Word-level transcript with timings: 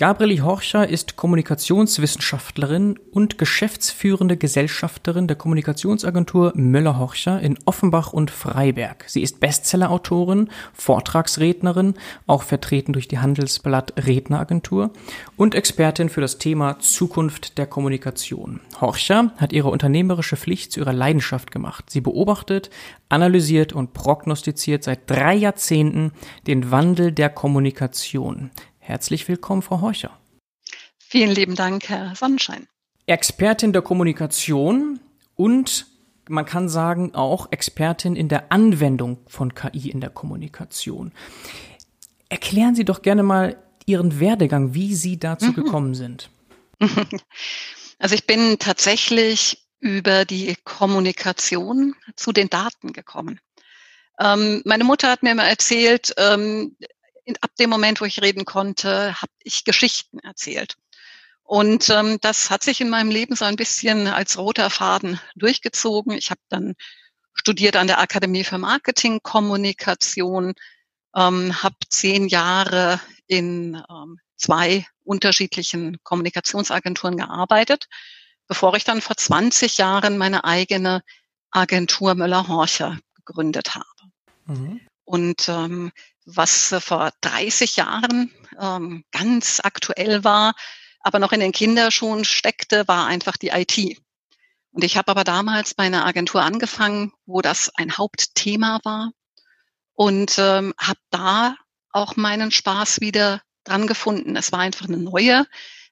Gabriele 0.00 0.42
Horcher 0.42 0.88
ist 0.88 1.16
Kommunikationswissenschaftlerin 1.16 2.98
und 3.12 3.36
geschäftsführende 3.36 4.38
Gesellschafterin 4.38 5.26
der 5.26 5.36
Kommunikationsagentur 5.36 6.52
Möller-Horcher 6.56 7.38
in 7.42 7.58
Offenbach 7.66 8.14
und 8.14 8.30
Freiberg. 8.30 9.04
Sie 9.08 9.20
ist 9.20 9.40
Bestsellerautorin, 9.40 10.48
Vortragsrednerin, 10.72 11.96
auch 12.26 12.44
vertreten 12.44 12.94
durch 12.94 13.08
die 13.08 13.18
Handelsblatt 13.18 13.92
Redneragentur 14.06 14.90
und 15.36 15.54
Expertin 15.54 16.08
für 16.08 16.22
das 16.22 16.38
Thema 16.38 16.78
Zukunft 16.78 17.58
der 17.58 17.66
Kommunikation. 17.66 18.60
Horcher 18.80 19.34
hat 19.36 19.52
ihre 19.52 19.68
unternehmerische 19.68 20.38
Pflicht 20.38 20.72
zu 20.72 20.80
ihrer 20.80 20.94
Leidenschaft 20.94 21.50
gemacht. 21.50 21.90
Sie 21.90 22.00
beobachtet, 22.00 22.70
analysiert 23.10 23.74
und 23.74 23.92
prognostiziert 23.92 24.82
seit 24.82 25.10
drei 25.10 25.34
Jahrzehnten 25.34 26.12
den 26.46 26.70
Wandel 26.70 27.12
der 27.12 27.28
Kommunikation. 27.28 28.50
Herzlich 28.90 29.28
willkommen, 29.28 29.62
Frau 29.62 29.82
Horcher. 29.82 30.18
Vielen 30.98 31.30
lieben 31.30 31.54
Dank, 31.54 31.88
Herr 31.88 32.16
Sonnenschein. 32.16 32.66
Expertin 33.06 33.72
der 33.72 33.82
Kommunikation 33.82 34.98
und 35.36 35.86
man 36.28 36.44
kann 36.44 36.68
sagen 36.68 37.14
auch 37.14 37.52
Expertin 37.52 38.16
in 38.16 38.28
der 38.28 38.50
Anwendung 38.50 39.18
von 39.28 39.54
KI 39.54 39.90
in 39.90 40.00
der 40.00 40.10
Kommunikation. 40.10 41.12
Erklären 42.28 42.74
Sie 42.74 42.84
doch 42.84 43.02
gerne 43.02 43.22
mal 43.22 43.62
Ihren 43.86 44.18
Werdegang, 44.18 44.74
wie 44.74 44.96
Sie 44.96 45.20
dazu 45.20 45.50
mhm. 45.50 45.54
gekommen 45.54 45.94
sind. 45.94 46.28
Also 48.02 48.14
ich 48.14 48.26
bin 48.26 48.58
tatsächlich 48.58 49.68
über 49.78 50.24
die 50.24 50.56
Kommunikation 50.64 51.94
zu 52.16 52.32
den 52.32 52.48
Daten 52.48 52.94
gekommen. 52.94 53.40
Ähm, 54.18 54.62
meine 54.64 54.84
Mutter 54.84 55.10
hat 55.10 55.22
mir 55.22 55.34
mal 55.34 55.48
erzählt, 55.48 56.14
ähm, 56.16 56.78
ab 57.40 57.50
dem 57.58 57.70
Moment, 57.70 58.00
wo 58.00 58.04
ich 58.04 58.22
reden 58.22 58.44
konnte, 58.44 59.20
habe 59.20 59.32
ich 59.42 59.64
Geschichten 59.64 60.18
erzählt. 60.20 60.76
Und 61.42 61.90
ähm, 61.90 62.18
das 62.20 62.50
hat 62.50 62.62
sich 62.62 62.80
in 62.80 62.90
meinem 62.90 63.10
Leben 63.10 63.34
so 63.34 63.44
ein 63.44 63.56
bisschen 63.56 64.06
als 64.06 64.38
roter 64.38 64.70
Faden 64.70 65.18
durchgezogen. 65.34 66.12
Ich 66.12 66.30
habe 66.30 66.40
dann 66.48 66.74
studiert 67.34 67.74
an 67.76 67.88
der 67.88 67.98
Akademie 67.98 68.44
für 68.44 68.58
Marketingkommunikation, 68.58 70.54
ähm, 71.16 71.62
habe 71.62 71.76
zehn 71.88 72.28
Jahre 72.28 73.00
in 73.26 73.82
ähm, 73.90 74.20
zwei 74.36 74.86
unterschiedlichen 75.02 75.98
Kommunikationsagenturen 76.04 77.16
gearbeitet, 77.16 77.88
bevor 78.46 78.76
ich 78.76 78.84
dann 78.84 79.00
vor 79.00 79.16
20 79.16 79.78
Jahren 79.78 80.18
meine 80.18 80.44
eigene 80.44 81.02
Agentur 81.50 82.14
Müller-Horcher 82.14 82.98
gegründet 83.16 83.74
habe. 83.74 83.86
Mhm. 84.46 84.80
Und 85.04 85.48
ähm, 85.48 85.90
was 86.24 86.74
vor 86.80 87.10
30 87.20 87.76
Jahren 87.76 88.32
ähm, 88.58 89.04
ganz 89.12 89.60
aktuell 89.62 90.24
war, 90.24 90.54
aber 91.00 91.18
noch 91.18 91.32
in 91.32 91.40
den 91.40 91.52
Kinderschuhen 91.52 92.24
steckte, 92.24 92.86
war 92.88 93.06
einfach 93.06 93.36
die 93.36 93.48
IT. 93.48 93.98
Und 94.72 94.84
ich 94.84 94.96
habe 94.96 95.10
aber 95.10 95.24
damals 95.24 95.74
bei 95.74 95.84
einer 95.84 96.06
Agentur 96.06 96.42
angefangen, 96.42 97.12
wo 97.26 97.40
das 97.40 97.70
ein 97.74 97.96
Hauptthema 97.96 98.80
war 98.84 99.10
und 99.94 100.38
ähm, 100.38 100.74
habe 100.78 101.00
da 101.10 101.56
auch 101.90 102.16
meinen 102.16 102.50
Spaß 102.50 103.00
wieder 103.00 103.42
dran 103.64 103.86
gefunden. 103.86 104.36
Es 104.36 104.52
war 104.52 104.60
einfach 104.60 104.86
eine 104.86 104.98
neue, 104.98 105.46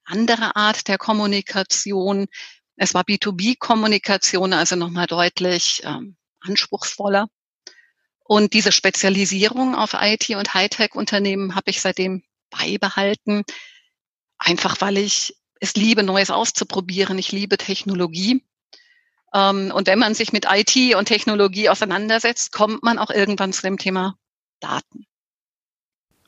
andere 0.04 0.56
Art 0.56 0.88
der 0.88 0.98
Kommunikation. 0.98 2.26
Es 2.76 2.94
war 2.94 3.02
B2B-Kommunikation, 3.02 4.52
also 4.52 4.76
nochmal 4.76 5.06
deutlich 5.06 5.82
ähm, 5.84 6.16
anspruchsvoller. 6.40 7.28
Und 8.28 8.52
diese 8.52 8.72
Spezialisierung 8.72 9.74
auf 9.74 9.94
IT 9.98 10.28
und 10.36 10.52
Hightech-Unternehmen 10.52 11.54
habe 11.54 11.70
ich 11.70 11.80
seitdem 11.80 12.22
beibehalten, 12.50 13.42
einfach 14.36 14.82
weil 14.82 14.98
ich 14.98 15.34
es 15.60 15.74
liebe, 15.76 16.02
Neues 16.02 16.30
auszuprobieren. 16.30 17.16
Ich 17.16 17.32
liebe 17.32 17.56
Technologie. 17.56 18.44
Ähm, 19.32 19.72
und 19.74 19.86
wenn 19.86 19.98
man 19.98 20.12
sich 20.12 20.30
mit 20.34 20.46
IT 20.46 20.94
und 20.94 21.06
Technologie 21.06 21.70
auseinandersetzt, 21.70 22.52
kommt 22.52 22.82
man 22.82 22.98
auch 22.98 23.08
irgendwann 23.08 23.54
zu 23.54 23.62
dem 23.62 23.78
Thema 23.78 24.18
Daten. 24.60 25.06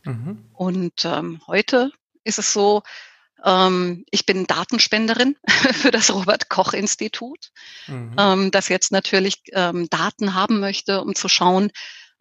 Mhm. 0.05 0.49
Und 0.55 1.05
ähm, 1.05 1.43
heute 1.47 1.93
ist 2.25 2.39
es 2.39 2.55
so, 2.55 2.83
ich 3.43 4.27
bin 4.27 4.47
Datenspenderin 4.47 5.37
für 5.73 5.91
das 5.91 6.13
Robert 6.13 6.49
Koch 6.49 6.73
Institut, 6.73 7.51
mhm. 7.87 8.15
ähm, 8.19 8.51
das 8.51 8.69
jetzt 8.69 8.93
natürlich 8.93 9.43
ähm, 9.53 9.89
Daten 9.89 10.35
haben 10.35 10.61
möchte, 10.61 11.01
um 11.03 11.15
zu 11.15 11.29
schauen, 11.29 11.71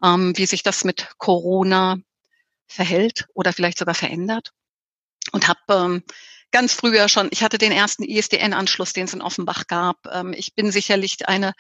ähm, 0.03 0.37
wie 0.37 0.45
sich 0.45 0.63
das 0.63 0.83
mit 0.83 1.09
Corona 1.17 1.97
verhält 2.67 3.27
oder 3.33 3.51
vielleicht 3.51 3.79
sogar 3.79 3.95
verändert. 3.95 4.51
Und 5.31 5.47
habe 5.47 5.59
ähm, 5.69 6.03
ganz 6.51 6.73
früher 6.73 7.09
schon, 7.09 7.27
ich 7.31 7.43
hatte 7.43 7.57
den 7.57 7.71
ersten 7.71 8.03
ISDN-Anschluss, 8.03 8.93
den 8.93 9.05
es 9.05 9.13
in 9.13 9.21
Offenbach 9.21 9.67
gab. 9.67 9.97
Ähm, 10.11 10.33
ich 10.33 10.55
bin 10.55 10.71
sicherlich 10.71 11.27
eine 11.27 11.53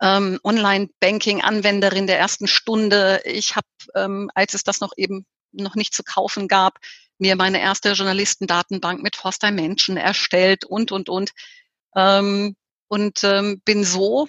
ähm, 0.00 0.38
Online-Banking-Anwenderin 0.42 2.06
der 2.06 2.18
ersten 2.18 2.46
Stunde. 2.46 3.20
Ich 3.24 3.56
habe, 3.56 3.66
ähm, 3.94 4.30
als 4.34 4.54
es 4.54 4.64
das 4.64 4.80
noch 4.80 4.92
eben 4.96 5.26
noch 5.52 5.74
nicht 5.74 5.94
zu 5.94 6.02
kaufen 6.02 6.48
gab, 6.48 6.78
mir 7.18 7.36
meine 7.36 7.60
erste 7.60 7.92
Journalistendatenbank 7.92 9.02
mit 9.02 9.16
Forster 9.16 9.50
Menschen 9.50 9.96
erstellt 9.96 10.64
und, 10.64 10.92
und, 10.92 11.08
und. 11.08 11.32
Ähm, 11.96 12.56
und 12.88 13.24
ähm, 13.24 13.62
bin 13.64 13.84
so, 13.84 14.28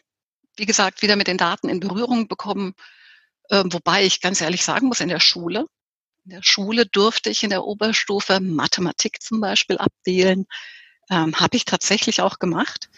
wie 0.55 0.65
gesagt, 0.65 1.01
wieder 1.01 1.15
mit 1.15 1.27
den 1.27 1.37
Daten 1.37 1.67
in 1.67 1.81
Berührung 1.81 2.27
bekommen. 2.27 2.73
Äh, 3.49 3.63
wobei 3.65 4.05
ich 4.05 4.21
ganz 4.21 4.39
ehrlich 4.39 4.63
sagen 4.63 4.87
muss, 4.87 5.01
in 5.01 5.09
der 5.09 5.19
Schule, 5.19 5.65
in 6.25 6.31
der 6.31 6.43
Schule 6.43 6.85
durfte 6.85 7.29
ich 7.29 7.43
in 7.43 7.49
der 7.49 7.65
Oberstufe 7.65 8.39
Mathematik 8.39 9.21
zum 9.21 9.41
Beispiel 9.41 9.77
abwählen. 9.77 10.45
Ähm, 11.09 11.37
habe 11.37 11.57
ich 11.57 11.65
tatsächlich 11.65 12.21
auch 12.21 12.39
gemacht 12.39 12.89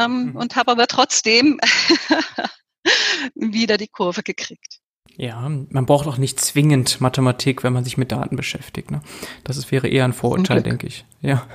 ähm, 0.00 0.34
und 0.36 0.56
habe 0.56 0.72
aber 0.72 0.88
trotzdem 0.88 1.60
wieder 3.36 3.76
die 3.76 3.86
Kurve 3.86 4.24
gekriegt. 4.24 4.81
Ja, 5.16 5.50
man 5.68 5.86
braucht 5.86 6.06
auch 6.06 6.16
nicht 6.16 6.40
zwingend 6.40 7.00
Mathematik, 7.00 7.62
wenn 7.62 7.72
man 7.72 7.84
sich 7.84 7.98
mit 7.98 8.12
Daten 8.12 8.34
beschäftigt. 8.34 8.90
Ne? 8.90 9.02
Das 9.44 9.58
ist, 9.58 9.70
wäre 9.70 9.88
eher 9.88 10.04
ein 10.04 10.14
Vorurteil, 10.14 10.62
denke 10.62 10.86
ich. 10.86 11.04
Ja. 11.20 11.46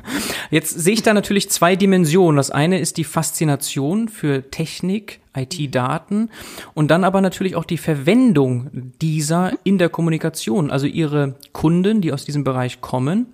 Jetzt 0.52 0.80
sehe 0.80 0.94
ich 0.94 1.02
da 1.02 1.14
natürlich 1.14 1.50
zwei 1.50 1.76
Dimensionen. 1.76 2.38
Das 2.38 2.52
eine 2.52 2.80
ist 2.80 2.98
die 2.98 3.04
Faszination 3.04 4.10
für 4.10 4.50
Technik, 4.52 5.20
IT-Daten 5.36 6.30
und 6.74 6.90
dann 6.90 7.04
aber 7.04 7.22
natürlich 7.22 7.56
auch 7.56 7.66
die 7.66 7.78
Verwendung 7.78 8.70
dieser 9.02 9.54
in 9.64 9.78
der 9.78 9.90
Kommunikation. 9.90 10.72
Also 10.72 10.88
ihre 10.88 11.36
Kunden, 11.52 12.02
die 12.02 12.12
aus 12.12 12.26
diesem 12.26 12.44
Bereich 12.44 12.82
kommen, 12.82 13.28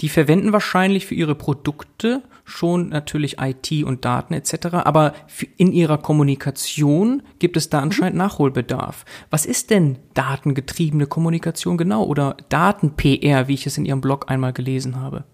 die 0.00 0.08
verwenden 0.08 0.52
wahrscheinlich 0.52 1.06
für 1.06 1.14
ihre 1.14 1.34
Produkte 1.34 2.22
schon 2.46 2.88
natürlich 2.88 3.36
IT 3.40 3.84
und 3.84 4.04
Daten 4.04 4.32
etc. 4.32 4.68
Aber 4.84 5.14
in 5.56 5.72
ihrer 5.72 5.98
Kommunikation 5.98 7.22
gibt 7.38 7.56
es 7.56 7.68
da 7.68 7.80
anscheinend 7.80 8.14
mhm. 8.14 8.18
Nachholbedarf. 8.18 9.04
Was 9.30 9.44
ist 9.44 9.70
denn 9.70 9.98
datengetriebene 10.14 11.06
Kommunikation 11.06 11.76
genau 11.76 12.04
oder 12.04 12.36
Daten-PR, 12.48 13.48
wie 13.48 13.54
ich 13.54 13.66
es 13.66 13.76
in 13.76 13.84
Ihrem 13.84 14.00
Blog 14.00 14.30
einmal 14.30 14.52
gelesen 14.52 15.00
habe? 15.00 15.24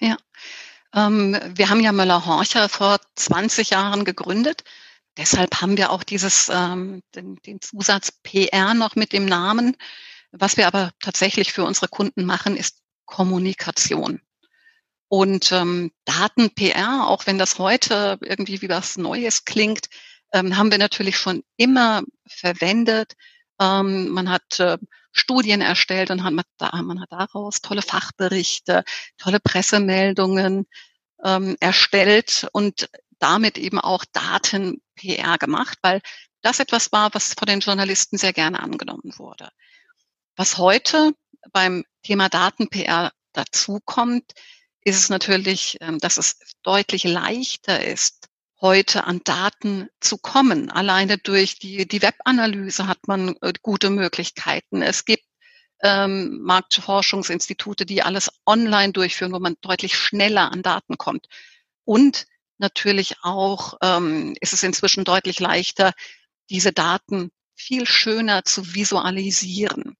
Ja, 0.00 0.16
ähm, 0.94 1.36
wir 1.54 1.68
haben 1.68 1.80
ja 1.80 1.92
Möller-Horcher 1.92 2.68
vor 2.68 2.96
20 3.14 3.70
Jahren 3.70 4.04
gegründet. 4.04 4.64
Deshalb 5.18 5.60
haben 5.60 5.76
wir 5.76 5.90
auch 5.90 6.02
dieses, 6.02 6.50
ähm, 6.52 7.02
den, 7.14 7.36
den 7.46 7.60
Zusatz 7.60 8.10
PR 8.22 8.74
noch 8.74 8.96
mit 8.96 9.12
dem 9.12 9.26
Namen. 9.26 9.76
Was 10.32 10.56
wir 10.56 10.66
aber 10.66 10.90
tatsächlich 11.00 11.52
für 11.52 11.64
unsere 11.64 11.88
Kunden 11.88 12.24
machen, 12.24 12.56
ist 12.56 12.78
Kommunikation. 13.04 14.20
Und 15.08 15.52
ähm, 15.52 15.92
Daten-PR, 16.04 17.06
auch 17.06 17.26
wenn 17.26 17.38
das 17.38 17.58
heute 17.58 18.18
irgendwie 18.22 18.62
wie 18.62 18.68
was 18.68 18.96
Neues 18.96 19.44
klingt, 19.44 19.86
ähm, 20.32 20.56
haben 20.56 20.70
wir 20.70 20.78
natürlich 20.78 21.16
schon 21.16 21.44
immer 21.56 22.02
verwendet. 22.26 23.14
Ähm, 23.60 24.08
man 24.08 24.30
hat 24.30 24.58
äh, 24.58 24.78
Studien 25.12 25.60
erstellt 25.60 26.10
und 26.10 26.24
hat, 26.24 26.32
man 26.32 27.00
hat 27.00 27.12
daraus 27.12 27.60
tolle 27.60 27.82
Fachberichte, 27.82 28.82
tolle 29.16 29.38
Pressemeldungen 29.38 30.66
ähm, 31.24 31.56
erstellt 31.60 32.48
und 32.52 32.88
damit 33.20 33.56
eben 33.56 33.78
auch 33.78 34.04
Daten-PR 34.12 35.38
gemacht, 35.38 35.78
weil 35.82 36.00
das 36.42 36.60
etwas 36.60 36.92
war, 36.92 37.14
was 37.14 37.34
von 37.34 37.46
den 37.46 37.60
Journalisten 37.60 38.18
sehr 38.18 38.32
gerne 38.32 38.60
angenommen 38.60 39.12
wurde. 39.16 39.48
Was 40.36 40.58
heute 40.58 41.12
beim 41.52 41.84
Thema 42.02 42.28
Daten-PR 42.28 43.12
dazukommt, 43.32 44.32
ist 44.84 44.98
es 44.98 45.08
natürlich, 45.08 45.78
ähm, 45.80 45.98
dass 45.98 46.18
es 46.18 46.38
deutlich 46.62 47.04
leichter 47.04 47.84
ist, 47.84 48.28
heute 48.60 49.04
an 49.04 49.20
Daten 49.24 49.88
zu 50.00 50.18
kommen. 50.18 50.70
Alleine 50.70 51.18
durch 51.18 51.58
die, 51.58 51.88
die 51.88 52.02
Webanalyse 52.02 52.86
hat 52.86 53.08
man 53.08 53.36
äh, 53.40 53.52
gute 53.62 53.90
Möglichkeiten. 53.90 54.82
Es 54.82 55.04
gibt 55.04 55.24
ähm, 55.82 56.40
Marktforschungsinstitute, 56.42 57.86
die 57.86 58.02
alles 58.02 58.30
online 58.46 58.92
durchführen, 58.92 59.32
wo 59.32 59.38
man 59.38 59.56
deutlich 59.60 59.96
schneller 59.96 60.52
an 60.52 60.62
Daten 60.62 60.96
kommt. 60.98 61.26
Und 61.84 62.26
natürlich 62.58 63.16
auch 63.22 63.74
ähm, 63.82 64.34
ist 64.40 64.52
es 64.52 64.62
inzwischen 64.62 65.04
deutlich 65.04 65.40
leichter, 65.40 65.92
diese 66.50 66.72
Daten 66.72 67.30
viel 67.54 67.86
schöner 67.86 68.44
zu 68.44 68.74
visualisieren. 68.74 69.96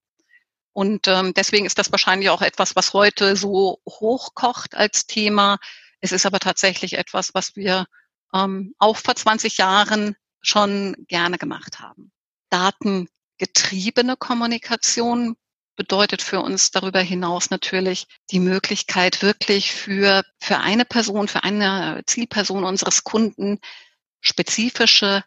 Und 0.74 1.06
ähm, 1.06 1.32
deswegen 1.34 1.66
ist 1.66 1.78
das 1.78 1.92
wahrscheinlich 1.92 2.28
auch 2.30 2.42
etwas, 2.42 2.76
was 2.76 2.92
heute 2.92 3.36
so 3.36 3.80
hochkocht 3.88 4.74
als 4.74 5.06
Thema. 5.06 5.58
Es 6.00 6.12
ist 6.12 6.26
aber 6.26 6.40
tatsächlich 6.40 6.98
etwas, 6.98 7.32
was 7.32 7.54
wir 7.54 7.86
ähm, 8.34 8.74
auch 8.78 8.96
vor 8.96 9.14
20 9.14 9.56
Jahren 9.56 10.16
schon 10.40 10.96
gerne 11.06 11.38
gemacht 11.38 11.78
haben. 11.78 12.12
Datengetriebene 12.50 14.16
Kommunikation 14.16 15.36
bedeutet 15.76 16.22
für 16.22 16.40
uns 16.40 16.72
darüber 16.72 17.00
hinaus 17.00 17.50
natürlich 17.50 18.06
die 18.30 18.40
Möglichkeit, 18.40 19.22
wirklich 19.22 19.72
für, 19.72 20.24
für 20.40 20.58
eine 20.58 20.84
Person, 20.84 21.28
für 21.28 21.44
eine 21.44 22.02
Zielperson 22.06 22.64
unseres 22.64 23.04
Kunden 23.04 23.60
spezifische, 24.20 25.22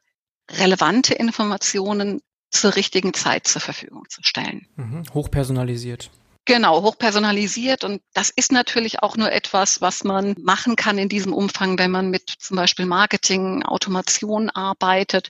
relevante 0.52 1.14
Informationen 1.14 2.22
zur 2.50 2.76
richtigen 2.76 3.14
Zeit 3.14 3.48
zur 3.48 3.62
Verfügung 3.62 4.06
zu 4.10 4.22
stellen. 4.24 4.68
Mhm. 4.76 5.04
Hochpersonalisiert. 5.14 6.10
Genau, 6.46 6.82
hochpersonalisiert. 6.82 7.84
Und 7.84 8.02
das 8.14 8.30
ist 8.30 8.54
natürlich 8.54 9.04
auch 9.04 9.18
nur 9.18 9.32
etwas, 9.32 9.82
was 9.82 10.06
man 10.06 10.34
machen 10.42 10.78
kann 10.78 10.98
in 10.98 11.10
diesem 11.10 11.34
Umfang, 11.34 11.78
wenn 11.78 11.92
man 11.92 12.10
mit 12.10 12.30
zum 12.40 12.56
Beispiel 12.56 12.86
Marketing, 12.86 13.64
Automation 13.64 14.50
arbeitet. 14.50 15.30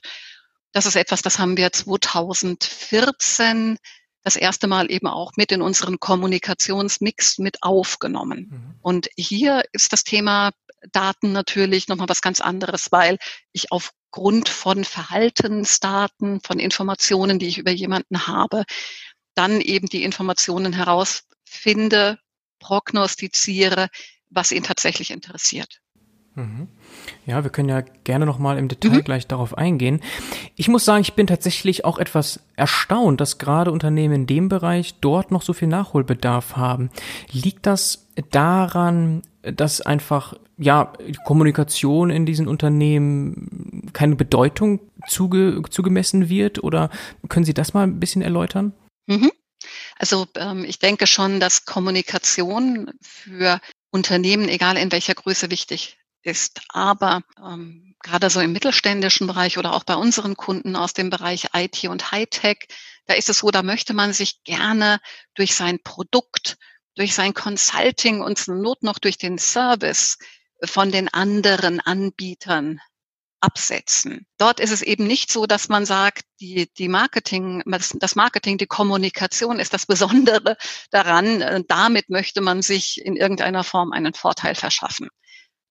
Das 0.72 0.86
ist 0.86 0.94
etwas, 0.94 1.22
das 1.22 1.40
haben 1.40 1.56
wir 1.56 1.72
2014 1.72 3.78
das 4.22 4.36
erste 4.36 4.68
Mal 4.68 4.92
eben 4.92 5.08
auch 5.08 5.32
mit 5.36 5.50
in 5.50 5.60
unseren 5.60 5.98
Kommunikationsmix 5.98 7.38
mit 7.38 7.62
aufgenommen. 7.62 8.48
Mhm. 8.50 8.74
Und 8.80 9.08
hier 9.16 9.64
ist 9.72 9.92
das 9.92 10.04
Thema 10.04 10.52
Daten 10.92 11.32
natürlich 11.32 11.88
nochmal 11.88 12.08
was 12.08 12.22
ganz 12.22 12.40
anderes, 12.40 12.92
weil 12.92 13.18
ich 13.52 13.72
aufgrund 14.10 14.48
von 14.48 14.84
Verhaltensdaten, 14.84 16.40
von 16.40 16.58
Informationen, 16.58 17.38
die 17.38 17.46
ich 17.46 17.58
über 17.58 17.70
jemanden 17.70 18.26
habe, 18.26 18.64
dann 19.34 19.60
eben 19.60 19.86
die 19.86 20.02
Informationen 20.02 20.72
herausfinde, 20.72 22.18
prognostiziere, 22.58 23.88
was 24.30 24.50
ihn 24.50 24.62
tatsächlich 24.62 25.10
interessiert. 25.10 25.80
Mhm. 26.34 26.68
Ja, 27.26 27.42
wir 27.44 27.50
können 27.50 27.68
ja 27.68 27.82
gerne 28.04 28.24
noch 28.24 28.38
mal 28.38 28.58
im 28.58 28.68
Detail 28.68 28.98
mhm. 28.98 29.04
gleich 29.04 29.26
darauf 29.26 29.56
eingehen. 29.58 30.00
Ich 30.56 30.68
muss 30.68 30.84
sagen, 30.84 31.02
ich 31.02 31.14
bin 31.14 31.26
tatsächlich 31.26 31.84
auch 31.84 31.98
etwas 31.98 32.40
erstaunt, 32.56 33.20
dass 33.20 33.38
gerade 33.38 33.72
Unternehmen 33.72 34.14
in 34.14 34.26
dem 34.26 34.48
Bereich 34.48 34.94
dort 35.00 35.30
noch 35.30 35.42
so 35.42 35.52
viel 35.52 35.68
Nachholbedarf 35.68 36.56
haben. 36.56 36.90
Liegt 37.30 37.66
das 37.66 38.08
daran, 38.30 39.22
dass 39.52 39.80
einfach 39.80 40.34
ja 40.56 40.92
Kommunikation 41.24 42.10
in 42.10 42.26
diesen 42.26 42.48
Unternehmen 42.48 43.90
keine 43.92 44.16
Bedeutung 44.16 44.80
zuge 45.06 45.62
zugemessen 45.70 46.28
wird? 46.28 46.62
Oder 46.62 46.90
können 47.28 47.44
Sie 47.44 47.54
das 47.54 47.74
mal 47.74 47.84
ein 47.84 48.00
bisschen 48.00 48.22
erläutern? 48.22 48.72
Mhm. 49.06 49.30
Also 49.98 50.26
ähm, 50.36 50.64
ich 50.64 50.78
denke 50.78 51.06
schon, 51.06 51.40
dass 51.40 51.64
Kommunikation 51.64 52.90
für 53.00 53.60
Unternehmen, 53.90 54.48
egal 54.48 54.76
in 54.76 54.92
welcher 54.92 55.14
Größe, 55.14 55.50
wichtig 55.50 55.98
ist. 56.22 56.60
Aber 56.68 57.22
ähm, 57.38 57.94
gerade 58.02 58.30
so 58.30 58.40
im 58.40 58.52
mittelständischen 58.52 59.26
Bereich 59.26 59.58
oder 59.58 59.74
auch 59.74 59.84
bei 59.84 59.94
unseren 59.94 60.36
Kunden 60.36 60.76
aus 60.76 60.92
dem 60.92 61.10
Bereich 61.10 61.48
IT 61.54 61.84
und 61.84 62.12
Hightech, 62.12 62.68
da 63.06 63.14
ist 63.14 63.28
es 63.28 63.38
so, 63.38 63.50
da 63.50 63.62
möchte 63.62 63.94
man 63.94 64.12
sich 64.12 64.42
gerne 64.44 65.00
durch 65.34 65.54
sein 65.54 65.78
Produkt, 65.82 66.58
durch 66.98 67.14
sein 67.14 67.32
Consulting 67.32 68.20
und 68.20 68.38
zur 68.38 68.56
Not 68.56 68.82
noch 68.82 68.98
durch 68.98 69.18
den 69.18 69.38
Service 69.38 70.18
von 70.64 70.90
den 70.90 71.08
anderen 71.08 71.80
Anbietern 71.80 72.80
absetzen. 73.40 74.26
Dort 74.36 74.58
ist 74.58 74.72
es 74.72 74.82
eben 74.82 75.06
nicht 75.06 75.30
so, 75.30 75.46
dass 75.46 75.68
man 75.68 75.86
sagt, 75.86 76.24
die, 76.40 76.68
die 76.76 76.88
Marketing, 76.88 77.62
das 77.66 78.16
Marketing, 78.16 78.58
die 78.58 78.66
Kommunikation 78.66 79.60
ist 79.60 79.72
das 79.72 79.86
Besondere 79.86 80.56
daran. 80.90 81.40
Äh, 81.40 81.62
damit 81.68 82.10
möchte 82.10 82.40
man 82.40 82.62
sich 82.62 83.00
in 83.04 83.16
irgendeiner 83.16 83.62
Form 83.62 83.92
einen 83.92 84.14
Vorteil 84.14 84.56
verschaffen. 84.56 85.08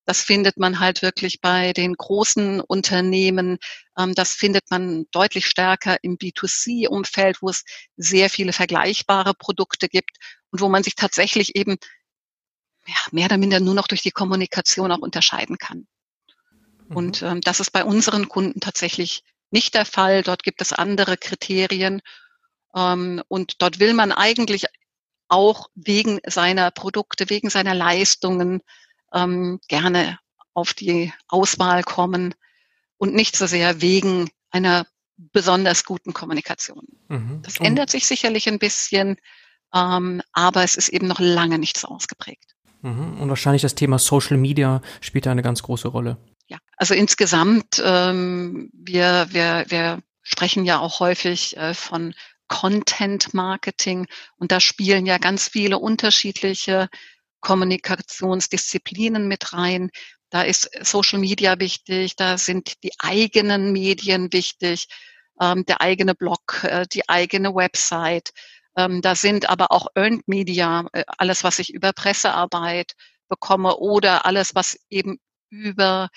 Das 0.06 0.22
findet 0.22 0.56
man 0.56 0.80
halt 0.80 1.02
wirklich 1.02 1.42
bei 1.42 1.74
den 1.74 1.92
großen 1.92 2.62
Unternehmen. 2.62 3.58
Ähm, 3.98 4.14
das 4.14 4.32
findet 4.32 4.70
man 4.70 5.04
deutlich 5.10 5.44
stärker 5.44 5.98
im 6.00 6.16
B2C-Umfeld, 6.16 7.42
wo 7.42 7.50
es 7.50 7.64
sehr 7.98 8.30
viele 8.30 8.54
vergleichbare 8.54 9.34
Produkte 9.34 9.90
gibt 9.90 10.16
und 10.50 10.60
wo 10.60 10.68
man 10.68 10.82
sich 10.82 10.94
tatsächlich 10.94 11.56
eben 11.56 11.76
ja, 12.86 12.96
mehr 13.12 13.26
oder 13.26 13.38
minder 13.38 13.60
nur 13.60 13.74
noch 13.74 13.86
durch 13.86 14.02
die 14.02 14.10
Kommunikation 14.10 14.92
auch 14.92 14.98
unterscheiden 14.98 15.58
kann. 15.58 15.86
Mhm. 16.88 16.96
Und 16.96 17.22
ähm, 17.22 17.40
das 17.40 17.60
ist 17.60 17.70
bei 17.70 17.84
unseren 17.84 18.28
Kunden 18.28 18.60
tatsächlich 18.60 19.22
nicht 19.50 19.74
der 19.74 19.84
Fall. 19.84 20.22
Dort 20.22 20.42
gibt 20.42 20.60
es 20.62 20.72
andere 20.72 21.16
Kriterien. 21.16 22.00
Ähm, 22.74 23.22
und 23.28 23.60
dort 23.62 23.78
will 23.78 23.94
man 23.94 24.12
eigentlich 24.12 24.66
auch 25.28 25.68
wegen 25.74 26.20
seiner 26.26 26.70
Produkte, 26.70 27.28
wegen 27.28 27.50
seiner 27.50 27.74
Leistungen 27.74 28.62
ähm, 29.12 29.60
gerne 29.68 30.18
auf 30.54 30.74
die 30.74 31.12
Auswahl 31.28 31.82
kommen 31.82 32.34
und 32.96 33.14
nicht 33.14 33.36
so 33.36 33.46
sehr 33.46 33.80
wegen 33.80 34.30
einer 34.50 34.86
besonders 35.16 35.84
guten 35.84 36.14
Kommunikation. 36.14 36.86
Mhm. 37.08 37.42
Das 37.42 37.58
ändert 37.58 37.90
sich 37.90 38.06
sicherlich 38.06 38.48
ein 38.48 38.58
bisschen, 38.58 39.18
ähm, 39.74 40.22
aber 40.32 40.64
es 40.64 40.76
ist 40.76 40.88
eben 40.88 41.06
noch 41.06 41.20
lange 41.20 41.58
nicht 41.58 41.78
so 41.78 41.88
ausgeprägt. 41.88 42.54
Mhm. 42.82 43.20
Und 43.20 43.28
wahrscheinlich 43.28 43.62
das 43.62 43.74
Thema 43.74 43.98
Social 43.98 44.36
Media 44.36 44.82
spielt 45.00 45.26
da 45.26 45.30
eine 45.32 45.42
ganz 45.42 45.62
große 45.62 45.88
Rolle. 45.88 46.16
Ja, 46.46 46.58
also 46.76 46.94
insgesamt, 46.94 47.82
ähm, 47.84 48.70
wir, 48.72 49.26
wir, 49.30 49.66
wir 49.68 50.02
sprechen 50.22 50.64
ja 50.64 50.78
auch 50.78 51.00
häufig 51.00 51.56
äh, 51.56 51.74
von 51.74 52.14
Content 52.48 53.34
Marketing 53.34 54.06
und 54.36 54.52
da 54.52 54.60
spielen 54.60 55.04
ja 55.04 55.18
ganz 55.18 55.48
viele 55.48 55.78
unterschiedliche 55.78 56.88
Kommunikationsdisziplinen 57.40 59.28
mit 59.28 59.52
rein. 59.52 59.90
Da 60.30 60.42
ist 60.42 60.70
Social 60.82 61.18
Media 61.18 61.58
wichtig, 61.60 62.16
da 62.16 62.38
sind 62.38 62.82
die 62.82 62.92
eigenen 62.98 63.72
Medien 63.72 64.32
wichtig, 64.32 64.88
ähm, 65.40 65.64
der 65.66 65.80
eigene 65.80 66.14
Blog, 66.14 66.64
äh, 66.64 66.86
die 66.90 67.08
eigene 67.08 67.54
Website. 67.54 68.32
Ähm, 68.78 69.02
da 69.02 69.16
sind 69.16 69.50
aber 69.50 69.72
auch 69.72 69.88
Earned 69.96 70.28
Media, 70.28 70.86
äh, 70.92 71.02
alles, 71.18 71.42
was 71.42 71.58
ich 71.58 71.74
über 71.74 71.92
Pressearbeit 71.92 72.94
bekomme 73.28 73.76
oder 73.76 74.24
alles, 74.24 74.54
was 74.54 74.78
eben 74.88 75.18
über 75.50 76.10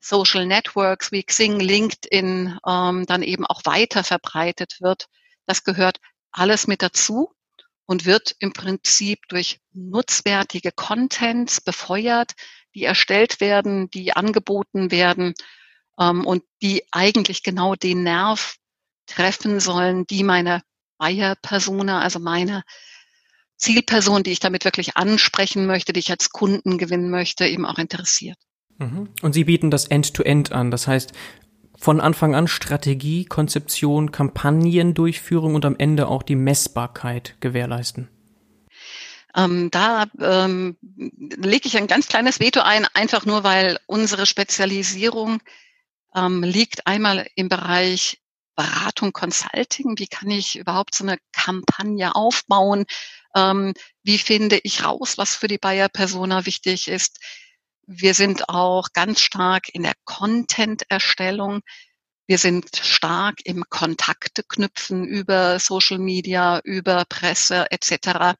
Social 0.00 0.46
Networks 0.46 1.12
wie 1.12 1.22
Xing, 1.22 1.60
LinkedIn 1.60 2.58
ähm, 2.66 3.04
dann 3.04 3.22
eben 3.22 3.44
auch 3.44 3.60
weiter 3.66 4.04
verbreitet 4.04 4.78
wird. 4.80 5.06
Das 5.44 5.64
gehört 5.64 5.98
alles 6.32 6.66
mit 6.66 6.80
dazu 6.80 7.34
und 7.84 8.06
wird 8.06 8.34
im 8.38 8.54
Prinzip 8.54 9.20
durch 9.28 9.60
nutzwertige 9.74 10.72
Contents 10.72 11.60
befeuert, 11.60 12.32
die 12.74 12.84
erstellt 12.84 13.42
werden, 13.42 13.90
die 13.90 14.14
angeboten 14.14 14.90
werden 14.90 15.34
ähm, 16.00 16.24
und 16.24 16.42
die 16.62 16.84
eigentlich 16.90 17.42
genau 17.42 17.74
den 17.74 18.02
Nerv 18.02 18.56
treffen 19.04 19.60
sollen, 19.60 20.06
die 20.06 20.22
meine 20.22 20.62
Buyer-Persona, 20.98 22.00
also 22.00 22.18
meine 22.18 22.62
Zielperson, 23.56 24.22
die 24.22 24.32
ich 24.32 24.40
damit 24.40 24.64
wirklich 24.64 24.96
ansprechen 24.96 25.66
möchte, 25.66 25.92
die 25.92 26.00
ich 26.00 26.10
als 26.10 26.30
Kunden 26.30 26.78
gewinnen 26.78 27.10
möchte, 27.10 27.46
eben 27.46 27.66
auch 27.66 27.78
interessiert. 27.78 28.38
Mhm. 28.78 29.08
Und 29.22 29.32
Sie 29.32 29.44
bieten 29.44 29.70
das 29.70 29.86
End-to-End 29.86 30.50
-End 30.50 30.54
an. 30.54 30.70
Das 30.70 30.86
heißt, 30.86 31.12
von 31.78 32.00
Anfang 32.00 32.34
an 32.34 32.48
Strategie, 32.48 33.24
Konzeption, 33.24 34.10
Kampagnendurchführung 34.10 35.54
und 35.54 35.64
am 35.64 35.76
Ende 35.78 36.08
auch 36.08 36.22
die 36.22 36.34
Messbarkeit 36.34 37.36
gewährleisten? 37.40 38.08
Ähm, 39.36 39.70
da 39.70 40.06
ähm, 40.20 40.76
lege 40.82 41.68
ich 41.68 41.76
ein 41.76 41.86
ganz 41.86 42.08
kleines 42.08 42.40
Veto 42.40 42.60
ein, 42.60 42.86
einfach 42.94 43.26
nur 43.26 43.44
weil 43.44 43.78
unsere 43.86 44.26
Spezialisierung 44.26 45.40
ähm, 46.14 46.42
liegt 46.42 46.86
einmal 46.86 47.26
im 47.36 47.48
Bereich 47.48 48.18
Beratung, 48.58 49.12
Consulting. 49.12 49.96
Wie 49.98 50.08
kann 50.08 50.28
ich 50.30 50.58
überhaupt 50.58 50.92
so 50.92 51.04
eine 51.04 51.16
Kampagne 51.32 52.16
aufbauen? 52.16 52.86
Ähm, 53.36 53.72
wie 54.02 54.18
finde 54.18 54.58
ich 54.64 54.84
raus, 54.84 55.16
was 55.16 55.36
für 55.36 55.46
die 55.46 55.58
Buyer-Persona 55.58 56.44
wichtig 56.44 56.88
ist? 56.88 57.20
Wir 57.86 58.14
sind 58.14 58.48
auch 58.48 58.88
ganz 58.92 59.20
stark 59.20 59.68
in 59.72 59.84
der 59.84 59.94
Content-Erstellung. 60.04 61.60
Wir 62.26 62.38
sind 62.38 62.74
stark 62.82 63.36
im 63.44 63.62
Kontakte 63.70 64.42
knüpfen 64.42 65.04
über 65.06 65.60
Social 65.60 65.98
Media, 65.98 66.58
über 66.64 67.04
Presse 67.04 67.70
etc. 67.70 68.34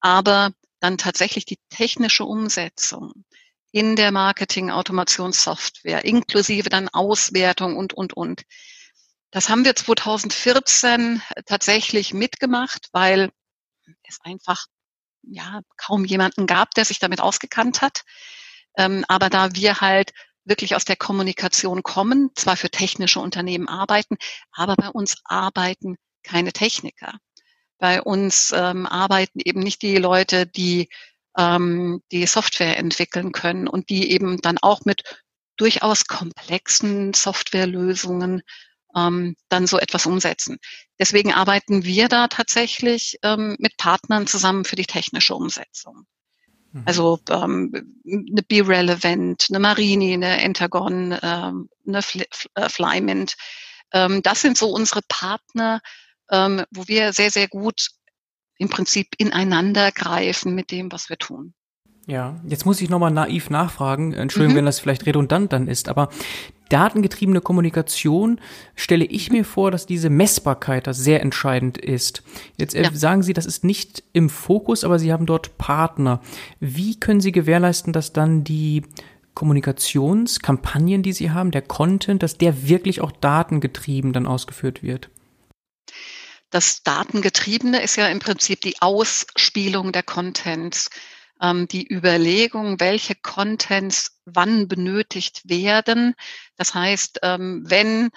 Aber 0.00 0.50
dann 0.80 0.98
tatsächlich 0.98 1.44
die 1.44 1.60
technische 1.70 2.24
Umsetzung 2.24 3.24
in 3.70 3.94
der 3.94 4.10
Marketing-Automationssoftware, 4.10 6.04
inklusive 6.04 6.70
dann 6.70 6.88
Auswertung 6.88 7.76
und, 7.76 7.92
und, 7.92 8.14
und. 8.14 8.42
Das 9.34 9.48
haben 9.48 9.64
wir 9.64 9.74
2014 9.74 11.20
tatsächlich 11.46 12.14
mitgemacht, 12.14 12.86
weil 12.92 13.32
es 14.04 14.20
einfach 14.22 14.66
ja 15.22 15.60
kaum 15.76 16.04
jemanden 16.04 16.46
gab, 16.46 16.70
der 16.74 16.84
sich 16.84 17.00
damit 17.00 17.20
ausgekannt 17.20 17.82
hat. 17.82 18.02
Ähm, 18.76 19.04
aber 19.08 19.30
da 19.30 19.52
wir 19.56 19.80
halt 19.80 20.12
wirklich 20.44 20.76
aus 20.76 20.84
der 20.84 20.94
Kommunikation 20.94 21.82
kommen, 21.82 22.30
zwar 22.36 22.56
für 22.56 22.70
technische 22.70 23.18
Unternehmen 23.18 23.66
arbeiten, 23.66 24.18
aber 24.52 24.76
bei 24.76 24.88
uns 24.88 25.16
arbeiten 25.24 25.96
keine 26.22 26.52
Techniker. 26.52 27.18
Bei 27.78 28.02
uns 28.02 28.52
ähm, 28.54 28.86
arbeiten 28.86 29.40
eben 29.44 29.58
nicht 29.58 29.82
die 29.82 29.96
Leute, 29.96 30.46
die 30.46 30.88
ähm, 31.36 32.04
die 32.12 32.26
Software 32.26 32.78
entwickeln 32.78 33.32
können 33.32 33.66
und 33.66 33.90
die 33.90 34.12
eben 34.12 34.40
dann 34.40 34.58
auch 34.58 34.84
mit 34.84 35.02
durchaus 35.56 36.04
komplexen 36.04 37.14
Softwarelösungen 37.14 38.42
ähm, 38.96 39.36
dann 39.48 39.66
so 39.66 39.78
etwas 39.78 40.06
umsetzen. 40.06 40.58
Deswegen 40.98 41.32
arbeiten 41.32 41.84
wir 41.84 42.08
da 42.08 42.28
tatsächlich 42.28 43.18
ähm, 43.22 43.56
mit 43.58 43.76
Partnern 43.76 44.26
zusammen 44.26 44.64
für 44.64 44.76
die 44.76 44.86
technische 44.86 45.34
Umsetzung. 45.34 46.06
Mhm. 46.72 46.82
Also 46.86 47.18
ähm, 47.30 47.72
eine 48.06 48.42
Be 48.42 48.66
Relevant, 48.66 49.46
eine 49.48 49.60
Marini, 49.60 50.12
eine 50.12 50.42
Entagon, 50.42 51.16
ähm, 51.22 51.68
eine 51.86 52.02
Fl 52.02 52.24
äh, 52.54 52.68
Flymint. 52.68 53.34
Ähm, 53.92 54.22
das 54.22 54.42
sind 54.42 54.58
so 54.58 54.70
unsere 54.70 55.00
Partner, 55.08 55.80
ähm, 56.30 56.64
wo 56.70 56.86
wir 56.88 57.12
sehr, 57.12 57.30
sehr 57.30 57.48
gut 57.48 57.88
im 58.58 58.68
Prinzip 58.68 59.08
ineinander 59.18 59.90
greifen 59.92 60.54
mit 60.54 60.70
dem, 60.70 60.90
was 60.92 61.08
wir 61.08 61.18
tun. 61.18 61.54
Ja, 62.06 62.38
jetzt 62.46 62.66
muss 62.66 62.82
ich 62.82 62.90
nochmal 62.90 63.10
naiv 63.10 63.48
nachfragen, 63.48 64.12
Entschuldigung, 64.12 64.54
mhm. 64.54 64.58
wenn 64.58 64.66
das 64.66 64.78
vielleicht 64.78 65.06
redundant 65.06 65.52
dann 65.52 65.68
ist, 65.68 65.88
aber 65.88 66.10
datengetriebene 66.68 67.40
Kommunikation 67.40 68.40
stelle 68.74 69.04
ich 69.04 69.30
mir 69.30 69.44
vor, 69.44 69.70
dass 69.70 69.86
diese 69.86 70.10
Messbarkeit 70.10 70.86
das 70.86 70.98
sehr 70.98 71.22
entscheidend 71.22 71.78
ist. 71.78 72.22
Jetzt 72.56 72.74
äh, 72.74 72.82
ja. 72.82 72.90
sagen 72.92 73.22
Sie, 73.22 73.32
das 73.32 73.46
ist 73.46 73.64
nicht 73.64 74.02
im 74.12 74.30
Fokus, 74.30 74.84
aber 74.84 74.98
Sie 74.98 75.12
haben 75.12 75.26
dort 75.26 75.58
Partner. 75.58 76.20
Wie 76.60 76.98
können 76.98 77.20
Sie 77.20 77.32
gewährleisten, 77.32 77.92
dass 77.92 78.12
dann 78.12 78.44
die 78.44 78.82
Kommunikationskampagnen, 79.34 81.02
die 81.02 81.12
Sie 81.12 81.30
haben, 81.30 81.50
der 81.50 81.62
Content, 81.62 82.22
dass 82.22 82.38
der 82.38 82.68
wirklich 82.68 83.00
auch 83.00 83.12
datengetrieben 83.12 84.12
dann 84.12 84.26
ausgeführt 84.26 84.82
wird? 84.82 85.10
Das 86.50 86.84
Datengetriebene 86.84 87.82
ist 87.82 87.96
ja 87.96 88.06
im 88.06 88.20
Prinzip 88.20 88.60
die 88.60 88.80
Ausspielung 88.80 89.90
der 89.90 90.04
Contents 90.04 90.88
ähm, 91.44 91.68
die 91.68 91.86
Überlegung, 91.92 92.80
welche 92.80 93.14
Contents 93.14 94.20
wann 94.24 94.68
benötigt 94.68 95.42
werden. 95.48 96.14
Das 96.56 96.74
heißt, 96.74 97.20
ähm, 97.22 97.64
wenn 97.66 98.10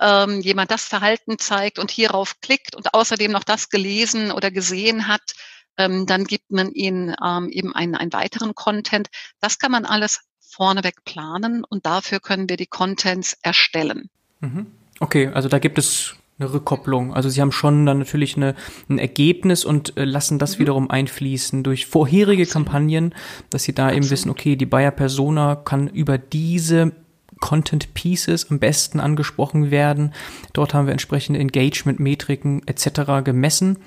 ähm, 0.00 0.40
jemand 0.40 0.70
das 0.70 0.84
Verhalten 0.84 1.38
zeigt 1.38 1.78
und 1.78 1.90
hierauf 1.90 2.40
klickt 2.40 2.74
und 2.74 2.92
außerdem 2.92 3.32
noch 3.32 3.44
das 3.44 3.68
gelesen 3.70 4.32
oder 4.32 4.50
gesehen 4.50 5.08
hat, 5.08 5.34
ähm, 5.78 6.06
dann 6.06 6.24
gibt 6.24 6.50
man 6.50 6.72
ihnen 6.72 7.14
ähm, 7.24 7.48
eben 7.48 7.74
einen, 7.74 7.94
einen 7.94 8.12
weiteren 8.12 8.54
Content. 8.54 9.08
Das 9.40 9.58
kann 9.58 9.72
man 9.72 9.86
alles 9.86 10.20
vorneweg 10.40 11.04
planen 11.04 11.64
und 11.64 11.86
dafür 11.86 12.20
können 12.20 12.48
wir 12.48 12.56
die 12.56 12.66
Contents 12.66 13.36
erstellen. 13.42 14.10
Mhm. 14.40 14.66
Okay, 15.00 15.28
also 15.28 15.48
da 15.48 15.58
gibt 15.58 15.78
es 15.78 16.14
eine 16.38 16.52
Rückkopplung. 16.52 17.14
Also 17.14 17.28
sie 17.28 17.40
haben 17.40 17.52
schon 17.52 17.86
dann 17.86 18.00
natürlich 18.00 18.36
eine, 18.36 18.54
ein 18.88 18.98
Ergebnis 18.98 19.64
und 19.64 19.96
äh, 19.96 20.04
lassen 20.04 20.38
das 20.38 20.56
mhm. 20.56 20.62
wiederum 20.62 20.90
einfließen 20.90 21.62
durch 21.62 21.86
vorherige 21.86 22.42
Absolut. 22.42 22.66
Kampagnen, 22.66 23.14
dass 23.50 23.64
sie 23.64 23.74
da 23.74 23.84
Absolut. 23.86 24.04
eben 24.04 24.10
wissen, 24.10 24.30
okay, 24.30 24.56
die 24.56 24.66
Bayer 24.66 24.90
Persona 24.90 25.56
kann 25.56 25.88
über 25.88 26.18
diese 26.18 26.92
Content 27.40 27.94
Pieces 27.94 28.50
am 28.50 28.58
besten 28.58 29.00
angesprochen 29.00 29.70
werden. 29.70 30.14
Dort 30.52 30.74
haben 30.74 30.86
wir 30.86 30.92
entsprechende 30.92 31.40
Engagement-Metriken 31.40 32.66
etc. 32.66 33.22
gemessen 33.24 33.78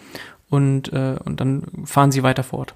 und, 0.50 0.94
äh, 0.94 1.18
und 1.24 1.40
dann 1.40 1.64
fahren 1.86 2.12
sie 2.12 2.24
weiter 2.24 2.44
fort. 2.44 2.76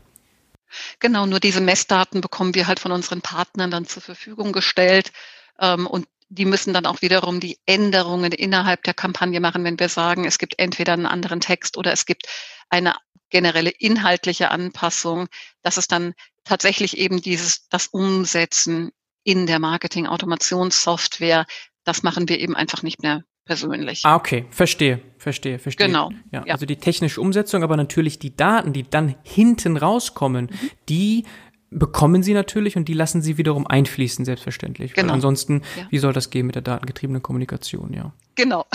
Genau, 1.00 1.26
nur 1.26 1.40
diese 1.40 1.62
Messdaten 1.62 2.22
bekommen 2.22 2.56
wir 2.56 2.68
halt 2.68 2.80
von 2.80 2.92
unseren 2.92 3.22
Partnern 3.22 3.72
dann 3.72 3.86
zur 3.86 4.02
Verfügung 4.02 4.54
gestellt. 4.54 5.12
Ähm, 5.60 5.86
und 5.86 6.08
die 6.32 6.46
müssen 6.46 6.74
dann 6.74 6.86
auch 6.86 7.02
wiederum 7.02 7.42
die 7.42 7.60
Änderungen 7.66 8.32
innerhalb 8.32 8.84
der 8.84 8.94
Kampagne 8.94 9.42
machen, 9.42 9.66
wenn 9.66 9.80
wir 9.80 9.90
sagen, 9.90 10.24
es 10.26 10.38
gibt 10.38 10.58
entweder 10.58 10.94
einen 10.94 11.06
anderen 11.06 11.42
Text 11.42 11.78
oder 11.78 11.92
es 11.92 12.06
gibt 12.06 12.28
eine 12.70 12.96
generelle 13.30 13.70
inhaltliche 13.70 14.50
Anpassung. 14.50 15.28
Das 15.62 15.78
ist 15.78 15.92
dann 15.92 16.14
tatsächlich 16.46 16.98
eben 16.98 17.22
dieses, 17.22 17.68
das 17.68 17.88
Umsetzen 17.88 18.92
in 19.24 19.46
der 19.46 19.60
Marketing-Automationssoftware. 19.60 21.46
Das 21.84 22.02
machen 22.02 22.30
wir 22.30 22.40
eben 22.40 22.56
einfach 22.56 22.82
nicht 22.82 23.02
mehr 23.02 23.24
persönlich. 23.44 24.02
Ah, 24.06 24.16
okay, 24.16 24.46
verstehe, 24.52 25.02
verstehe, 25.18 25.60
verstehe. 25.60 25.88
Genau. 25.88 26.12
Ja, 26.32 26.46
ja. 26.46 26.54
Also 26.54 26.66
die 26.66 26.78
technische 26.78 27.20
Umsetzung, 27.20 27.62
aber 27.62 27.76
natürlich 27.76 28.20
die 28.20 28.36
Daten, 28.38 28.72
die 28.72 28.84
dann 28.84 29.16
hinten 29.24 29.76
rauskommen, 29.76 30.46
mhm. 30.46 30.70
die 30.88 31.26
bekommen 31.72 32.22
sie 32.22 32.34
natürlich 32.34 32.76
und 32.76 32.86
die 32.90 32.94
lassen 32.94 33.22
sie 33.22 33.38
wiederum 33.38 33.66
einfließen, 33.66 34.26
selbstverständlich. 34.26 34.94
Genau. 34.94 35.08
Weil 35.08 35.16
ansonsten, 35.16 35.62
ja. 35.78 35.88
wie 35.90 35.98
soll 35.98 36.12
das 36.12 36.30
gehen 36.30 36.46
mit 36.46 36.56
der 36.56 36.62
datengetriebenen 36.62 37.24
Kommunikation, 37.24 37.94
ja. 37.94 38.12
Genau. 38.36 38.66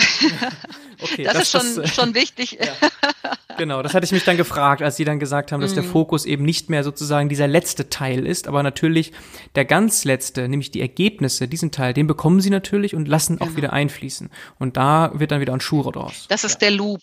okay, 1.01 1.23
das, 1.23 1.33
das, 1.33 1.41
ist 1.43 1.51
schon, 1.51 1.83
das, 1.83 1.95
schon 1.95 2.15
wichtig. 2.15 2.57
Ja. 2.67 3.33
Genau, 3.57 3.81
das 3.81 3.93
hatte 3.93 4.05
ich 4.05 4.11
mich 4.11 4.23
dann 4.23 4.37
gefragt, 4.37 4.81
als 4.81 4.97
Sie 4.97 5.03
dann 5.03 5.19
gesagt 5.19 5.51
haben, 5.51 5.61
dass 5.61 5.73
der 5.73 5.83
mhm. 5.83 5.89
Fokus 5.89 6.25
eben 6.25 6.45
nicht 6.45 6.69
mehr 6.69 6.83
sozusagen 6.83 7.27
dieser 7.27 7.47
letzte 7.47 7.89
Teil 7.89 8.25
ist, 8.25 8.47
aber 8.47 8.61
natürlich 8.61 9.13
der 9.55 9.65
ganz 9.65 10.05
letzte, 10.05 10.47
nämlich 10.47 10.71
die 10.71 10.79
Ergebnisse, 10.79 11.47
diesen 11.47 11.71
Teil, 11.71 11.93
den 11.93 12.07
bekommen 12.07 12.39
Sie 12.39 12.49
natürlich 12.49 12.93
und 12.93 13.07
lassen 13.07 13.37
genau. 13.37 13.49
auch 13.49 13.57
wieder 13.57 13.73
einfließen. 13.73 14.29
Und 14.59 14.77
da 14.77 15.11
wird 15.15 15.31
dann 15.31 15.41
wieder 15.41 15.53
ein 15.53 15.59
Schuh 15.59 15.89
draus. 15.91 16.27
Das 16.29 16.43
ist 16.43 16.61
ja. 16.61 16.69
der 16.69 16.71
Loop. 16.71 17.01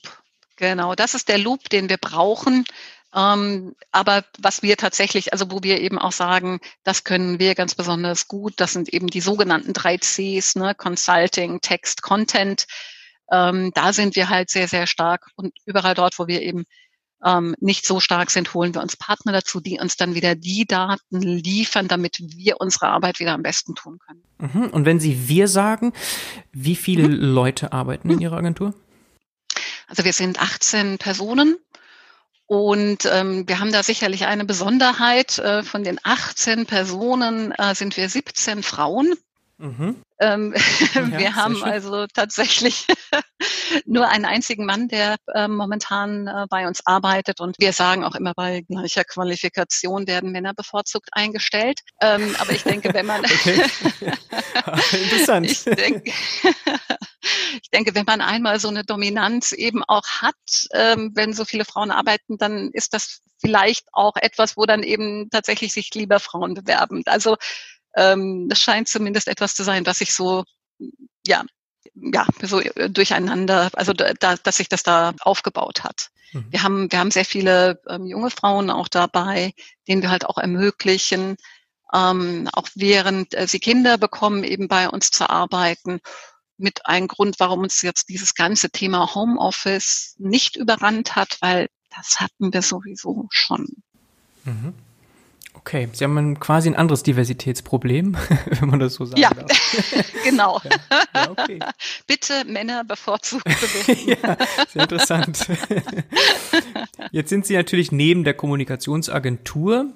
Genau, 0.56 0.94
das 0.94 1.14
ist 1.14 1.28
der 1.28 1.38
Loop, 1.38 1.68
den 1.70 1.88
wir 1.88 1.96
brauchen, 1.96 2.64
ähm, 3.14 3.76
aber 3.92 4.25
was 4.38 4.62
wir 4.62 4.76
tatsächlich, 4.76 5.33
also 5.33 5.50
wo 5.50 5.62
wir 5.62 5.80
eben 5.80 5.99
auch 5.99 6.12
sagen, 6.12 6.61
das 6.83 7.04
können 7.04 7.38
wir 7.38 7.54
ganz 7.54 7.75
besonders 7.75 8.26
gut, 8.26 8.54
das 8.56 8.73
sind 8.73 8.88
eben 8.88 9.06
die 9.06 9.21
sogenannten 9.21 9.73
drei 9.73 9.99
Cs, 9.99 10.56
ne? 10.56 10.75
Consulting, 10.75 11.61
Text, 11.61 12.02
Content. 12.02 12.66
Ähm, 13.30 13.71
da 13.75 13.92
sind 13.92 14.16
wir 14.16 14.28
halt 14.28 14.50
sehr, 14.50 14.66
sehr 14.66 14.87
stark 14.87 15.28
und 15.37 15.54
überall 15.64 15.94
dort, 15.94 16.18
wo 16.18 16.26
wir 16.26 16.42
eben 16.42 16.64
ähm, 17.25 17.54
nicht 17.61 17.87
so 17.87 18.00
stark 18.00 18.30
sind, 18.30 18.52
holen 18.52 18.75
wir 18.75 18.83
uns 18.83 18.97
Partner 18.97 19.33
dazu, 19.33 19.61
die 19.61 19.78
uns 19.80 19.97
dann 19.97 20.14
wieder 20.14 20.35
die 20.35 20.66
Daten 20.66 21.23
liefern, 21.23 21.87
damit 21.87 22.18
wir 22.18 22.61
unsere 22.61 22.88
Arbeit 22.88 23.21
wieder 23.21 23.33
am 23.33 23.42
besten 23.42 23.76
tun 23.76 23.99
können. 23.99 24.23
Mhm. 24.38 24.71
Und 24.71 24.85
wenn 24.85 24.99
Sie 24.99 25.28
wir 25.28 25.47
sagen, 25.47 25.92
wie 26.52 26.76
viele 26.76 27.09
mhm. 27.09 27.14
Leute 27.14 27.73
arbeiten 27.73 28.11
in 28.11 28.21
Ihrer 28.21 28.37
Agentur? 28.37 28.75
Also 29.87 30.04
wir 30.04 30.12
sind 30.12 30.42
18 30.42 30.99
Personen 30.99 31.56
und 32.46 33.08
ähm, 33.10 33.48
wir 33.48 33.58
haben 33.58 33.72
da 33.72 33.82
sicherlich 33.82 34.26
eine 34.26 34.44
Besonderheit. 34.44 35.38
Äh, 35.38 35.62
von 35.62 35.82
den 35.82 35.98
18 36.02 36.66
Personen 36.66 37.52
äh, 37.52 37.74
sind 37.74 37.96
wir 37.96 38.08
17 38.08 38.62
Frauen. 38.62 39.14
Mhm. 39.64 40.02
Ähm, 40.20 40.54
ja, 40.94 41.18
wir 41.18 41.37
haben 41.37 41.62
also 41.62 42.06
tatsächlich 42.06 42.87
nur 43.87 44.08
einen 44.08 44.25
einzigen 44.25 44.64
Mann, 44.66 44.88
der 44.88 45.16
äh, 45.32 45.49
momentan 45.49 46.26
äh, 46.26 46.46
bei 46.50 46.66
uns 46.66 46.84
arbeitet. 46.87 47.40
Und 47.40 47.56
wir 47.58 47.73
sagen 47.73 48.04
auch 48.04 48.14
immer, 48.14 48.34
bei 48.34 48.62
gleicher 48.62 49.04
Qualifikation 49.04 50.06
werden 50.06 50.32
Männer 50.32 50.54
bevorzugt 50.54 51.08
eingestellt. 51.12 51.80
Ähm, 52.00 52.34
aber 52.38 52.52
ich 52.52 52.64
denke, 52.64 52.92
wenn 52.92 53.06
man 53.06 53.23
Interessant. 54.92 55.46
ich, 55.50 55.64
denke, 55.64 56.12
ich 57.62 57.70
denke, 57.73 57.94
wenn 57.94 58.06
man 58.06 58.20
einmal 58.20 58.58
so 58.61 58.68
eine 58.68 58.84
Dominanz 58.84 59.52
eben 59.52 59.84
auch 59.84 60.06
hat, 60.20 60.34
ähm, 60.73 61.12
wenn 61.14 61.32
so 61.32 61.44
viele 61.44 61.64
Frauen 61.64 61.90
arbeiten, 61.90 62.38
dann 62.38 62.70
ist 62.73 62.92
das 62.94 63.20
vielleicht 63.40 63.87
auch 63.92 64.16
etwas, 64.16 64.56
wo 64.56 64.64
dann 64.64 64.82
eben 64.82 65.28
tatsächlich 65.30 65.73
sich 65.73 65.92
lieber 65.94 66.18
Frauen 66.18 66.54
bewerben. 66.54 67.02
Also 67.06 67.37
ähm, 67.96 68.48
das 68.48 68.60
scheint 68.60 68.88
zumindest 68.88 69.28
etwas 69.28 69.54
zu 69.54 69.62
sein, 69.64 69.86
was 69.86 69.98
sich 69.98 70.12
so 70.14 70.44
ja 71.26 71.44
ja, 71.94 72.26
so 72.42 72.60
durcheinander, 72.88 73.70
also 73.74 73.92
da, 73.92 74.36
dass 74.36 74.56
sich 74.56 74.68
das 74.68 74.82
da 74.82 75.14
aufgebaut 75.20 75.84
hat. 75.84 76.10
Mhm. 76.32 76.46
Wir 76.50 76.62
haben, 76.62 76.92
wir 76.92 76.98
haben 76.98 77.10
sehr 77.10 77.24
viele 77.24 77.80
ähm, 77.88 78.06
junge 78.06 78.30
Frauen 78.30 78.70
auch 78.70 78.88
dabei, 78.88 79.52
denen 79.86 80.02
wir 80.02 80.10
halt 80.10 80.26
auch 80.26 80.38
ermöglichen, 80.38 81.36
ähm, 81.92 82.48
auch 82.52 82.68
während 82.74 83.34
äh, 83.34 83.46
sie 83.46 83.60
Kinder 83.60 83.98
bekommen, 83.98 84.44
eben 84.44 84.68
bei 84.68 84.88
uns 84.88 85.10
zu 85.10 85.30
arbeiten 85.30 86.00
mit 86.56 86.86
einem 86.86 87.08
Grund, 87.08 87.36
warum 87.38 87.60
uns 87.60 87.82
jetzt 87.82 88.08
dieses 88.08 88.34
ganze 88.34 88.70
Thema 88.70 89.14
Homeoffice 89.14 90.14
nicht 90.18 90.56
überrannt 90.56 91.16
hat, 91.16 91.38
weil 91.40 91.68
das 91.94 92.20
hatten 92.20 92.52
wir 92.52 92.62
sowieso 92.62 93.26
schon. 93.30 93.82
Mhm. 94.44 94.74
Okay, 95.66 95.88
Sie 95.94 96.04
haben 96.04 96.38
quasi 96.40 96.68
ein 96.68 96.76
anderes 96.76 97.02
Diversitätsproblem, 97.04 98.18
wenn 98.61 98.68
man 98.68 98.80
das 98.80 98.94
so 98.94 99.06
sagen 99.06 99.18
ja. 99.18 99.30
darf. 99.30 99.49
genau. 100.25 100.61
Ja. 100.62 100.71
Ja, 101.14 101.30
okay. 101.30 101.59
Bitte 102.06 102.44
Männer 102.44 102.85
bevorzugt 102.85 103.44
bewerten. 103.44 104.11
ja, 104.11 104.37
sehr 104.68 104.83
interessant. 104.83 105.47
Jetzt 107.12 107.30
sind 107.30 107.47
Sie 107.47 107.54
natürlich 107.54 107.92
neben 107.92 108.25
der 108.25 108.35
Kommunikationsagentur 108.35 109.87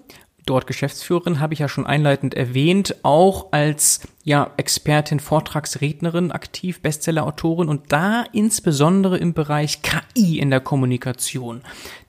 dort 0.48 0.66
Geschäftsführerin, 0.66 1.40
habe 1.40 1.54
ich 1.54 1.60
ja 1.60 1.68
schon 1.68 1.86
einleitend 1.86 2.34
erwähnt, 2.34 2.96
auch 3.02 3.52
als 3.52 4.00
ja, 4.24 4.52
Expertin, 4.56 5.20
Vortragsrednerin 5.20 6.32
aktiv, 6.32 6.80
Bestsellerautorin 6.80 7.68
und 7.68 7.92
da 7.92 8.24
insbesondere 8.32 9.18
im 9.18 9.34
Bereich 9.34 9.82
KI 9.82 10.38
in 10.38 10.50
der 10.50 10.60
Kommunikation. 10.60 11.62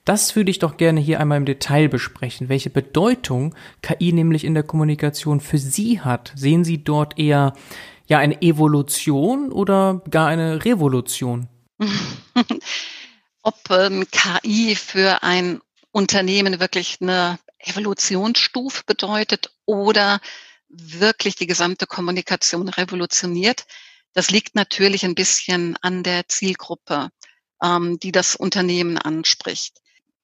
Das 0.04 0.34
würde 0.36 0.50
ich 0.50 0.58
doch 0.58 0.76
gerne 0.76 1.00
hier 1.00 1.20
einmal 1.20 1.38
im 1.38 1.44
Detail 1.44 1.88
besprechen, 1.88 2.48
welche 2.48 2.70
Bedeutung 2.70 3.54
KI 3.82 4.12
nämlich 4.12 4.44
in 4.44 4.54
der 4.54 4.62
Kommunikation 4.62 5.40
für 5.40 5.58
Sie 5.58 6.00
hat. 6.00 6.32
Sehen 6.34 6.64
Sie 6.64 6.82
dort 6.82 7.18
eher 7.18 7.52
ja 8.06 8.18
eine 8.18 8.42
Evolution 8.42 9.52
oder 9.52 10.02
gar 10.10 10.28
eine 10.28 10.64
Revolution? 10.64 11.48
Ob 13.42 13.54
ähm, 13.70 14.06
KI 14.10 14.74
für 14.74 15.22
ein 15.22 15.60
Unternehmen 15.92 16.60
wirklich 16.60 16.98
eine 17.00 17.38
Evolutionsstufe 17.62 18.82
bedeutet 18.86 19.52
oder 19.66 20.20
wirklich 20.68 21.36
die 21.36 21.46
gesamte 21.46 21.86
Kommunikation 21.86 22.68
revolutioniert. 22.68 23.66
Das 24.12 24.30
liegt 24.30 24.54
natürlich 24.54 25.04
ein 25.04 25.14
bisschen 25.14 25.76
an 25.82 26.02
der 26.02 26.28
Zielgruppe, 26.28 27.10
ähm, 27.62 27.98
die 27.98 28.12
das 28.12 28.36
Unternehmen 28.36 28.98
anspricht. 28.98 29.78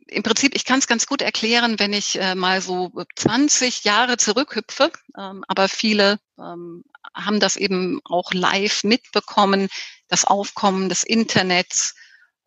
Im 0.09 0.23
Prinzip, 0.23 0.55
ich 0.55 0.65
kann 0.65 0.79
es 0.79 0.87
ganz 0.87 1.07
gut 1.07 1.21
erklären, 1.21 1.81
wenn 1.81 1.93
ich 1.93 2.19
äh, 2.21 2.37
mal 2.37 2.61
so 2.61 2.93
20 3.17 3.83
Jahre 3.85 4.17
zurückhüpfe, 4.17 4.93
ähm, 5.19 5.45
aber 5.49 5.69
viele 5.69 6.21
ähm, 6.39 6.85
haben 7.13 7.41
das 7.41 7.57
eben 7.57 8.01
auch 8.05 8.33
live 8.33 8.85
mitbekommen, 8.85 9.69
das 10.09 10.25
Aufkommen 10.25 10.89
des 10.89 11.03
Internets. 11.03 11.95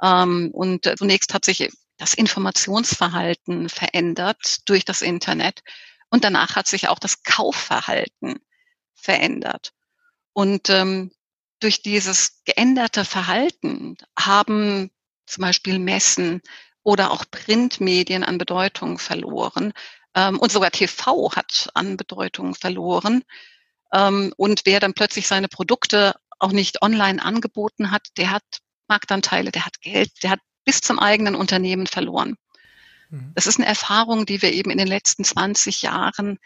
Ähm, 0.02 0.52
und 0.54 0.86
äh, 0.86 0.96
zunächst 0.96 1.34
hat 1.34 1.44
sich 1.44 1.70
das 2.00 2.14
Informationsverhalten 2.14 3.70
verändert 3.70 4.68
durch 4.68 4.86
das 4.86 5.04
Internet. 5.04 5.62
Und 6.10 6.24
danach 6.24 6.56
hat 6.56 6.66
sich 6.66 6.88
auch 6.88 6.98
das 6.98 7.24
Kaufverhalten 7.24 8.40
verändert. 8.96 9.74
Und 10.34 10.70
ähm, 10.70 11.12
durch 11.60 11.84
dieses 11.84 12.42
geänderte 12.46 13.06
Verhalten 13.06 13.98
haben 14.18 14.90
zum 15.26 15.42
Beispiel 15.44 15.78
Messen 15.78 16.42
oder 16.84 17.12
auch 17.12 17.26
Printmedien 17.30 18.24
an 18.24 18.38
Bedeutung 18.38 18.98
verloren. 18.98 19.74
Ähm, 20.16 20.40
und 20.40 20.52
sogar 20.52 20.72
TV 20.72 21.32
hat 21.34 21.70
an 21.74 21.98
Bedeutung 21.98 22.56
verloren. 22.56 23.24
Ähm, 23.94 24.34
und 24.38 24.62
wer 24.66 24.80
dann 24.80 24.94
plötzlich 24.94 25.28
seine 25.28 25.50
Produkte 25.50 26.16
auch 26.40 26.54
nicht 26.54 26.82
online 26.82 27.22
angeboten 27.22 27.92
hat, 27.92 28.08
der 28.18 28.32
hat 28.32 28.44
Marktanteile, 28.88 29.52
der 29.52 29.66
hat 29.66 29.82
Geld, 29.82 30.24
der 30.24 30.32
hat 30.32 30.40
bis 30.70 30.82
zum 30.82 31.00
eigenen 31.00 31.34
Unternehmen 31.34 31.88
verloren. 31.88 32.36
Mhm. 33.10 33.32
Das 33.34 33.48
ist 33.48 33.58
eine 33.58 33.66
Erfahrung, 33.66 34.28
die 34.28 34.44
wir 34.44 34.54
eben 34.54 34.70
in 34.70 34.78
den 34.78 34.88
letzten 34.88 35.24
20 35.24 35.82
Jahren 35.82 36.38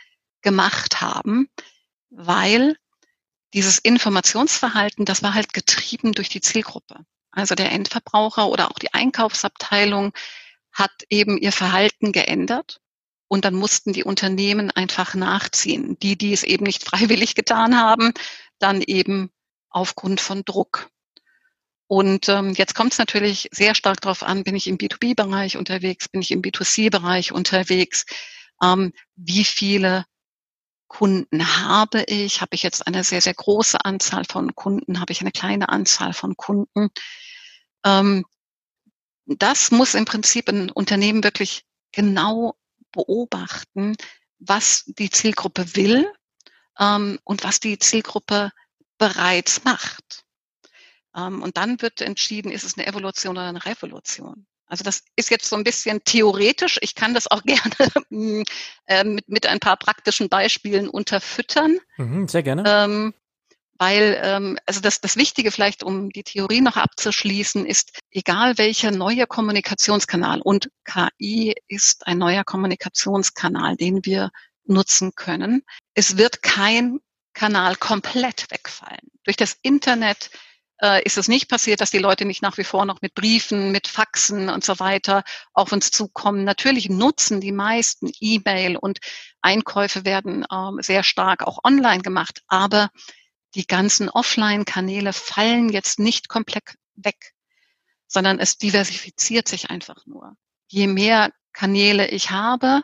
gemacht 0.41 1.01
haben, 1.01 1.49
weil 2.09 2.77
dieses 3.53 3.79
Informationsverhalten, 3.79 5.03
das 5.03 5.23
war 5.23 5.33
halt 5.33 5.51
getrieben 5.51 6.13
durch 6.13 6.29
die 6.29 6.39
Zielgruppe. 6.39 7.05
Also 7.31 7.53
der 7.53 7.73
Endverbraucher 7.73 8.47
oder 8.47 8.71
auch 8.71 8.79
die 8.79 8.93
Einkaufsabteilung 8.93 10.13
hat 10.71 10.93
eben 11.09 11.37
ihr 11.37 11.51
Verhalten 11.51 12.13
geändert 12.13 12.79
und 13.27 13.43
dann 13.43 13.55
mussten 13.55 13.91
die 13.91 14.05
Unternehmen 14.05 14.71
einfach 14.71 15.15
nachziehen. 15.15 15.97
Die, 15.99 16.17
die 16.17 16.31
es 16.31 16.43
eben 16.43 16.63
nicht 16.63 16.83
freiwillig 16.89 17.35
getan 17.35 17.77
haben, 17.77 18.13
dann 18.59 18.81
eben 18.81 19.31
aufgrund 19.69 20.21
von 20.21 20.45
Druck. 20.45 20.87
Und 21.93 22.27
ähm, 22.27 22.53
jetzt 22.53 22.73
kommt 22.73 22.93
es 22.93 22.97
natürlich 22.97 23.49
sehr 23.51 23.75
stark 23.75 24.01
darauf 24.01 24.23
an, 24.23 24.43
bin 24.43 24.55
ich 24.55 24.65
im 24.65 24.79
B2B-Bereich 24.79 25.57
unterwegs, 25.57 26.09
bin 26.09 26.23
ich 26.23 26.31
im 26.31 26.41
B2C-Bereich 26.41 27.31
unterwegs, 27.31 28.05
ähm, 28.63 28.93
wie 29.15 29.43
viele 29.43 30.03
Kunden 30.87 31.55
habe 31.61 32.01
ich? 32.07 32.41
Habe 32.41 32.55
ich 32.55 32.63
jetzt 32.63 32.87
eine 32.87 33.03
sehr, 33.03 33.21
sehr 33.21 33.35
große 33.35 33.85
Anzahl 33.85 34.25
von 34.25 34.55
Kunden? 34.55 34.99
Habe 34.99 35.11
ich 35.11 35.21
eine 35.21 35.31
kleine 35.31 35.69
Anzahl 35.69 36.13
von 36.13 36.35
Kunden? 36.35 36.89
Ähm, 37.85 38.25
das 39.27 39.69
muss 39.69 39.93
im 39.93 40.05
Prinzip 40.05 40.49
ein 40.49 40.71
Unternehmen 40.71 41.23
wirklich 41.23 41.63
genau 41.91 42.55
beobachten, 42.91 43.97
was 44.39 44.83
die 44.87 45.11
Zielgruppe 45.11 45.75
will 45.75 46.11
ähm, 46.79 47.19
und 47.23 47.43
was 47.43 47.59
die 47.59 47.77
Zielgruppe 47.77 48.49
bereits 48.97 49.63
macht. 49.63 50.23
Ähm, 51.15 51.41
und 51.41 51.57
dann 51.57 51.81
wird 51.81 52.01
entschieden, 52.01 52.51
ist 52.51 52.63
es 52.63 52.77
eine 52.77 52.87
Evolution 52.87 53.37
oder 53.37 53.47
eine 53.47 53.65
Revolution. 53.65 54.45
Also 54.65 54.83
das 54.83 55.03
ist 55.15 55.29
jetzt 55.29 55.47
so 55.47 55.55
ein 55.55 55.63
bisschen 55.63 56.03
theoretisch. 56.03 56.79
Ich 56.81 56.95
kann 56.95 57.13
das 57.13 57.29
auch 57.29 57.43
gerne 57.45 57.91
mm, 58.09 58.43
äh, 58.87 59.03
mit, 59.03 59.29
mit 59.29 59.45
ein 59.45 59.59
paar 59.59 59.77
praktischen 59.77 60.29
Beispielen 60.29 60.89
unterfüttern. 60.89 61.79
Mhm, 61.97 62.27
sehr 62.27 62.43
gerne. 62.43 62.63
Ähm, 62.65 63.13
weil 63.77 64.19
ähm, 64.23 64.57
also 64.65 64.79
das, 64.79 65.01
das 65.01 65.17
Wichtige 65.17 65.51
vielleicht, 65.51 65.83
um 65.83 66.09
die 66.09 66.23
Theorie 66.23 66.61
noch 66.61 66.77
abzuschließen, 66.77 67.65
ist, 67.65 67.99
egal 68.11 68.57
welcher 68.57 68.91
neue 68.91 69.27
Kommunikationskanal 69.27 70.41
und 70.41 70.69
KI 70.85 71.53
ist 71.67 72.07
ein 72.07 72.17
neuer 72.17 72.43
Kommunikationskanal, 72.43 73.75
den 73.75 74.05
wir 74.05 74.31
nutzen 74.65 75.13
können. 75.15 75.63
Es 75.93 76.17
wird 76.17 76.41
kein 76.41 76.99
Kanal 77.33 77.75
komplett 77.75 78.49
wegfallen. 78.51 79.11
Durch 79.23 79.37
das 79.37 79.57
Internet 79.61 80.29
äh, 80.83 81.01
ist 81.03 81.17
es 81.17 81.29
nicht 81.29 81.49
passiert, 81.49 81.79
dass 81.81 81.91
die 81.91 81.99
Leute 81.99 82.25
nicht 82.25 82.41
nach 82.41 82.57
wie 82.57 82.65
vor 82.65 82.85
noch 82.85 83.01
mit 83.01 83.15
Briefen, 83.15 83.71
mit 83.71 83.87
Faxen 83.87 84.49
und 84.49 84.65
so 84.65 84.79
weiter 84.79 85.23
auf 85.53 85.71
uns 85.71 85.91
zukommen. 85.91 86.43
Natürlich 86.43 86.89
nutzen 86.89 87.39
die 87.39 87.53
meisten 87.53 88.11
E-Mail 88.19 88.75
und 88.75 88.99
Einkäufe 89.41 90.03
werden 90.03 90.45
ähm, 90.51 90.79
sehr 90.81 91.03
stark 91.03 91.47
auch 91.47 91.59
online 91.63 92.01
gemacht, 92.01 92.41
aber 92.47 92.89
die 93.55 93.65
ganzen 93.65 94.09
Offline-Kanäle 94.09 95.13
fallen 95.13 95.69
jetzt 95.69 95.99
nicht 95.99 96.27
komplett 96.27 96.75
weg, 96.95 97.33
sondern 98.07 98.39
es 98.39 98.57
diversifiziert 98.57 99.47
sich 99.47 99.69
einfach 99.69 100.05
nur. 100.05 100.35
Je 100.67 100.87
mehr 100.87 101.31
Kanäle 101.53 102.09
ich 102.09 102.31
habe, 102.31 102.81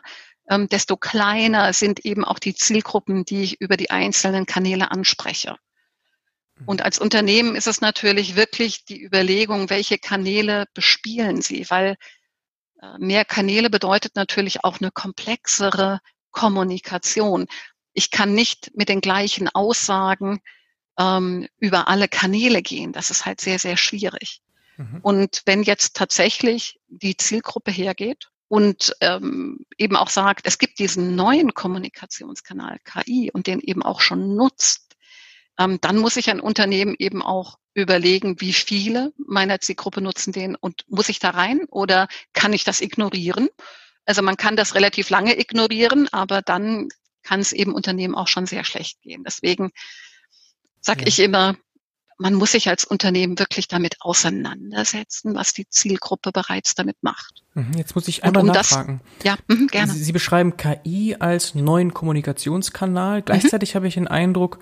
ähm, 0.48 0.68
desto 0.68 0.96
kleiner 0.96 1.72
sind 1.72 2.04
eben 2.06 2.24
auch 2.24 2.38
die 2.38 2.54
Zielgruppen, 2.54 3.24
die 3.24 3.42
ich 3.42 3.60
über 3.60 3.76
die 3.76 3.90
einzelnen 3.90 4.46
Kanäle 4.46 4.90
anspreche. 4.90 5.56
Und 6.66 6.82
als 6.82 6.98
Unternehmen 6.98 7.56
ist 7.56 7.66
es 7.66 7.80
natürlich 7.80 8.36
wirklich 8.36 8.84
die 8.84 9.02
Überlegung, 9.02 9.70
welche 9.70 9.98
Kanäle 9.98 10.66
bespielen 10.74 11.42
Sie, 11.42 11.66
weil 11.68 11.96
äh, 12.82 12.98
mehr 12.98 13.24
Kanäle 13.24 13.70
bedeutet 13.70 14.16
natürlich 14.16 14.64
auch 14.64 14.80
eine 14.80 14.90
komplexere 14.90 16.00
Kommunikation. 16.30 17.46
Ich 17.92 18.10
kann 18.10 18.34
nicht 18.34 18.70
mit 18.74 18.88
den 18.88 19.00
gleichen 19.00 19.48
Aussagen 19.48 20.40
ähm, 20.98 21.48
über 21.58 21.88
alle 21.88 22.08
Kanäle 22.08 22.62
gehen. 22.62 22.92
Das 22.92 23.10
ist 23.10 23.26
halt 23.26 23.40
sehr, 23.40 23.58
sehr 23.58 23.76
schwierig. 23.76 24.42
Mhm. 24.76 25.00
Und 25.02 25.42
wenn 25.46 25.62
jetzt 25.62 25.96
tatsächlich 25.96 26.78
die 26.88 27.16
Zielgruppe 27.16 27.70
hergeht 27.70 28.28
und 28.48 28.94
ähm, 29.00 29.64
eben 29.78 29.96
auch 29.96 30.08
sagt, 30.08 30.46
es 30.46 30.58
gibt 30.58 30.78
diesen 30.78 31.16
neuen 31.16 31.54
Kommunikationskanal 31.54 32.78
KI 32.84 33.30
und 33.32 33.46
den 33.46 33.60
eben 33.60 33.82
auch 33.82 34.00
schon 34.00 34.34
nutzt, 34.34 34.89
ähm, 35.58 35.78
dann 35.80 35.98
muss 35.98 36.14
sich 36.14 36.30
ein 36.30 36.40
Unternehmen 36.40 36.94
eben 36.98 37.22
auch 37.22 37.58
überlegen, 37.74 38.40
wie 38.40 38.52
viele 38.52 39.12
meiner 39.16 39.60
Zielgruppe 39.60 40.00
nutzen 40.00 40.32
den 40.32 40.56
und 40.56 40.84
muss 40.88 41.08
ich 41.08 41.18
da 41.18 41.30
rein 41.30 41.64
oder 41.70 42.08
kann 42.32 42.52
ich 42.52 42.64
das 42.64 42.80
ignorieren? 42.80 43.48
Also 44.06 44.22
man 44.22 44.36
kann 44.36 44.56
das 44.56 44.74
relativ 44.74 45.10
lange 45.10 45.38
ignorieren, 45.38 46.08
aber 46.10 46.42
dann 46.42 46.88
kann 47.22 47.40
es 47.40 47.52
eben 47.52 47.74
Unternehmen 47.74 48.14
auch 48.14 48.28
schon 48.28 48.46
sehr 48.46 48.64
schlecht 48.64 49.00
gehen. 49.02 49.22
Deswegen 49.24 49.70
sage 50.80 51.02
ja. 51.02 51.06
ich 51.06 51.20
immer, 51.20 51.56
man 52.20 52.34
muss 52.34 52.52
sich 52.52 52.68
als 52.68 52.84
Unternehmen 52.84 53.38
wirklich 53.38 53.66
damit 53.66 53.96
auseinandersetzen, 54.00 55.34
was 55.34 55.54
die 55.54 55.66
Zielgruppe 55.68 56.32
bereits 56.32 56.74
damit 56.74 56.96
macht. 57.00 57.42
Mhm, 57.54 57.72
jetzt 57.76 57.94
muss 57.94 58.08
ich 58.08 58.24
einmal 58.24 58.42
um 58.42 58.48
nachfragen. 58.48 59.00
Das, 59.18 59.24
ja, 59.24 59.36
mh, 59.48 59.66
gerne. 59.70 59.92
Sie, 59.92 60.04
Sie, 60.04 60.12
beschreiben 60.12 60.56
KI 60.58 61.16
als 61.18 61.54
neuen 61.54 61.94
Kommunikationskanal. 61.94 63.22
Gleichzeitig 63.22 63.72
mhm. 63.72 63.74
habe 63.76 63.88
ich 63.88 63.94
den 63.94 64.06
Eindruck, 64.06 64.58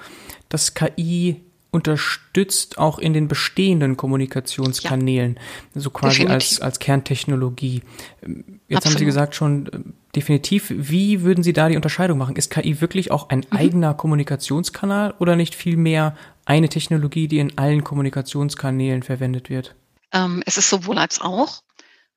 dass 0.49 0.75
KI 0.75 1.43
unterstützt 1.71 2.79
auch 2.79 2.99
in 2.99 3.13
den 3.13 3.29
bestehenden 3.29 3.97
Kommunikationskanälen, 3.97 5.39
ja, 5.75 5.81
so 5.81 5.91
quasi 5.91 6.27
als, 6.27 6.61
als 6.61 6.79
Kerntechnologie. 6.79 7.83
Jetzt 8.23 8.79
Absolut. 8.79 8.85
haben 8.85 8.99
Sie 8.99 9.05
gesagt 9.05 9.35
schon 9.35 9.67
äh, 9.67 9.79
definitiv, 10.17 10.73
wie 10.75 11.23
würden 11.23 11.43
Sie 11.43 11.53
da 11.53 11.69
die 11.69 11.77
Unterscheidung 11.77 12.19
machen? 12.19 12.37
Ist 12.37 12.51
KI 12.51 12.81
wirklich 12.81 13.11
auch 13.11 13.29
ein 13.29 13.41
mhm. 13.51 13.57
eigener 13.57 13.95
Kommunikationskanal 13.95 15.15
oder 15.19 15.37
nicht 15.37 15.55
vielmehr 15.55 16.17
eine 16.49 16.69
Technologie, 16.69 17.29
die 17.29 17.39
in 17.39 17.59
allen 17.59 17.85
Kommunikationskanälen 17.85 19.03
verwendet 19.03 19.51
wird? 19.51 19.77
Ähm, 20.13 20.43
es 20.47 20.57
ist 20.57 20.71
sowohl 20.71 20.99
als 20.99 21.21
auch. 21.21 21.63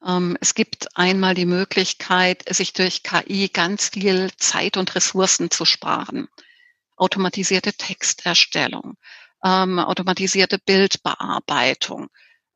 Ähm, 0.05 0.37
es 0.39 0.55
gibt 0.55 0.97
einmal 0.97 1.35
die 1.35 1.45
Möglichkeit, 1.45 2.43
sich 2.53 2.73
durch 2.73 3.03
KI 3.03 3.49
ganz 3.49 3.89
viel 3.89 4.31
Zeit 4.37 4.77
und 4.77 4.95
Ressourcen 4.95 5.51
zu 5.51 5.65
sparen. 5.65 6.27
Automatisierte 6.95 7.73
Texterstellung, 7.73 8.95
ähm, 9.43 9.79
automatisierte 9.79 10.59
Bildbearbeitung. 10.59 12.07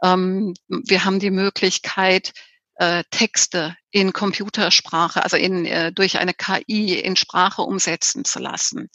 Wir 0.01 1.05
haben 1.05 1.19
die 1.19 1.31
Möglichkeit, 1.31 2.33
äh, 2.75 3.03
Texte 3.09 3.75
in 3.91 4.13
Computersprache, 4.13 5.23
also 5.23 5.37
in, 5.37 5.65
äh, 5.65 5.91
durch 5.93 6.19
eine 6.19 6.33
KI 6.33 6.99
in 6.99 7.15
Sprache 7.15 7.61
umsetzen 7.61 8.25
zu 8.25 8.39
lassen. 8.39 8.89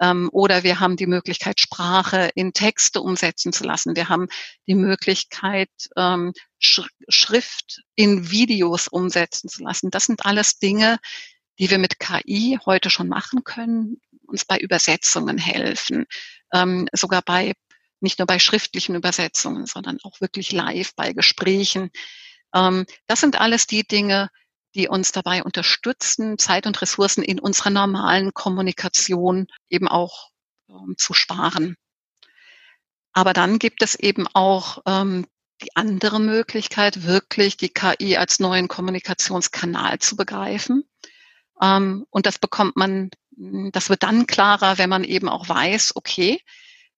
Ähm, 0.00 0.28
oder 0.32 0.62
wir 0.62 0.80
haben 0.80 0.96
die 0.96 1.06
Möglichkeit, 1.06 1.60
Sprache 1.60 2.30
in 2.34 2.52
Texte 2.52 3.00
umsetzen 3.00 3.52
zu 3.52 3.64
lassen. 3.64 3.96
Wir 3.96 4.08
haben 4.08 4.28
die 4.66 4.74
Möglichkeit, 4.74 5.70
ähm, 5.96 6.32
Sch 6.58 6.82
Schrift 7.08 7.82
in 7.94 8.30
Videos 8.30 8.88
umsetzen 8.88 9.48
zu 9.48 9.62
lassen. 9.62 9.90
Das 9.90 10.06
sind 10.06 10.24
alles 10.26 10.58
Dinge, 10.58 10.98
die 11.58 11.70
wir 11.70 11.78
mit 11.78 11.98
KI 11.98 12.58
heute 12.66 12.90
schon 12.90 13.08
machen 13.08 13.44
können, 13.44 14.00
uns 14.26 14.44
bei 14.44 14.58
Übersetzungen 14.58 15.38
helfen, 15.38 16.06
ähm, 16.52 16.88
sogar 16.92 17.22
bei 17.22 17.54
nicht 18.00 18.18
nur 18.18 18.26
bei 18.26 18.38
schriftlichen 18.38 18.94
Übersetzungen, 18.94 19.66
sondern 19.66 19.98
auch 20.02 20.20
wirklich 20.20 20.52
live 20.52 20.94
bei 20.94 21.12
Gesprächen. 21.12 21.90
Ähm, 22.54 22.84
das 23.06 23.20
sind 23.20 23.40
alles 23.40 23.66
die 23.66 23.86
Dinge, 23.86 24.30
die 24.76 24.88
uns 24.88 25.10
dabei 25.12 25.42
unterstützen, 25.42 26.38
Zeit 26.38 26.66
und 26.66 26.80
Ressourcen 26.82 27.24
in 27.24 27.40
unserer 27.40 27.70
normalen 27.70 28.34
Kommunikation 28.34 29.46
eben 29.68 29.88
auch 29.88 30.30
ähm, 30.68 30.94
zu 30.98 31.14
sparen. 31.14 31.76
Aber 33.12 33.32
dann 33.32 33.58
gibt 33.58 33.82
es 33.82 33.94
eben 33.94 34.26
auch 34.34 34.82
ähm, 34.86 35.26
die 35.62 35.74
andere 35.74 36.20
Möglichkeit, 36.20 37.04
wirklich 37.04 37.56
die 37.56 37.70
KI 37.70 38.18
als 38.18 38.40
neuen 38.40 38.68
Kommunikationskanal 38.68 39.98
zu 39.98 40.16
begreifen. 40.16 40.84
Ähm, 41.62 42.06
und 42.10 42.26
das 42.26 42.38
bekommt 42.38 42.76
man, 42.76 43.10
das 43.30 43.88
wird 43.88 44.02
dann 44.02 44.26
klarer, 44.26 44.76
wenn 44.76 44.90
man 44.90 45.04
eben 45.04 45.30
auch 45.30 45.48
weiß, 45.48 45.96
okay, 45.96 46.42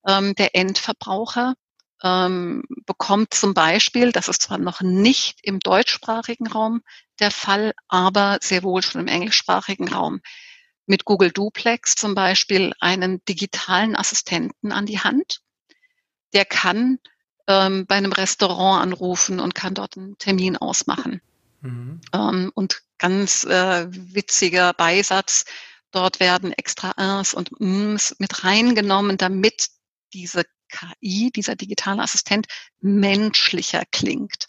ähm, 0.07 0.35
der 0.35 0.57
Endverbraucher 0.57 1.55
ähm, 2.03 2.65
bekommt 2.87 3.35
zum 3.35 3.55
Beispiel, 3.55 4.13
das 4.13 4.29
ist 4.29 4.43
zwar 4.43 4.59
noch 4.59 4.81
nicht 4.81 5.39
im 5.43 5.61
deutschsprachigen 5.61 6.47
Raum 6.49 6.83
der 7.21 7.31
Fall, 7.31 7.75
aber 7.89 8.39
sehr 8.43 8.63
wohl 8.63 8.83
schon 8.83 9.01
im 9.01 9.09
englischsprachigen 9.09 9.89
Raum, 9.89 10.21
mit 10.87 11.05
Google 11.05 11.31
Duplex 11.31 11.95
zum 11.95 12.15
Beispiel 12.15 12.73
einen 12.81 13.25
digitalen 13.27 13.95
Assistenten 13.95 14.73
an 14.73 14.87
die 14.87 15.01
Hand. 15.01 15.41
Der 16.33 16.45
kann 16.45 16.99
ähm, 17.47 17.87
bei 17.87 17.97
einem 17.97 18.13
Restaurant 18.13 18.83
anrufen 18.83 19.41
und 19.41 19.55
kann 19.55 19.75
dort 19.75 19.97
einen 19.97 20.17
Termin 20.19 20.57
ausmachen. 20.57 21.21
Mhm. 21.61 22.01
Ähm, 22.13 22.53
und 22.55 22.83
ganz 22.99 23.45
äh, 23.45 23.87
witziger 23.91 24.73
Beisatz, 24.73 25.45
dort 25.91 26.21
werden 26.21 26.53
extra 26.53 26.93
Ins 26.93 27.35
und 27.35 27.61
Ms 27.61 28.17
mit 28.19 28.45
reingenommen, 28.45 29.17
damit 29.17 29.69
diese 30.13 30.45
KI, 30.69 31.31
dieser 31.35 31.57
digitale 31.57 32.03
Assistent, 32.03 32.47
menschlicher 32.81 33.83
klingt. 33.91 34.47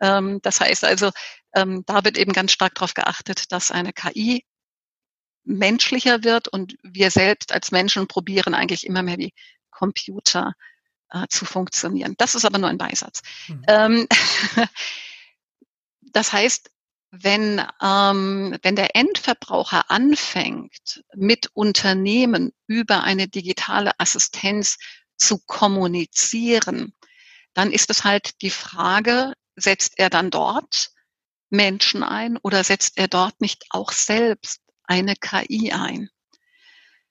Ähm, 0.00 0.40
das 0.42 0.60
heißt 0.60 0.84
also, 0.84 1.10
ähm, 1.54 1.84
da 1.86 2.04
wird 2.04 2.18
eben 2.18 2.32
ganz 2.32 2.52
stark 2.52 2.74
darauf 2.74 2.94
geachtet, 2.94 3.52
dass 3.52 3.70
eine 3.70 3.92
KI 3.92 4.44
menschlicher 5.44 6.22
wird 6.24 6.48
und 6.48 6.76
wir 6.82 7.10
selbst 7.10 7.52
als 7.52 7.70
Menschen 7.70 8.06
probieren 8.06 8.54
eigentlich 8.54 8.86
immer 8.86 9.02
mehr 9.02 9.18
wie 9.18 9.32
Computer 9.70 10.54
äh, 11.10 11.26
zu 11.28 11.44
funktionieren. 11.44 12.14
Das 12.18 12.34
ist 12.34 12.44
aber 12.44 12.58
nur 12.58 12.68
ein 12.68 12.78
Beisatz. 12.78 13.22
Mhm. 13.48 13.64
Ähm, 13.68 14.08
das 16.12 16.32
heißt, 16.32 16.70
wenn, 17.10 17.60
ähm, 17.82 18.56
wenn 18.62 18.76
der 18.76 18.94
Endverbraucher 18.94 19.90
anfängt, 19.90 21.02
mit 21.14 21.50
Unternehmen 21.54 22.52
über 22.66 23.02
eine 23.02 23.26
digitale 23.26 23.98
Assistenz 23.98 24.78
zu 25.16 25.38
kommunizieren, 25.38 26.94
dann 27.52 27.72
ist 27.72 27.90
es 27.90 28.04
halt 28.04 28.40
die 28.42 28.50
Frage, 28.50 29.32
setzt 29.56 29.98
er 29.98 30.08
dann 30.08 30.30
dort 30.30 30.92
Menschen 31.50 32.02
ein 32.02 32.36
oder 32.38 32.64
setzt 32.64 32.98
er 32.98 33.08
dort 33.08 33.40
nicht 33.40 33.66
auch 33.70 33.92
selbst 33.92 34.60
eine 34.84 35.14
KI 35.16 35.72
ein? 35.72 36.08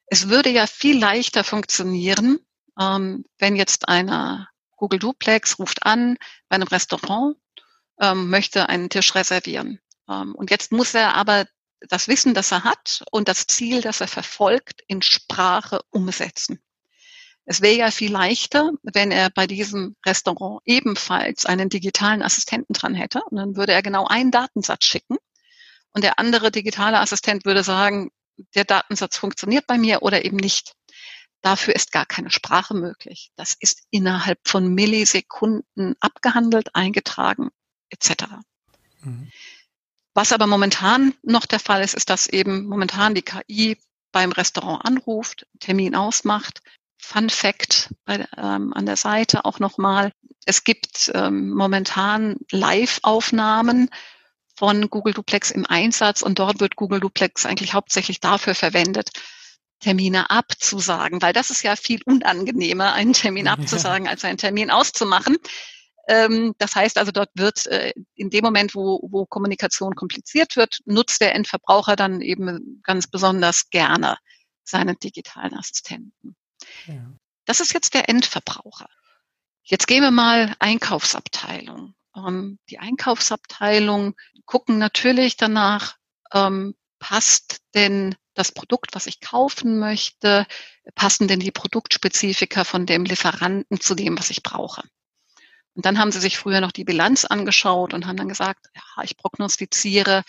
Es 0.07 0.29
würde 0.29 0.49
ja 0.49 0.65
viel 0.65 0.97
leichter 0.97 1.43
funktionieren, 1.43 2.39
ähm, 2.79 3.25
wenn 3.37 3.55
jetzt 3.55 3.87
einer 3.87 4.49
Google 4.75 4.99
Duplex 4.99 5.59
ruft 5.59 5.85
an 5.85 6.17
bei 6.47 6.55
einem 6.55 6.67
Restaurant, 6.67 7.37
ähm, 7.99 8.29
möchte 8.29 8.69
einen 8.69 8.89
Tisch 8.89 9.13
reservieren. 9.13 9.79
Ähm, 10.09 10.33
und 10.33 10.49
jetzt 10.49 10.71
muss 10.71 10.93
er 10.93 11.15
aber 11.15 11.45
das 11.81 12.07
Wissen, 12.07 12.33
das 12.33 12.51
er 12.51 12.63
hat 12.63 13.03
und 13.11 13.27
das 13.27 13.45
Ziel, 13.45 13.81
das 13.81 14.01
er 14.01 14.07
verfolgt, 14.07 14.81
in 14.87 15.01
Sprache 15.01 15.81
umsetzen. 15.91 16.61
Es 17.49 17.61
wäre 17.61 17.79
ja 17.79 17.89
viel 17.89 18.11
leichter, 18.11 18.73
wenn 18.83 19.09
er 19.09 19.31
bei 19.31 19.47
diesem 19.47 19.95
Restaurant 20.05 20.61
ebenfalls 20.65 21.47
einen 21.47 21.67
digitalen 21.67 22.21
Assistenten 22.21 22.73
dran 22.73 22.93
hätte. 22.93 23.23
Und 23.23 23.37
dann 23.37 23.55
würde 23.55 23.73
er 23.73 23.81
genau 23.81 24.05
einen 24.05 24.29
Datensatz 24.29 24.83
schicken. 24.85 25.17
Und 25.91 26.03
der 26.03 26.19
andere 26.19 26.51
digitale 26.51 26.99
Assistent 26.99 27.45
würde 27.45 27.63
sagen, 27.63 28.11
der 28.53 28.65
Datensatz 28.65 29.17
funktioniert 29.17 29.65
bei 29.65 29.79
mir 29.79 30.03
oder 30.03 30.25
eben 30.25 30.37
nicht. 30.37 30.73
Dafür 31.41 31.75
ist 31.75 31.91
gar 31.91 32.05
keine 32.05 32.29
Sprache 32.29 32.75
möglich. 32.75 33.31
Das 33.35 33.55
ist 33.59 33.81
innerhalb 33.89 34.37
von 34.47 34.71
Millisekunden 34.71 35.95
abgehandelt, 36.01 36.75
eingetragen 36.75 37.49
etc. 37.89 38.25
Mhm. 39.01 39.31
Was 40.13 40.33
aber 40.33 40.45
momentan 40.45 41.15
noch 41.23 41.47
der 41.47 41.59
Fall 41.59 41.81
ist, 41.81 41.95
ist, 41.95 42.11
dass 42.11 42.27
eben 42.27 42.67
momentan 42.67 43.15
die 43.15 43.23
KI 43.23 43.75
beim 44.11 44.31
Restaurant 44.31 44.85
anruft, 44.85 45.47
Termin 45.59 45.95
ausmacht, 45.95 46.61
Fun 46.99 47.29
Fact 47.29 47.93
bei, 48.05 48.27
ähm, 48.37 48.73
an 48.73 48.85
der 48.85 48.97
Seite 48.97 49.45
auch 49.45 49.59
nochmal. 49.59 50.11
Es 50.45 50.63
gibt 50.63 51.11
ähm, 51.15 51.49
momentan 51.49 52.37
Live-Aufnahmen 52.51 53.89
von 54.55 54.89
Google 54.89 55.13
Duplex 55.13 55.51
im 55.51 55.65
Einsatz 55.65 56.21
und 56.21 56.39
dort 56.39 56.59
wird 56.59 56.75
Google 56.75 56.99
Duplex 56.99 57.45
eigentlich 57.45 57.73
hauptsächlich 57.73 58.19
dafür 58.19 58.55
verwendet, 58.55 59.11
Termine 59.79 60.29
abzusagen, 60.29 61.21
weil 61.21 61.31
das 61.31 61.49
ist 61.49 61.63
ja 61.63 61.77
viel 61.77 62.01
unangenehmer, 62.05 62.93
einen 62.93 63.13
Termin 63.13 63.47
abzusagen, 63.47 64.07
als 64.09 64.25
einen 64.25 64.37
Termin 64.37 64.69
auszumachen. 64.69 65.37
Ähm, 66.09 66.53
das 66.57 66.75
heißt 66.75 66.97
also, 66.97 67.11
dort 67.11 67.29
wird 67.35 67.67
äh, 67.67 67.93
in 68.15 68.29
dem 68.29 68.43
Moment, 68.43 68.75
wo, 68.75 68.99
wo 69.09 69.25
Kommunikation 69.25 69.95
kompliziert 69.95 70.57
wird, 70.57 70.79
nutzt 70.85 71.21
der 71.21 71.35
Endverbraucher 71.35 71.95
dann 71.95 72.19
eben 72.19 72.81
ganz 72.83 73.07
besonders 73.07 73.69
gerne 73.69 74.17
seinen 74.63 74.97
digitalen 74.99 75.53
Assistenten. 75.53 76.35
Das 77.45 77.59
ist 77.59 77.73
jetzt 77.73 77.93
der 77.93 78.09
Endverbraucher. 78.09 78.89
Jetzt 79.63 79.87
gehen 79.87 80.01
wir 80.01 80.11
mal 80.11 80.55
Einkaufsabteilung. 80.59 81.93
Ähm, 82.15 82.59
die 82.69 82.79
Einkaufsabteilung 82.79 84.15
gucken 84.45 84.77
natürlich 84.77 85.37
danach, 85.37 85.97
ähm, 86.33 86.75
passt 86.99 87.61
denn 87.75 88.15
das 88.33 88.51
Produkt, 88.51 88.95
was 88.95 89.05
ich 89.05 89.21
kaufen 89.21 89.79
möchte, 89.79 90.47
passen 90.95 91.27
denn 91.27 91.39
die 91.39 91.51
Produktspezifika 91.51 92.63
von 92.63 92.85
dem 92.85 93.05
Lieferanten 93.05 93.79
zu 93.79 93.95
dem, 93.95 94.17
was 94.17 94.29
ich 94.29 94.43
brauche. 94.43 94.83
Und 95.75 95.85
dann 95.85 95.99
haben 95.99 96.11
sie 96.11 96.19
sich 96.19 96.37
früher 96.37 96.61
noch 96.61 96.71
die 96.71 96.83
Bilanz 96.83 97.25
angeschaut 97.25 97.93
und 97.93 98.05
haben 98.05 98.17
dann 98.17 98.29
gesagt, 98.29 98.67
ja, 98.75 99.03
ich 99.03 99.17
prognostiziere, 99.17 100.23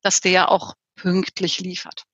dass 0.00 0.20
der 0.20 0.50
auch 0.50 0.74
pünktlich 0.96 1.60
liefert. 1.60 2.04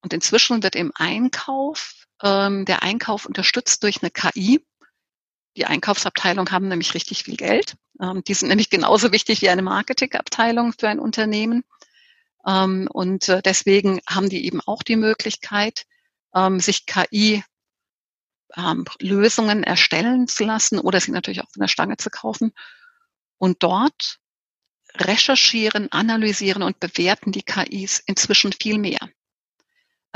Und 0.00 0.12
inzwischen 0.12 0.62
wird 0.62 0.74
im 0.74 0.92
Einkauf 0.94 2.05
ähm, 2.22 2.64
der 2.64 2.82
Einkauf 2.82 3.26
unterstützt 3.26 3.82
durch 3.82 4.02
eine 4.02 4.10
KI. 4.10 4.64
Die 5.56 5.66
Einkaufsabteilung 5.66 6.50
haben 6.50 6.68
nämlich 6.68 6.94
richtig 6.94 7.24
viel 7.24 7.36
Geld. 7.36 7.74
Ähm, 8.00 8.22
die 8.24 8.34
sind 8.34 8.48
nämlich 8.48 8.70
genauso 8.70 9.12
wichtig 9.12 9.42
wie 9.42 9.48
eine 9.48 9.62
Marketingabteilung 9.62 10.72
für 10.78 10.88
ein 10.88 10.98
Unternehmen. 10.98 11.64
Ähm, 12.46 12.88
und 12.92 13.28
äh, 13.28 13.42
deswegen 13.42 14.00
haben 14.08 14.28
die 14.28 14.46
eben 14.46 14.60
auch 14.60 14.82
die 14.82 14.96
Möglichkeit, 14.96 15.86
ähm, 16.34 16.60
sich 16.60 16.86
KI 16.86 17.42
ähm, 18.56 18.84
Lösungen 19.00 19.64
erstellen 19.64 20.28
zu 20.28 20.44
lassen 20.44 20.78
oder 20.78 21.00
sie 21.00 21.10
natürlich 21.10 21.42
auch 21.42 21.50
von 21.50 21.60
der 21.60 21.68
Stange 21.68 21.96
zu 21.96 22.10
kaufen. 22.10 22.52
Und 23.38 23.62
dort 23.62 24.18
recherchieren, 24.94 25.90
analysieren 25.92 26.62
und 26.62 26.80
bewerten 26.80 27.32
die 27.32 27.42
KIs 27.42 28.02
inzwischen 28.06 28.52
viel 28.52 28.78
mehr. 28.78 28.98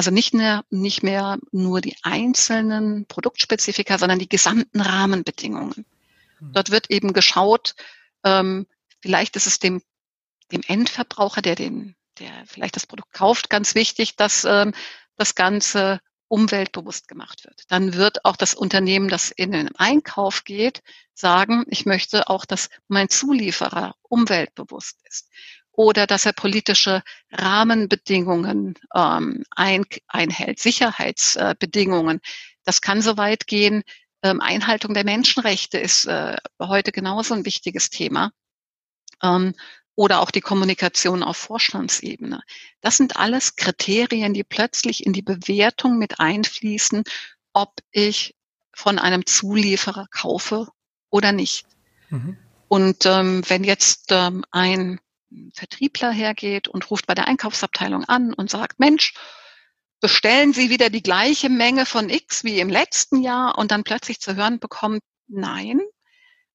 Also 0.01 0.11
nicht 0.11 0.33
mehr, 0.33 0.65
nicht 0.71 1.03
mehr 1.03 1.37
nur 1.53 1.83
die 1.83 1.95
einzelnen 2.03 3.05
Produktspezifika, 3.05 3.99
sondern 3.99 4.19
die 4.19 4.31
gesamten 4.31 4.81
Rahmenbedingungen. 4.81 5.85
Mhm. 6.39 6.53
Dort 6.55 6.71
wird 6.71 6.91
eben 6.91 7.13
geschaut, 7.13 7.75
ähm, 8.25 8.67
vielleicht 9.03 9.37
ist 9.37 9.47
es 9.47 9.59
dem, 9.59 9.83
dem 10.53 10.63
Endverbraucher, 10.67 11.43
der 11.43 11.55
den, 11.55 11.97
der 12.19 12.33
vielleicht 12.47 12.77
das 12.77 12.87
Produkt 12.87 13.13
kauft, 13.13 13.51
ganz 13.51 13.75
wichtig, 13.75 14.17
dass 14.17 14.47
ähm, 14.47 14.73
das 15.17 15.35
Ganze 15.35 16.01
umweltbewusst 16.29 17.07
gemacht 17.07 17.45
wird. 17.45 17.65
Dann 17.69 17.93
wird 17.93 18.25
auch 18.25 18.37
das 18.37 18.55
Unternehmen, 18.55 19.11
das 19.11 19.31
in 19.31 19.53
den 19.53 19.77
Einkauf 19.77 20.45
geht, 20.45 20.81
sagen, 21.13 21.67
ich 21.69 21.85
möchte 21.85 22.31
auch, 22.31 22.47
dass 22.47 22.71
mein 22.89 23.11
Zulieferer 23.11 23.97
umweltbewusst 24.09 24.97
ist 25.05 25.29
oder 25.73 26.07
dass 26.07 26.27
er 26.27 26.33
politische 26.33 27.03
Rahmenbedingungen 27.31 28.75
ähm, 28.95 29.45
ein, 29.51 29.87
einhält, 30.09 30.59
Sicherheitsbedingungen. 30.59 32.21
Das 32.65 32.81
kann 32.81 33.03
so 33.03 33.17
weit 33.17 33.47
gehen. 33.47 33.83
Ähm, 34.23 34.41
Einhaltung 34.41 34.95
der 34.95 35.05
Menschenrechte 35.05 35.79
ist 35.79 36.07
äh, 36.07 36.37
heute 36.61 36.93
genauso 36.93 37.35
ein 37.35 37.47
wichtiges 37.47 37.91
Thema. 37.91 38.33
Ähm, 39.23 39.55
oder 39.95 40.21
auch 40.21 40.31
die 40.31 40.41
Kommunikation 40.41 41.23
auf 41.23 41.37
Vorstandsebene. 41.37 42.41
Das 42.81 42.97
sind 42.97 43.17
alles 43.17 43.57
Kriterien, 43.57 44.33
die 44.33 44.45
plötzlich 44.45 45.05
in 45.05 45.13
die 45.13 45.23
Bewertung 45.23 45.99
mit 45.99 46.21
einfließen, 46.21 47.05
ob 47.53 47.81
ich 47.91 48.35
von 48.73 48.99
einem 48.99 49.27
Zulieferer 49.27 50.07
kaufe 50.11 50.69
oder 51.11 51.33
nicht. 51.33 51.67
Mhm. 52.09 52.39
Und 52.69 53.05
ähm, 53.05 53.43
wenn 53.49 53.65
jetzt 53.65 54.07
ähm, 54.11 54.45
ein 54.53 55.01
Vertriebler 55.55 56.11
hergeht 56.11 56.69
und 56.69 56.91
ruft 56.91 57.07
bei 57.07 57.15
der 57.15 57.29
Einkaufsabteilung 57.29 58.05
an 58.05 58.33
und 58.33 58.51
sagt, 58.51 58.81
Mensch, 58.81 59.15
bestellen 60.01 60.53
Sie 60.53 60.71
wieder 60.71 60.91
die 60.91 61.03
gleiche 61.03 61.49
Menge 61.49 61.87
von 61.87 62.09
X 62.09 62.45
wie 62.45 62.61
im 62.61 62.69
letzten 62.69 63.23
Jahr 63.23 63.59
und 63.59 63.71
dann 63.71 63.85
plötzlich 63.85 64.21
zu 64.21 64.35
hören 64.35 64.59
bekommt, 64.59 65.03
nein, 65.29 65.81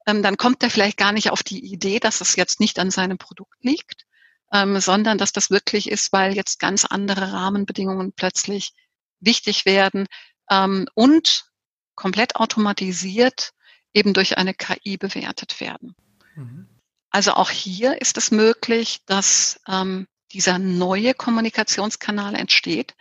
ähm, 0.07 0.23
dann 0.23 0.38
kommt 0.38 0.63
er 0.63 0.69
vielleicht 0.69 0.97
gar 0.97 1.11
nicht 1.11 1.31
auf 1.31 1.43
die 1.43 1.63
Idee, 1.71 1.99
dass 1.99 2.21
es 2.21 2.35
jetzt 2.35 2.59
nicht 2.59 2.79
an 2.79 2.91
seinem 2.91 3.17
Produkt 3.17 3.63
liegt, 3.63 4.05
ähm, 4.51 4.79
sondern 4.79 5.17
dass 5.17 5.31
das 5.31 5.49
wirklich 5.49 5.89
ist, 5.89 6.11
weil 6.11 6.35
jetzt 6.35 6.59
ganz 6.59 6.85
andere 6.85 7.31
Rahmenbedingungen 7.31 8.13
plötzlich 8.13 8.73
wichtig 9.19 9.65
werden 9.65 10.07
ähm, 10.49 10.88
und 10.93 11.45
komplett 11.95 12.35
automatisiert 12.35 13.51
eben 13.93 14.13
durch 14.13 14.38
eine 14.38 14.53
KI 14.53 14.97
bewertet 14.97 15.59
werden. 15.61 15.95
Mhm. 16.35 16.67
Also 17.15 17.32
auch 17.36 17.49
hier 17.49 18.01
ist 18.01 18.17
es 18.17 18.30
möglich, 18.30 18.99
dass 19.06 19.62
ähm, 19.69 20.06
dieser 20.34 20.60
neue 20.60 21.13
Kommunikationskanal 21.13 22.36
entsteht. 22.36 22.93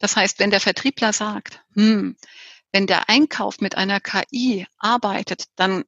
Das 0.00 0.16
heißt, 0.16 0.40
wenn 0.40 0.50
der 0.50 0.58
Vertriebler 0.60 1.12
sagt, 1.12 1.60
hm, 1.74 2.16
wenn 2.72 2.88
der 2.88 3.08
Einkauf 3.08 3.60
mit 3.60 3.76
einer 3.76 4.00
KI 4.00 4.66
arbeitet, 4.76 5.44
dann 5.54 5.84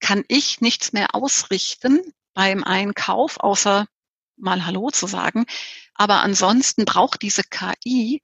kann 0.00 0.24
ich 0.28 0.62
nichts 0.62 0.94
mehr 0.94 1.14
ausrichten 1.14 2.00
beim 2.32 2.64
Einkauf, 2.64 3.38
außer 3.40 3.86
mal 4.38 4.64
Hallo 4.64 4.88
zu 4.88 5.06
sagen. 5.06 5.44
Aber 5.92 6.22
ansonsten 6.22 6.86
braucht 6.86 7.20
diese 7.20 7.42
KI 7.42 8.22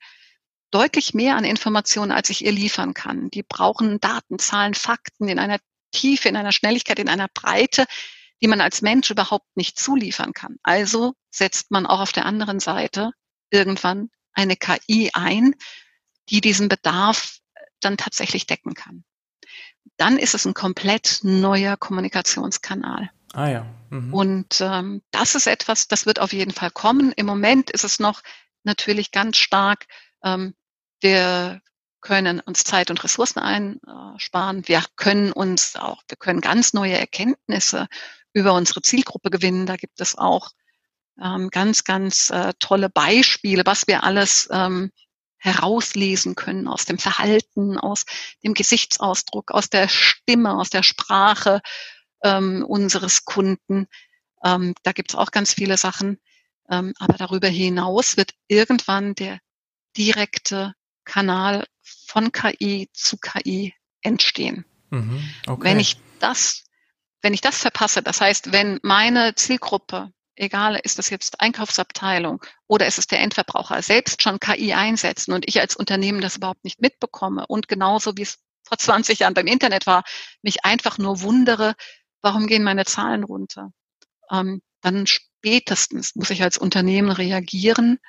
deutlich 0.71 1.13
mehr 1.13 1.37
an 1.37 1.45
Informationen, 1.45 2.11
als 2.11 2.31
ich 2.31 2.43
ihr 2.43 2.53
liefern 2.53 2.95
kann. 2.95 3.29
Die 3.29 3.43
brauchen 3.43 4.01
Daten, 4.01 4.39
Zahlen, 4.39 4.73
Fakten 4.73 5.29
in 5.29 5.39
einer 5.39 5.59
Tiefe, 5.93 6.31
in 6.31 6.37
einer 6.37 6.53
Schnelligkeit, 6.53 6.99
in 6.99 7.11
einer 7.11 7.29
Breite, 7.29 7.85
die 8.45 8.49
man 8.49 8.61
als 8.61 8.83
Mensch 8.83 9.11
überhaupt 9.11 9.57
nicht 9.57 9.79
zuliefern 9.79 10.35
kann. 10.35 10.59
Also 10.63 11.15
setzt 11.31 11.71
man 11.71 11.87
auch 11.87 12.01
auf 12.01 12.13
der 12.13 12.27
anderen 12.27 12.61
Seite 12.61 13.13
irgendwann 13.51 14.11
eine 14.35 14.57
KI 14.57 15.11
ein, 15.15 15.55
die 16.29 16.43
diesen 16.43 16.69
Bedarf 16.69 17.39
dann 17.81 17.97
tatsächlich 17.97 18.47
decken 18.47 18.75
kann 18.75 19.05
dann 19.97 20.19
ist 20.19 20.35
es 20.35 20.45
ein 20.45 20.55
komplett 20.55 21.21
neuer 21.23 21.77
Kommunikationskanal. 21.77 23.11
Ah 23.33 23.49
ja. 23.49 23.67
Mhm. 23.91 24.15
Und 24.15 24.61
ähm, 24.61 25.03
das 25.11 25.35
ist 25.35 25.47
etwas, 25.47 25.89
das 25.89 26.07
wird 26.07 26.21
auf 26.21 26.33
jeden 26.33 26.53
Fall 26.53 26.71
kommen. 26.71 27.13
Im 27.13 27.27
Moment 27.27 27.71
ist 27.71 27.85
es 27.85 27.99
noch 27.99 28.23
natürlich 28.63 29.11
ganz 29.11 29.37
stark, 29.37 29.87
ähm, 30.23 30.55
wir 31.01 31.61
können 32.01 32.41
uns 32.41 32.65
Zeit 32.65 32.91
und 32.91 33.03
Ressourcen 33.03 33.39
einsparen. 33.39 34.69
Wir 34.69 34.85
können 34.97 35.33
uns 35.33 35.77
auch, 35.77 36.03
wir 36.09 36.17
können 36.17 36.41
ganz 36.41 36.75
neue 36.75 36.99
Erkenntnisse 36.99 37.89
über 38.35 38.53
unsere 38.53 38.83
Zielgruppe 38.83 39.31
gewinnen. 39.31 39.65
Da 39.65 39.77
gibt 39.77 40.01
es 40.01 40.19
auch 40.19 40.51
ähm, 41.23 41.49
ganz, 41.51 41.85
ganz 41.85 42.29
äh, 42.31 42.53
tolle 42.59 42.91
Beispiele, 42.91 43.63
was 43.65 43.87
wir 43.87 44.05
alles 44.05 44.49
ähm, 44.53 44.91
herauslesen 45.39 46.35
können 46.35 46.69
aus 46.69 46.85
dem 46.85 46.99
Verhalten, 46.99 47.79
aus 47.79 48.05
dem 48.43 48.55
Gesichtsausdruck, 48.55 49.51
aus 49.51 49.71
der 49.71 49.89
Stimme, 49.89 50.59
aus 50.59 50.71
der 50.71 50.83
Sprache 50.83 51.61
ähm, 52.23 52.65
unseres 52.67 53.25
Kunden. 53.25 53.87
Ähm, 54.43 54.75
da 54.83 54.93
gibt 54.93 55.13
es 55.13 55.17
auch 55.17 55.31
ganz 55.31 55.55
viele 55.55 55.77
Sachen. 55.77 56.19
Ähm, 56.71 56.95
aber 56.99 57.15
darüber 57.15 57.49
hinaus 57.49 58.17
wird 58.17 58.33
irgendwann 58.49 59.15
der 59.15 59.39
direkte 59.97 60.75
Kanal 61.05 61.67
von 61.83 62.33
KI 62.33 62.89
zu 62.93 63.19
KI 63.19 63.75
entstehen. 64.01 64.65
Mhm, 64.91 65.23
okay. 65.47 65.65
Wenn 65.65 65.81
ich 65.81 65.99
das, 66.21 66.65
wenn 67.25 67.33
ich 67.33 67.41
das 67.41 67.59
verpasse, 67.59 68.03
das 68.03 68.21
heißt, 68.21 68.53
wenn 68.53 68.79
meine 68.83 69.35
Zielgruppe 69.35 70.13
egal, 70.37 70.79
ist 70.83 70.99
das 70.99 71.09
jetzt 71.09 71.41
Einkaufsabteilung 71.41 72.45
oder 72.67 72.87
ist 72.87 72.99
es 72.99 73.07
der 73.07 73.21
Endverbraucher, 73.21 73.81
selbst 73.81 74.21
schon 74.21 74.41
KI 74.41 74.75
einsetzen 74.75 75.33
und 75.33 75.49
ich 75.49 75.59
als 75.59 75.75
Unternehmen 75.75 76.21
das 76.21 76.37
überhaupt 76.37 76.65
nicht 76.65 76.83
mitbekomme 76.83 77.47
und 77.47 77.67
genauso 77.67 78.17
wie 78.19 78.23
es 78.23 78.39
vor 78.63 78.77
20 78.77 79.21
Jahren 79.21 79.33
beim 79.33 79.47
Internet 79.47 79.87
war, 79.87 80.05
mich 80.43 80.65
einfach 80.67 80.99
nur 80.99 81.23
wundere, 81.23 81.75
warum 82.21 82.47
gehen 82.47 82.63
meine 82.63 82.85
Zahlen 82.85 83.25
runter? 83.25 83.71
Ähm, 84.31 84.61
dann 84.83 85.07
spätestens 85.07 86.15
muss 86.17 86.29
ich 86.29 86.43
als 86.43 86.59
Unternehmen 86.59 87.11
reagieren, 87.11 88.01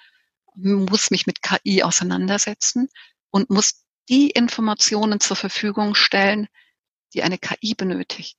muss 0.56 1.10
mich 1.10 1.25
mit 1.25 1.41
KI 1.41 1.84
auseinandersetzen 1.84 2.89
und 3.30 3.49
muss 3.49 3.86
die 4.10 4.30
Informationen 4.30 5.21
zur 5.21 5.38
Verfügung 5.38 5.95
stellen, 5.95 6.47
die 7.13 7.23
eine 7.23 7.38
KI 7.38 7.75
benötigt. 7.75 8.38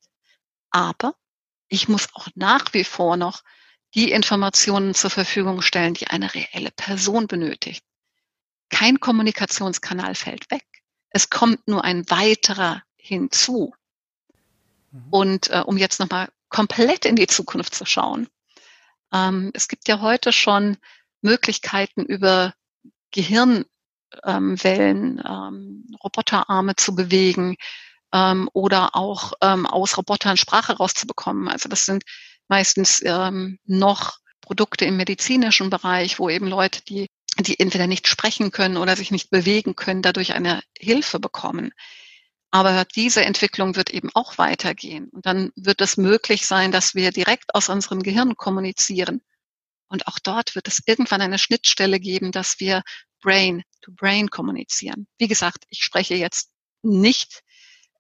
Aber 0.77 1.15
ich 1.69 1.89
muss 1.89 2.09
auch 2.13 2.29
nach 2.35 2.75
wie 2.75 2.85
vor 2.85 3.17
noch 3.17 3.43
die 3.95 4.11
Informationen 4.11 4.95
zur 4.95 5.09
Verfügung 5.09 5.63
stellen, 5.63 5.95
die 5.95 6.09
eine 6.09 6.35
reelle 6.35 6.71
Person 6.71 7.29
benötigt. 7.29 7.83
Kein 8.69 9.01
Kommunikationskanal 9.01 10.15
fällt 10.15 10.51
weg. 10.51 10.67
Es 11.09 11.31
kommt 11.31 11.67
nur 11.67 11.83
ein 11.83 12.05
weiterer 12.11 12.83
hinzu. 12.99 13.73
Mhm. 14.91 15.07
Und 15.09 15.49
äh, 15.49 15.63
um 15.65 15.79
jetzt 15.79 15.99
nochmal 15.99 16.29
komplett 16.51 17.07
in 17.07 17.17
die 17.17 17.27
Zukunft 17.27 17.75
zu 17.75 17.87
schauen, 17.87 18.29
ähm, 19.15 19.53
es 19.55 19.69
gibt 19.69 19.89
ja 19.89 20.03
heute 20.03 20.31
schon 20.31 20.77
Möglichkeiten 21.23 22.05
über 22.05 22.53
Gehirnwellen, 23.13 23.65
ähm, 24.27 25.23
ähm, 25.27 25.97
Roboterarme 26.05 26.77
zu 26.77 26.95
bewegen 26.95 27.57
ähm, 28.17 28.49
oder 28.55 28.97
auch 28.97 29.35
ähm, 29.43 29.67
aus 29.67 29.99
Robotern 29.99 30.37
Sprache 30.39 30.77
rauszubekommen. 30.77 31.49
Also 31.49 31.69
das 31.69 31.85
sind 31.85 32.05
meistens 32.49 33.03
ähm, 33.05 33.59
noch 33.67 34.19
Produkte 34.41 34.87
im 34.87 34.97
medizinischen 34.97 35.69
Bereich, 35.71 36.19
wo 36.19 36.31
eben 36.31 36.47
Leute, 36.47 36.83
die, 36.89 37.09
die 37.39 37.61
entweder 37.61 37.87
nicht 37.87 38.09
sprechen 38.09 38.53
können 38.53 38.79
oder 38.79 38.97
sich 38.97 39.11
nicht 39.11 39.31
bewegen 39.31 39.77
können, 39.77 40.03
dadurch 40.03 40.33
eine 40.33 40.63
Hilfe 40.79 41.21
bekommen. 41.21 41.73
Aber 42.51 42.87
diese 42.95 43.25
Entwicklung 43.25 43.77
wird 43.77 43.91
eben 43.91 44.09
auch 44.15 44.39
weitergehen. 44.39 45.09
Und 45.11 45.27
dann 45.27 45.51
wird 45.57 45.81
es 45.83 45.99
möglich 45.99 46.47
sein, 46.47 46.73
dass 46.73 46.95
wir 46.95 47.11
direkt 47.11 47.55
aus 47.55 47.69
unserem 47.69 48.03
Gehirn 48.03 48.37
kommunizieren. 48.37 49.21
Und 49.89 50.07
auch 50.07 50.19
dort 50.23 50.55
wird 50.55 50.69
es 50.69 50.81
irgendwann 50.87 51.21
eine 51.21 51.39
Schnittstelle 51.39 52.01
geben, 52.01 52.33
dass 52.33 52.61
wir 52.61 52.83
Brain 53.21 53.63
to 53.83 53.93
Brain 53.93 54.31
kommunizieren. 54.31 55.07
Wie 55.19 55.29
gesagt, 55.29 55.65
ich 55.69 55.83
spreche 55.83 56.15
jetzt 56.15 56.51
nicht 56.83 57.43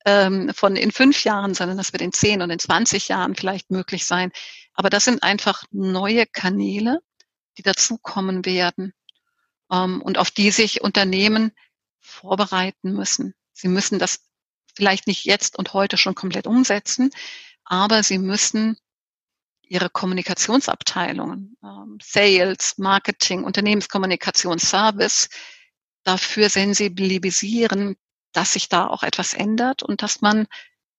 ähm, 0.06 0.52
von 0.54 0.76
in 0.76 0.92
fünf 0.92 1.24
Jahren, 1.24 1.52
sondern 1.52 1.76
das 1.76 1.92
wird 1.92 2.00
in 2.00 2.12
zehn 2.12 2.40
und 2.40 2.50
in 2.50 2.60
20 2.60 3.08
Jahren 3.08 3.34
vielleicht 3.34 3.70
möglich 3.70 4.06
sein. 4.06 4.30
Aber 4.72 4.88
das 4.88 5.04
sind 5.04 5.22
einfach 5.22 5.64
neue 5.72 6.26
Kanäle, 6.26 7.00
die 7.58 7.62
dazukommen 7.62 8.46
werden 8.46 8.94
ähm, 9.70 10.00
und 10.00 10.16
auf 10.16 10.30
die 10.30 10.52
sich 10.52 10.80
Unternehmen 10.80 11.50
vorbereiten 12.00 12.92
müssen. 12.92 13.34
Sie 13.52 13.68
müssen 13.68 13.98
das 13.98 14.20
vielleicht 14.76 15.08
nicht 15.08 15.24
jetzt 15.24 15.58
und 15.58 15.72
heute 15.74 15.96
schon 15.96 16.14
komplett 16.14 16.46
umsetzen, 16.46 17.10
aber 17.64 18.02
sie 18.04 18.18
müssen 18.18 18.76
ihre 19.62 19.90
Kommunikationsabteilungen, 19.90 21.56
ähm, 21.64 21.98
Sales, 22.00 22.78
Marketing, 22.78 23.42
Unternehmenskommunikation, 23.42 24.60
Service 24.60 25.28
dafür 26.04 26.48
sensibilisieren, 26.48 27.96
dass 28.36 28.52
sich 28.52 28.68
da 28.68 28.86
auch 28.86 29.02
etwas 29.02 29.32
ändert 29.32 29.82
und 29.82 30.02
dass 30.02 30.20
man 30.20 30.46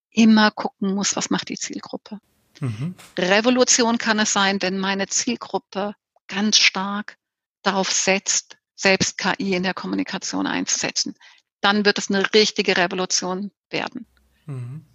immer 0.09 0.49
gucken 0.49 0.95
muss, 0.95 1.15
was 1.15 1.29
macht 1.29 1.49
die 1.49 1.57
Zielgruppe. 1.57 2.19
Mhm. 2.59 2.95
Revolution 3.17 3.99
kann 3.99 4.17
es 4.17 4.33
sein, 4.33 4.61
wenn 4.61 4.79
meine 4.79 5.07
Zielgruppe 5.07 5.93
ganz 6.27 6.57
stark 6.57 7.17
darauf 7.61 7.91
setzt, 7.91 8.57
selbst 8.75 9.19
KI 9.19 9.53
in 9.53 9.63
der 9.63 9.75
Kommunikation 9.75 10.47
einzusetzen. 10.47 11.15
Dann 11.61 11.85
wird 11.85 11.99
es 11.99 12.09
eine 12.09 12.33
richtige 12.33 12.75
Revolution 12.75 13.51
werden. 13.69 14.07
Mhm. 14.45 14.85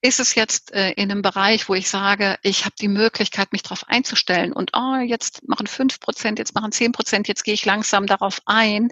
Ist 0.00 0.20
es 0.20 0.34
jetzt 0.34 0.72
äh, 0.72 0.92
in 0.92 1.10
einem 1.10 1.20
Bereich, 1.20 1.68
wo 1.68 1.74
ich 1.74 1.90
sage, 1.90 2.38
ich 2.42 2.64
habe 2.64 2.74
die 2.80 2.88
Möglichkeit, 2.88 3.52
mich 3.52 3.62
darauf 3.62 3.86
einzustellen 3.88 4.54
und 4.54 4.70
oh, 4.74 4.96
jetzt 4.96 5.46
machen 5.46 5.66
fünf 5.66 6.00
Prozent, 6.00 6.38
jetzt 6.38 6.54
machen 6.54 6.72
zehn 6.72 6.92
Prozent, 6.92 7.28
jetzt 7.28 7.44
gehe 7.44 7.52
ich 7.52 7.66
langsam 7.66 8.06
darauf 8.06 8.40
ein, 8.46 8.90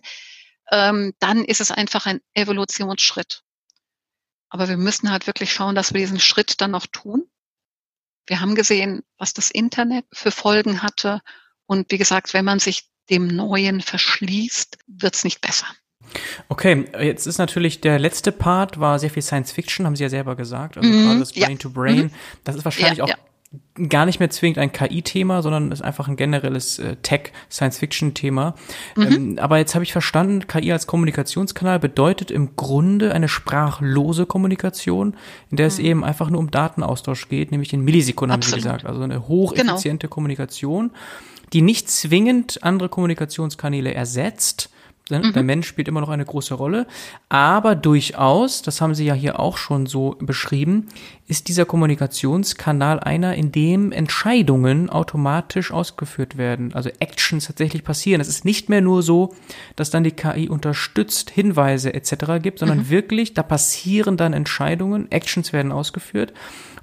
ähm, 0.71 1.15
dann 1.19 1.45
ist 1.45 1.61
es 1.61 1.71
einfach 1.71 2.07
ein 2.07 2.21
Evolutionsschritt. 2.35 3.43
Aber 4.51 4.69
wir 4.69 4.77
müssen 4.77 5.11
halt 5.11 5.27
wirklich 5.27 5.53
schauen, 5.53 5.75
dass 5.75 5.93
wir 5.93 6.01
diesen 6.01 6.21
Schritt 6.21 6.61
dann 6.61 6.71
noch 6.71 6.87
tun. 6.87 7.29
Wir 8.27 8.41
haben 8.41 8.55
gesehen, 8.55 9.03
was 9.17 9.33
das 9.33 9.51
Internet 9.51 10.05
für 10.13 10.31
Folgen 10.31 10.83
hatte. 10.83 11.21
Und 11.67 11.91
wie 11.91 11.99
gesagt, 11.99 12.35
wenn 12.35 12.45
man 12.45 12.59
sich 12.59 12.89
dem 13.11 13.27
Neuen 13.27 13.81
verschließt, 13.81 14.79
wird 14.87 15.15
es 15.15 15.25
nicht 15.25 15.41
besser. 15.41 15.67
Okay, 16.49 16.87
jetzt 17.01 17.27
ist 17.27 17.39
natürlich 17.39 17.81
der 17.81 17.99
letzte 17.99 18.33
Part 18.33 18.81
war 18.81 18.99
sehr 18.99 19.11
viel 19.11 19.23
Science 19.23 19.53
Fiction, 19.53 19.85
haben 19.85 19.97
Sie 19.97 20.03
ja 20.03 20.09
selber 20.09 20.37
gesagt. 20.37 20.79
Also 20.79 20.89
mm, 20.89 21.05
gerade 21.05 21.19
das 21.21 21.33
Brain 21.33 21.51
ja. 21.51 21.57
to 21.59 21.71
Brain. 21.71 22.07
Mm. 22.07 22.11
Das 22.45 22.57
ist 22.57 22.65
wahrscheinlich 22.65 22.99
ja, 22.99 23.05
auch 23.05 23.09
ja. 23.09 23.17
Gar 23.89 24.07
nicht 24.07 24.19
mehr 24.19 24.31
zwingend 24.31 24.59
ein 24.59 24.73
KI-Thema, 24.73 25.43
sondern 25.43 25.71
ist 25.73 25.83
einfach 25.83 26.09
ein 26.09 26.17
generelles 26.17 26.79
äh, 26.79 26.97
Tech-Science-Fiction-Thema. 26.97 28.55
Mhm. 28.97 29.03
Ähm, 29.03 29.39
aber 29.39 29.59
jetzt 29.59 29.75
habe 29.75 29.85
ich 29.85 29.93
verstanden, 29.93 30.47
KI 30.47 30.73
als 30.73 30.87
Kommunikationskanal 30.87 31.79
bedeutet 31.79 32.31
im 32.31 32.57
Grunde 32.57 33.15
eine 33.15 33.29
sprachlose 33.29 34.27
Kommunikation, 34.27 35.15
in 35.51 35.57
der 35.57 35.67
mhm. 35.67 35.69
es 35.69 35.79
eben 35.79 36.05
einfach 36.05 36.31
nur 36.31 36.41
um 36.41 36.51
Datenaustausch 36.51 37.29
geht, 37.29 37.51
nämlich 37.51 37.73
in 37.73 37.83
Millisekunden, 37.83 38.33
haben 38.33 38.43
Sie 38.43 38.55
gesagt. 38.55 38.87
Also 38.87 39.03
eine 39.03 39.29
hocheffiziente 39.29 40.07
genau. 40.07 40.15
Kommunikation, 40.15 40.91
die 41.53 41.63
nicht 41.63 41.91
zwingend 41.91 42.63
andere 42.63 42.89
Kommunikationskanäle 42.89 43.95
ersetzt, 43.95 44.71
Mhm. 45.11 45.33
Der 45.33 45.43
Mensch 45.43 45.67
spielt 45.67 45.89
immer 45.89 46.01
noch 46.01 46.09
eine 46.09 46.25
große 46.25 46.55
Rolle. 46.55 46.87
Aber 47.29 47.75
durchaus, 47.75 48.63
das 48.63 48.81
haben 48.81 48.95
Sie 48.95 49.05
ja 49.05 49.15
hier 49.15 49.41
auch 49.41 49.57
schon 49.57 49.87
so 49.87 50.17
beschrieben, 50.21 50.89
ist 51.27 51.49
dieser 51.49 51.65
Kommunikationskanal 51.65 53.01
einer, 53.01 53.35
in 53.35 53.53
dem 53.53 53.93
Entscheidungen 53.93 54.91
automatisch 54.91 55.73
ausgeführt 55.73 56.39
werden, 56.39 56.75
also 56.75 56.91
Actions 57.01 57.47
tatsächlich 57.47 57.85
passieren. 57.85 58.21
Es 58.21 58.29
ist 58.29 58.45
nicht 58.45 58.69
mehr 58.69 58.81
nur 58.81 59.03
so, 59.03 59.35
dass 59.77 59.91
dann 59.91 60.05
die 60.05 60.13
KI 60.13 60.49
unterstützt, 60.49 61.31
Hinweise 61.31 61.93
etc. 61.95 62.43
gibt, 62.43 62.59
sondern 62.59 62.79
mhm. 62.79 62.91
wirklich, 62.91 63.35
da 63.35 63.43
passieren 63.43 64.17
dann 64.17 64.33
Entscheidungen, 64.33 65.11
Actions 65.11 65.53
werden 65.53 65.73
ausgeführt. 65.73 66.33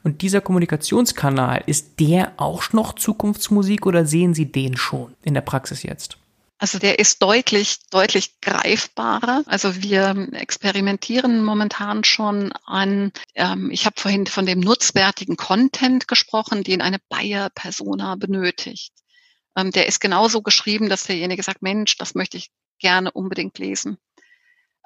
Und 0.03 0.21
dieser 0.21 0.41
Kommunikationskanal, 0.41 1.63
ist 1.65 1.99
der 1.99 2.33
auch 2.38 2.71
noch 2.73 2.93
Zukunftsmusik 2.93 3.88
oder 3.88 4.05
sehen 4.05 4.35
Sie 4.35 4.51
den 4.51 4.77
schon 4.77 5.15
in 5.23 5.33
der 5.33 5.41
Praxis 5.41 5.81
jetzt? 5.81 6.19
Also 6.57 6.79
der 6.79 6.99
ist 6.99 7.21
deutlich, 7.21 7.79
deutlich 7.89 8.39
greifbarer. 8.39 9.43
Also 9.45 9.81
wir 9.83 10.29
experimentieren 10.31 11.43
momentan 11.43 12.05
schon 12.05 12.53
an, 12.65 13.11
ähm, 13.33 13.71
ich 13.71 13.85
habe 13.85 13.99
vorhin 13.99 14.25
von 14.25 14.45
dem 14.45 14.61
nutzwertigen 14.61 15.35
Content 15.35 16.07
gesprochen, 16.07 16.63
den 16.63 16.81
eine 16.81 16.99
Buyer-Persona 17.09 18.15
benötigt. 18.15 18.93
Ähm, 19.57 19.71
der 19.71 19.87
ist 19.87 19.99
genauso 19.99 20.41
geschrieben, 20.41 20.87
dass 20.87 21.03
derjenige 21.03 21.43
sagt, 21.43 21.61
Mensch, 21.61 21.97
das 21.97 22.15
möchte 22.15 22.37
ich 22.37 22.51
gerne 22.79 23.11
unbedingt 23.11 23.57
lesen. 23.59 23.97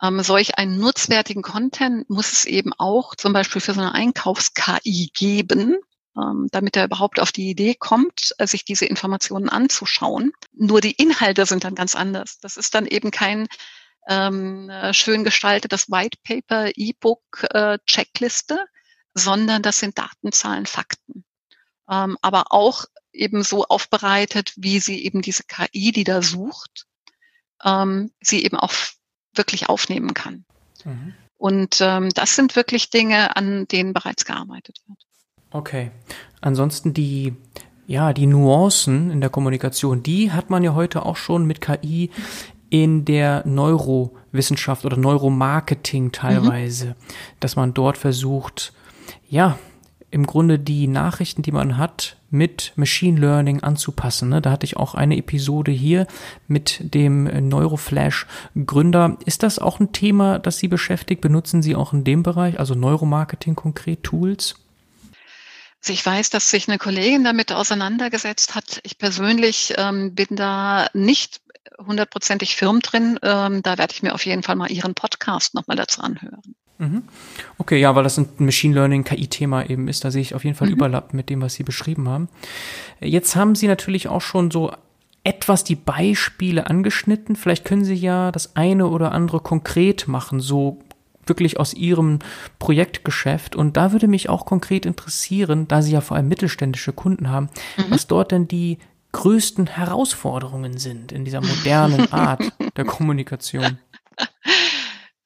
Ähm, 0.01 0.21
solch 0.23 0.57
einen 0.57 0.79
nutzwertigen 0.79 1.43
Content 1.43 2.09
muss 2.09 2.31
es 2.31 2.45
eben 2.45 2.71
auch 2.77 3.15
zum 3.15 3.33
Beispiel 3.33 3.61
für 3.61 3.73
so 3.73 3.81
eine 3.81 3.93
Einkaufs-KI 3.93 5.11
geben, 5.13 5.75
ähm, 5.75 5.79
damit 6.51 6.75
er 6.75 6.85
überhaupt 6.85 7.19
auf 7.19 7.31
die 7.31 7.49
Idee 7.49 7.75
kommt, 7.75 8.33
äh, 8.37 8.47
sich 8.47 8.65
diese 8.65 8.85
Informationen 8.85 9.49
anzuschauen. 9.49 10.31
Nur 10.53 10.81
die 10.81 10.91
Inhalte 10.91 11.45
sind 11.45 11.63
dann 11.63 11.75
ganz 11.75 11.95
anders. 11.95 12.39
Das 12.39 12.57
ist 12.57 12.73
dann 12.75 12.85
eben 12.85 13.11
kein 13.11 13.47
ähm, 14.07 14.69
äh, 14.69 14.93
schön 14.93 15.23
gestaltetes 15.23 15.89
White 15.89 16.17
Paper, 16.23 16.71
E-Book, 16.75 17.45
äh, 17.51 17.77
Checkliste, 17.85 18.65
sondern 19.13 19.61
das 19.61 19.79
sind 19.79 19.97
Daten, 19.97 20.31
Zahlen, 20.31 20.65
Fakten. 20.65 21.23
Ähm, 21.89 22.17
aber 22.21 22.51
auch 22.51 22.85
eben 23.13 23.43
so 23.43 23.65
aufbereitet, 23.65 24.53
wie 24.55 24.79
sie 24.79 25.03
eben 25.03 25.21
diese 25.21 25.43
KI, 25.43 25.91
die 25.91 26.03
da 26.03 26.21
sucht, 26.21 26.85
ähm, 27.63 28.11
sie 28.21 28.43
eben 28.43 28.57
auch 28.57 28.73
wirklich 29.33 29.69
aufnehmen 29.69 30.13
kann. 30.13 30.45
Mhm. 30.83 31.13
Und 31.37 31.79
ähm, 31.81 32.09
das 32.09 32.35
sind 32.35 32.55
wirklich 32.55 32.89
Dinge, 32.89 33.35
an 33.35 33.67
denen 33.67 33.93
bereits 33.93 34.25
gearbeitet 34.25 34.77
wird. 34.87 35.08
Okay. 35.51 35.91
Ansonsten 36.41 36.93
die, 36.93 37.33
ja, 37.87 38.13
die 38.13 38.27
Nuancen 38.27 39.11
in 39.11 39.21
der 39.21 39.29
Kommunikation, 39.29 40.03
die 40.03 40.31
hat 40.31 40.49
man 40.49 40.63
ja 40.63 40.73
heute 40.73 41.05
auch 41.05 41.17
schon 41.17 41.45
mit 41.45 41.61
KI 41.61 42.11
in 42.69 43.03
der 43.03 43.45
Neurowissenschaft 43.47 44.85
oder 44.85 44.97
Neuromarketing 44.97 46.11
teilweise, 46.11 46.87
mhm. 46.87 46.95
dass 47.39 47.55
man 47.55 47.73
dort 47.73 47.97
versucht, 47.97 48.73
ja, 49.27 49.57
im 50.11 50.25
Grunde 50.25 50.57
die 50.57 50.87
Nachrichten, 50.87 51.41
die 51.43 51.51
man 51.51 51.77
hat, 51.77 52.17
mit 52.31 52.73
Machine 52.75 53.19
Learning 53.19 53.61
anzupassen. 53.61 54.29
Ne? 54.29 54.41
Da 54.41 54.51
hatte 54.51 54.65
ich 54.65 54.77
auch 54.77 54.95
eine 54.95 55.17
Episode 55.17 55.71
hier 55.71 56.07
mit 56.47 56.93
dem 56.95 57.25
Neuroflash-Gründer. 57.25 59.17
Ist 59.25 59.43
das 59.43 59.59
auch 59.59 59.79
ein 59.79 59.91
Thema, 59.91 60.39
das 60.39 60.57
Sie 60.57 60.67
beschäftigt? 60.67 61.21
Benutzen 61.21 61.61
Sie 61.61 61.75
auch 61.75 61.93
in 61.93 62.03
dem 62.03 62.23
Bereich, 62.23 62.59
also 62.59 62.75
Neuromarketing 62.75 63.55
konkret 63.55 64.03
Tools? 64.03 64.55
Also 65.81 65.93
ich 65.93 66.05
weiß, 66.05 66.29
dass 66.29 66.49
sich 66.49 66.67
eine 66.67 66.77
Kollegin 66.77 67.23
damit 67.23 67.51
auseinandergesetzt 67.51 68.55
hat. 68.55 68.81
Ich 68.83 68.97
persönlich 68.97 69.73
ähm, 69.77 70.13
bin 70.13 70.27
da 70.31 70.89
nicht 70.93 71.41
hundertprozentig 71.77 72.55
firm 72.55 72.81
drin. 72.81 73.17
Ähm, 73.23 73.61
da 73.63 73.77
werde 73.77 73.93
ich 73.93 74.03
mir 74.03 74.13
auf 74.13 74.25
jeden 74.25 74.43
Fall 74.43 74.55
mal 74.55 74.71
Ihren 74.71 74.93
Podcast 74.93 75.53
nochmal 75.53 75.77
dazu 75.77 76.01
anhören. 76.01 76.55
Mhm. 76.79 77.03
Okay, 77.57 77.79
ja, 77.79 77.95
weil 77.95 78.03
das 78.03 78.17
ein 78.17 78.29
Machine 78.37 78.73
Learning 78.73 79.03
KI-Thema 79.03 79.69
eben 79.69 79.87
ist, 79.87 80.03
da 80.05 80.11
sehe 80.11 80.21
ich 80.21 80.33
auf 80.33 80.43
jeden 80.43 80.55
Fall 80.55 80.67
mhm. 80.67 80.73
Überlapp 80.73 81.13
mit 81.13 81.29
dem, 81.29 81.41
was 81.41 81.53
Sie 81.53 81.63
beschrieben 81.63 82.07
haben. 82.07 82.29
Jetzt 82.99 83.35
haben 83.35 83.55
Sie 83.55 83.67
natürlich 83.67 84.07
auch 84.07 84.21
schon 84.21 84.49
so 84.49 84.71
etwas 85.23 85.65
die 85.65 85.75
Beispiele 85.75 86.67
angeschnitten. 86.67 87.35
Vielleicht 87.35 87.65
können 87.65 87.83
Sie 87.83 87.95
ja 87.95 88.31
das 88.31 88.55
eine 88.55 88.87
oder 88.87 89.11
andere 89.11 89.41
konkret 89.41 90.07
machen, 90.07 90.39
so 90.39 90.79
wirklich 91.29 91.59
aus 91.59 91.73
Ihrem 91.73 92.19
Projektgeschäft. 92.59 93.55
Und 93.55 93.77
da 93.77 93.91
würde 93.91 94.07
mich 94.07 94.29
auch 94.29 94.45
konkret 94.45 94.85
interessieren, 94.85 95.67
da 95.67 95.81
Sie 95.81 95.91
ja 95.91 96.01
vor 96.01 96.17
allem 96.17 96.27
mittelständische 96.27 96.93
Kunden 96.93 97.29
haben, 97.29 97.49
mhm. 97.77 97.85
was 97.89 98.07
dort 98.07 98.31
denn 98.31 98.47
die 98.47 98.79
größten 99.11 99.67
Herausforderungen 99.67 100.77
sind 100.77 101.11
in 101.11 101.25
dieser 101.25 101.41
modernen 101.41 102.11
Art 102.11 102.43
der 102.75 102.85
Kommunikation. 102.85 103.79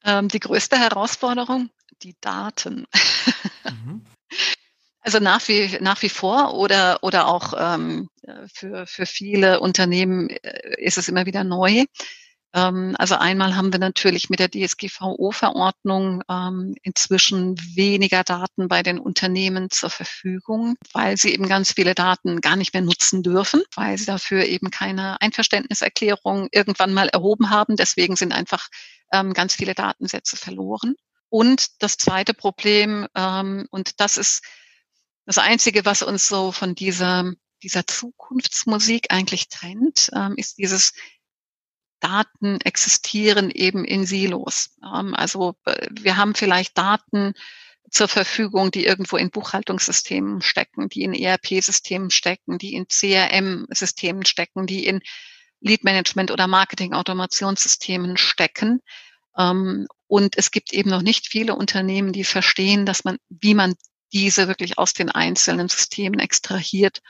Ähm, 0.04 0.28
die 0.28 0.40
größte 0.40 0.78
Herausforderung, 0.78 1.70
die 2.02 2.14
Daten. 2.20 2.86
Mhm. 3.64 4.04
Also 5.06 5.18
nach 5.18 5.46
wie, 5.48 5.76
nach 5.82 6.00
wie 6.00 6.08
vor 6.08 6.54
oder, 6.54 6.98
oder 7.02 7.28
auch 7.28 7.52
ähm, 7.58 8.08
für, 8.54 8.86
für 8.86 9.04
viele 9.04 9.60
Unternehmen 9.60 10.30
äh, 10.30 10.82
ist 10.82 10.96
es 10.96 11.08
immer 11.10 11.26
wieder 11.26 11.44
neu. 11.44 11.84
Ähm, 12.54 12.94
also 12.98 13.16
einmal 13.16 13.56
haben 13.56 13.72
wir 13.72 13.80
natürlich 13.80 14.30
mit 14.30 14.38
der 14.38 14.48
DSGVO-Verordnung 14.48 16.22
ähm, 16.30 16.76
inzwischen 16.82 17.58
weniger 17.74 18.22
Daten 18.22 18.68
bei 18.68 18.84
den 18.84 19.00
Unternehmen 19.00 19.70
zur 19.70 19.90
Verfügung, 19.90 20.76
weil 20.92 21.16
sie 21.16 21.32
eben 21.32 21.48
ganz 21.48 21.72
viele 21.72 21.96
Daten 21.96 22.40
gar 22.40 22.54
nicht 22.54 22.72
mehr 22.72 22.82
nutzen 22.82 23.24
dürfen, 23.24 23.62
weil 23.74 23.98
sie 23.98 24.06
dafür 24.06 24.44
eben 24.44 24.70
keine 24.70 25.20
Einverständniserklärung 25.20 26.48
irgendwann 26.52 26.94
mal 26.94 27.08
erhoben 27.08 27.50
haben. 27.50 27.74
Deswegen 27.74 28.14
sind 28.14 28.32
einfach 28.32 28.68
ähm, 29.12 29.32
ganz 29.34 29.56
viele 29.56 29.74
Datensätze 29.74 30.36
verloren. 30.36 30.94
Und 31.28 31.82
das 31.82 31.96
zweite 31.96 32.32
Problem, 32.32 33.08
und 33.12 33.90
das 34.00 34.18
ist 34.18 34.44
das 35.26 35.38
Einzige, 35.38 35.84
was 35.84 36.04
uns 36.04 36.28
so 36.28 36.52
von 36.52 36.76
dieser, 36.76 37.32
dieser 37.60 37.88
Zukunftsmusik 37.88 39.06
eigentlich 39.10 39.48
trennt, 39.48 40.10
ist 40.36 40.58
dieses 40.58 40.92
Daten 42.04 42.60
existieren 42.60 43.50
eben 43.50 43.84
in 43.84 44.04
Silos. 44.04 44.76
Ähm, 44.84 45.14
also 45.14 45.56
äh, 45.64 45.88
wir 45.90 46.18
haben 46.18 46.34
vielleicht 46.34 46.76
Daten 46.76 47.32
zur 47.90 48.08
Verfügung, 48.08 48.70
die 48.70 48.84
irgendwo 48.84 49.16
in 49.16 49.30
Buchhaltungssystemen 49.30 50.42
stecken, 50.42 50.90
die 50.90 51.02
in 51.02 51.14
ERP-Systemen 51.14 52.10
stecken, 52.10 52.58
die 52.58 52.74
in 52.74 52.88
CRM-Systemen 52.88 54.26
stecken, 54.26 54.66
die 54.66 54.86
in 54.86 55.00
Lead-Management- 55.60 56.30
oder 56.30 56.46
Marketing-Automationssystemen 56.46 58.18
stecken. 58.18 58.82
Ähm, 59.38 59.86
und 60.06 60.36
es 60.36 60.50
gibt 60.50 60.74
eben 60.74 60.90
noch 60.90 61.02
nicht 61.02 61.28
viele 61.28 61.54
Unternehmen, 61.54 62.12
die 62.12 62.24
verstehen, 62.24 62.84
dass 62.84 63.04
man, 63.04 63.16
wie 63.30 63.54
man 63.54 63.74
diese 64.12 64.46
wirklich 64.46 64.76
aus 64.76 64.92
den 64.92 65.10
einzelnen 65.10 65.70
Systemen 65.70 66.20
extrahiert 66.20 67.00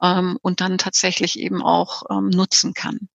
ähm, 0.00 0.38
und 0.40 0.62
dann 0.62 0.78
tatsächlich 0.78 1.38
eben 1.38 1.62
auch 1.62 2.04
nutzen 2.08 2.72
kann. 2.72 3.10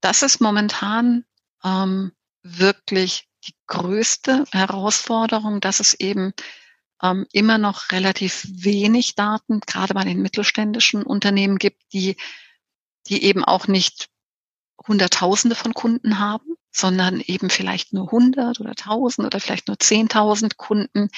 Das 0.00 0.22
ist 0.22 0.40
momentan 0.40 1.24
ähm, 1.64 2.12
wirklich 2.42 3.28
die 3.46 3.54
größte 3.66 4.44
Herausforderung, 4.50 5.60
dass 5.60 5.80
es 5.80 5.94
eben 5.94 6.32
ähm, 7.02 7.26
immer 7.32 7.58
noch 7.58 7.90
relativ 7.92 8.46
wenig 8.48 9.14
Daten, 9.14 9.60
gerade 9.60 9.94
bei 9.94 10.04
den 10.04 10.20
mittelständischen 10.20 11.02
Unternehmen 11.02 11.58
gibt, 11.58 11.80
die, 11.92 12.16
die 13.06 13.24
eben 13.24 13.44
auch 13.44 13.66
nicht 13.66 14.08
Hunderttausende 14.86 15.56
von 15.56 15.74
Kunden 15.74 16.18
haben, 16.18 16.54
sondern 16.72 17.20
eben 17.20 17.50
vielleicht 17.50 17.92
nur 17.92 18.06
100 18.06 18.60
oder 18.60 18.70
1000 18.70 19.26
oder 19.26 19.40
vielleicht 19.40 19.68
nur 19.68 19.76
10.000 19.76 20.56
Kunden. 20.56 21.08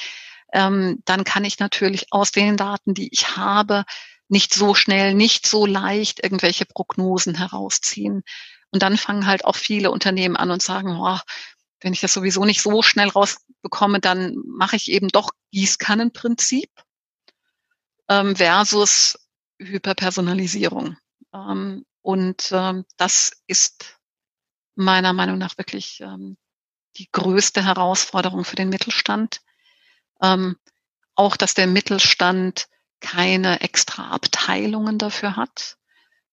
Ähm, 0.51 1.01
dann 1.05 1.23
kann 1.23 1.45
ich 1.45 1.59
natürlich 1.59 2.11
aus 2.11 2.31
den 2.31 2.57
Daten, 2.57 2.93
die 2.93 3.09
ich 3.11 3.35
habe, 3.37 3.85
nicht 4.29 4.53
so 4.53 4.73
schnell, 4.73 5.13
nicht 5.13 5.47
so 5.47 5.65
leicht 5.65 6.23
irgendwelche 6.23 6.65
Prognosen 6.65 7.35
herausziehen. 7.35 8.23
Und 8.73 8.81
dann 8.81 8.97
fangen 8.97 9.27
halt 9.27 9.45
auch 9.45 9.55
viele 9.55 9.91
Unternehmen 9.91 10.35
an 10.35 10.49
und 10.49 10.63
sagen, 10.63 10.99
oh, 10.99 11.19
wenn 11.81 11.93
ich 11.93 12.01
das 12.01 12.13
sowieso 12.13 12.43
nicht 12.43 12.63
so 12.63 12.81
schnell 12.81 13.07
rausbekomme, 13.07 13.99
dann 13.99 14.35
mache 14.47 14.75
ich 14.75 14.89
eben 14.89 15.09
doch 15.09 15.29
Gießkannenprinzip 15.51 16.71
ähm, 18.09 18.35
versus 18.35 19.19
Hyperpersonalisierung. 19.59 20.97
Ähm, 21.33 21.85
und 22.01 22.49
ähm, 22.51 22.85
das 22.97 23.43
ist 23.45 23.99
meiner 24.73 25.13
Meinung 25.13 25.37
nach 25.37 25.55
wirklich 25.59 26.01
ähm, 26.01 26.35
die 26.97 27.09
größte 27.11 27.63
Herausforderung 27.63 28.43
für 28.43 28.55
den 28.55 28.69
Mittelstand. 28.69 29.41
Ähm, 30.19 30.57
auch, 31.13 31.37
dass 31.37 31.53
der 31.53 31.67
Mittelstand 31.67 32.67
keine 33.01 33.61
extra 33.61 34.09
Abteilungen 34.09 34.97
dafür 34.97 35.35
hat 35.35 35.77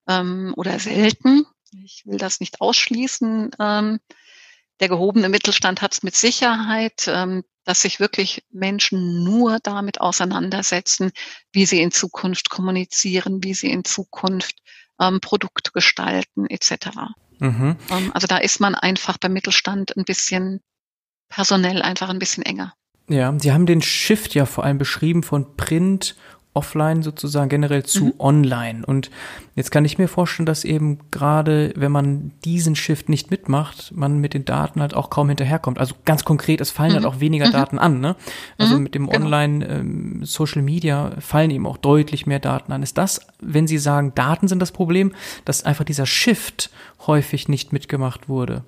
ähm, 0.08 0.54
oder 0.56 0.78
selten. 0.78 1.44
Ich 1.72 2.02
will 2.04 2.18
das 2.18 2.40
nicht 2.40 2.60
ausschließen. 2.60 3.50
Ähm, 3.58 4.00
der 4.80 4.88
gehobene 4.88 5.28
Mittelstand 5.28 5.82
hat 5.82 5.92
es 5.92 6.02
mit 6.02 6.16
Sicherheit, 6.16 7.06
ähm, 7.06 7.44
dass 7.64 7.82
sich 7.82 8.00
wirklich 8.00 8.42
Menschen 8.50 9.22
nur 9.22 9.58
damit 9.62 10.00
auseinandersetzen, 10.00 11.12
wie 11.52 11.66
sie 11.66 11.80
in 11.80 11.92
Zukunft 11.92 12.50
kommunizieren, 12.50 13.44
wie 13.44 13.54
sie 13.54 13.70
in 13.70 13.84
Zukunft 13.84 14.56
ähm, 15.00 15.20
Produkt 15.20 15.72
gestalten 15.72 16.46
etc. 16.46 16.88
Mhm. 17.38 17.76
Ähm, 17.90 18.10
also 18.14 18.26
da 18.26 18.38
ist 18.38 18.60
man 18.60 18.74
einfach 18.74 19.18
beim 19.18 19.32
Mittelstand 19.32 19.96
ein 19.96 20.04
bisschen 20.04 20.60
personell 21.28 21.82
einfach 21.82 22.08
ein 22.08 22.18
bisschen 22.18 22.44
enger. 22.44 22.74
Ja, 23.08 23.34
Sie 23.38 23.52
haben 23.52 23.66
den 23.66 23.82
Shift 23.82 24.34
ja 24.34 24.46
vor 24.46 24.64
allem 24.64 24.78
beschrieben 24.78 25.22
von 25.22 25.56
Print 25.56 26.16
offline 26.52 27.02
sozusagen 27.02 27.48
generell 27.48 27.84
zu 27.84 28.06
mhm. 28.06 28.14
online. 28.18 28.86
Und 28.86 29.10
jetzt 29.54 29.70
kann 29.70 29.84
ich 29.84 29.98
mir 29.98 30.08
vorstellen, 30.08 30.46
dass 30.46 30.64
eben 30.64 30.98
gerade, 31.12 31.72
wenn 31.76 31.92
man 31.92 32.32
diesen 32.44 32.74
Shift 32.74 33.08
nicht 33.08 33.30
mitmacht, 33.30 33.92
man 33.94 34.18
mit 34.18 34.34
den 34.34 34.44
Daten 34.44 34.80
halt 34.80 34.94
auch 34.94 35.10
kaum 35.10 35.28
hinterherkommt. 35.28 35.78
Also 35.78 35.94
ganz 36.04 36.24
konkret, 36.24 36.60
es 36.60 36.70
fallen 36.70 36.92
halt 36.92 37.02
mhm. 37.02 37.06
halt 37.06 37.16
auch 37.16 37.20
weniger 37.20 37.46
mhm. 37.46 37.52
Daten 37.52 37.78
an. 37.78 38.00
Ne? 38.00 38.16
Also 38.58 38.76
mhm. 38.76 38.82
mit 38.82 38.94
dem 38.96 39.06
genau. 39.06 39.24
Online 39.24 39.64
ähm, 39.66 40.24
Social 40.24 40.62
Media 40.62 41.12
fallen 41.20 41.50
eben 41.50 41.66
auch 41.66 41.76
deutlich 41.76 42.26
mehr 42.26 42.40
Daten 42.40 42.72
an. 42.72 42.82
Ist 42.82 42.98
das, 42.98 43.20
wenn 43.40 43.68
Sie 43.68 43.78
sagen, 43.78 44.12
Daten 44.16 44.48
sind 44.48 44.60
das 44.60 44.72
Problem, 44.72 45.12
dass 45.44 45.64
einfach 45.64 45.84
dieser 45.84 46.06
Shift 46.06 46.70
häufig 47.06 47.48
nicht 47.48 47.72
mitgemacht 47.72 48.28
wurde? 48.28 48.64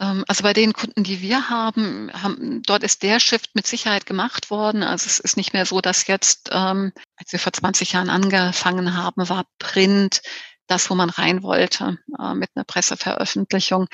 Ähm, 0.00 0.24
also 0.26 0.42
bei 0.42 0.52
den 0.52 0.72
Kunden, 0.72 1.04
die 1.04 1.20
wir 1.20 1.50
haben, 1.50 2.10
haben, 2.12 2.62
dort 2.62 2.82
ist 2.82 3.02
der 3.02 3.20
Shift 3.20 3.54
mit 3.54 3.66
Sicherheit 3.66 4.06
gemacht 4.06 4.50
worden. 4.50 4.82
Also 4.82 5.06
es 5.06 5.20
ist 5.20 5.36
nicht 5.36 5.52
mehr 5.52 5.66
so, 5.66 5.80
dass 5.80 6.06
jetzt, 6.06 6.48
ähm, 6.52 6.92
als 7.16 7.32
wir 7.32 7.38
vor 7.38 7.52
20 7.52 7.92
Jahren 7.92 8.10
angefangen 8.10 8.96
haben, 8.96 9.28
war 9.28 9.44
Print 9.58 10.22
das, 10.66 10.88
wo 10.88 10.94
man 10.94 11.10
rein 11.10 11.42
wollte 11.42 11.98
äh, 12.18 12.34
mit 12.34 12.50
einer 12.54 12.64
Presseveröffentlichung. 12.64 13.88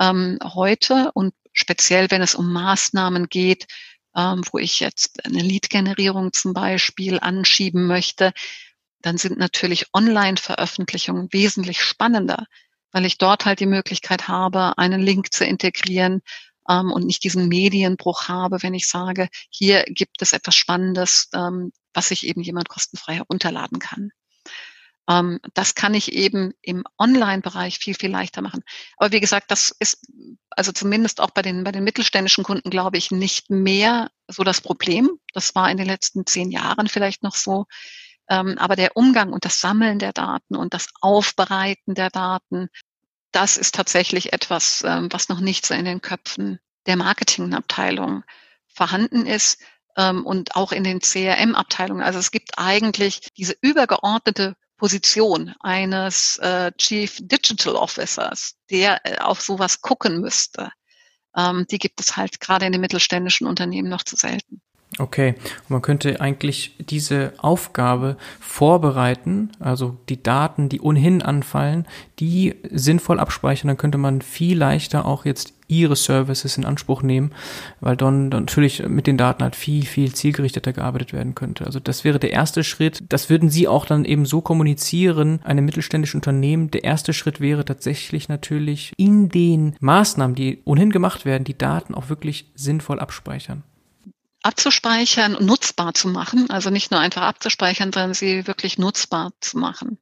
Ähm, 0.00 0.38
heute 0.42 1.10
und 1.14 1.34
speziell, 1.52 2.10
wenn 2.10 2.22
es 2.22 2.34
um 2.34 2.52
Maßnahmen 2.52 3.28
geht, 3.28 3.66
wo 4.14 4.58
ich 4.58 4.80
jetzt 4.80 5.24
eine 5.24 5.40
Lead-Generierung 5.40 6.34
zum 6.34 6.52
Beispiel 6.52 7.18
anschieben 7.18 7.86
möchte, 7.86 8.34
dann 9.00 9.16
sind 9.16 9.38
natürlich 9.38 9.86
Online-Veröffentlichungen 9.94 11.32
wesentlich 11.32 11.82
spannender, 11.82 12.46
weil 12.92 13.04
ich 13.04 13.18
dort 13.18 13.44
halt 13.44 13.60
die 13.60 13.66
Möglichkeit 13.66 14.28
habe, 14.28 14.78
einen 14.78 15.00
Link 15.00 15.32
zu 15.32 15.44
integrieren 15.44 16.22
ähm, 16.68 16.90
und 16.92 17.06
nicht 17.06 17.24
diesen 17.24 17.48
Medienbruch 17.48 18.28
habe, 18.28 18.62
wenn 18.62 18.74
ich 18.74 18.88
sage, 18.88 19.28
hier 19.50 19.84
gibt 19.84 20.22
es 20.22 20.32
etwas 20.32 20.54
Spannendes, 20.54 21.28
ähm, 21.34 21.72
was 21.94 22.08
sich 22.08 22.26
eben 22.26 22.42
jemand 22.42 22.68
kostenfrei 22.68 23.14
herunterladen 23.14 23.78
kann. 23.78 24.10
Ähm, 25.08 25.40
das 25.54 25.74
kann 25.74 25.94
ich 25.94 26.12
eben 26.12 26.52
im 26.62 26.84
Online-Bereich 26.98 27.78
viel, 27.78 27.94
viel 27.94 28.10
leichter 28.10 28.42
machen. 28.42 28.62
Aber 28.96 29.12
wie 29.12 29.20
gesagt, 29.20 29.50
das 29.50 29.74
ist 29.78 30.06
also 30.50 30.72
zumindest 30.72 31.20
auch 31.20 31.30
bei 31.30 31.42
den, 31.42 31.64
bei 31.64 31.72
den 31.72 31.84
mittelständischen 31.84 32.44
Kunden, 32.44 32.70
glaube 32.70 32.98
ich, 32.98 33.10
nicht 33.10 33.50
mehr 33.50 34.10
so 34.28 34.44
das 34.44 34.60
Problem. 34.60 35.10
Das 35.32 35.54
war 35.54 35.70
in 35.70 35.76
den 35.76 35.86
letzten 35.86 36.26
zehn 36.26 36.50
Jahren 36.50 36.88
vielleicht 36.88 37.22
noch 37.22 37.34
so. 37.34 37.66
Ähm, 38.32 38.56
aber 38.56 38.76
der 38.76 38.96
Umgang 38.96 39.30
und 39.30 39.44
das 39.44 39.60
Sammeln 39.60 39.98
der 39.98 40.14
Daten 40.14 40.56
und 40.56 40.72
das 40.72 40.88
Aufbereiten 41.02 41.94
der 41.94 42.08
Daten, 42.08 42.70
das 43.30 43.58
ist 43.58 43.74
tatsächlich 43.74 44.32
etwas, 44.32 44.82
ähm, 44.86 45.12
was 45.12 45.28
noch 45.28 45.40
nicht 45.40 45.66
so 45.66 45.74
in 45.74 45.84
den 45.84 46.00
Köpfen 46.00 46.58
der 46.86 46.96
Marketingabteilung 46.96 48.24
vorhanden 48.68 49.26
ist 49.26 49.60
ähm, 49.98 50.24
und 50.24 50.56
auch 50.56 50.72
in 50.72 50.82
den 50.82 51.00
CRM-Abteilungen. 51.00 52.02
Also 52.02 52.18
es 52.18 52.30
gibt 52.30 52.58
eigentlich 52.58 53.20
diese 53.36 53.54
übergeordnete 53.60 54.56
Position 54.78 55.54
eines 55.60 56.38
äh, 56.38 56.72
Chief 56.78 57.18
Digital 57.20 57.76
Officers, 57.76 58.54
der 58.70 59.04
äh, 59.04 59.18
auf 59.18 59.42
sowas 59.42 59.82
gucken 59.82 60.20
müsste. 60.20 60.70
Die 61.34 61.78
gibt 61.78 61.98
es 61.98 62.18
halt 62.18 62.40
gerade 62.40 62.66
in 62.66 62.72
den 62.72 62.82
mittelständischen 62.82 63.46
Unternehmen 63.46 63.88
noch 63.88 64.02
zu 64.02 64.16
selten. 64.16 64.60
Okay, 64.98 65.34
und 65.62 65.70
man 65.70 65.82
könnte 65.82 66.20
eigentlich 66.20 66.76
diese 66.78 67.32
Aufgabe 67.38 68.18
vorbereiten, 68.40 69.50
also 69.58 69.96
die 70.10 70.22
Daten, 70.22 70.68
die 70.68 70.82
ohnehin 70.82 71.22
anfallen, 71.22 71.86
die 72.18 72.56
sinnvoll 72.70 73.18
abspeichern, 73.18 73.68
dann 73.68 73.78
könnte 73.78 73.96
man 73.96 74.20
viel 74.20 74.58
leichter 74.58 75.06
auch 75.06 75.24
jetzt 75.24 75.54
ihre 75.66 75.96
Services 75.96 76.58
in 76.58 76.66
Anspruch 76.66 77.02
nehmen, 77.02 77.32
weil 77.80 77.96
dann, 77.96 78.30
dann 78.30 78.42
natürlich 78.42 78.86
mit 78.86 79.06
den 79.06 79.16
Daten 79.16 79.42
halt 79.42 79.56
viel, 79.56 79.86
viel 79.86 80.12
zielgerichteter 80.12 80.74
gearbeitet 80.74 81.14
werden 81.14 81.34
könnte. 81.34 81.64
Also 81.64 81.80
das 81.80 82.04
wäre 82.04 82.18
der 82.18 82.32
erste 82.32 82.62
Schritt. 82.62 83.02
Das 83.08 83.30
würden 83.30 83.48
Sie 83.48 83.68
auch 83.68 83.86
dann 83.86 84.04
eben 84.04 84.26
so 84.26 84.42
kommunizieren, 84.42 85.40
einem 85.42 85.64
mittelständischen 85.64 86.18
Unternehmen. 86.18 86.70
Der 86.70 86.84
erste 86.84 87.14
Schritt 87.14 87.40
wäre 87.40 87.64
tatsächlich 87.64 88.28
natürlich 88.28 88.92
in 88.98 89.30
den 89.30 89.74
Maßnahmen, 89.80 90.34
die 90.34 90.60
ohnehin 90.66 90.90
gemacht 90.90 91.24
werden, 91.24 91.44
die 91.44 91.56
Daten 91.56 91.94
auch 91.94 92.10
wirklich 92.10 92.50
sinnvoll 92.54 93.00
abspeichern 93.00 93.62
abzuspeichern 94.42 95.34
und 95.34 95.46
nutzbar 95.46 95.94
zu 95.94 96.08
machen. 96.08 96.50
Also 96.50 96.70
nicht 96.70 96.90
nur 96.90 97.00
einfach 97.00 97.22
abzuspeichern, 97.22 97.92
sondern 97.92 98.14
sie 98.14 98.46
wirklich 98.46 98.78
nutzbar 98.78 99.32
zu 99.40 99.58
machen. 99.58 99.98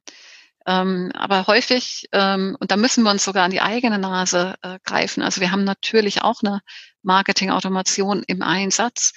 Ähm, 0.67 1.11
aber 1.15 1.47
häufig, 1.47 2.07
ähm, 2.11 2.55
und 2.59 2.71
da 2.71 2.77
müssen 2.77 3.03
wir 3.03 3.11
uns 3.11 3.23
sogar 3.23 3.45
an 3.45 3.51
die 3.51 3.61
eigene 3.61 3.97
Nase 3.97 4.55
äh, 4.61 4.77
greifen. 4.83 5.23
Also 5.23 5.41
wir 5.41 5.51
haben 5.51 5.63
natürlich 5.63 6.21
auch 6.21 6.41
eine 6.43 6.61
Marketing-Automation 7.01 8.23
im 8.27 8.41
Einsatz. 8.43 9.13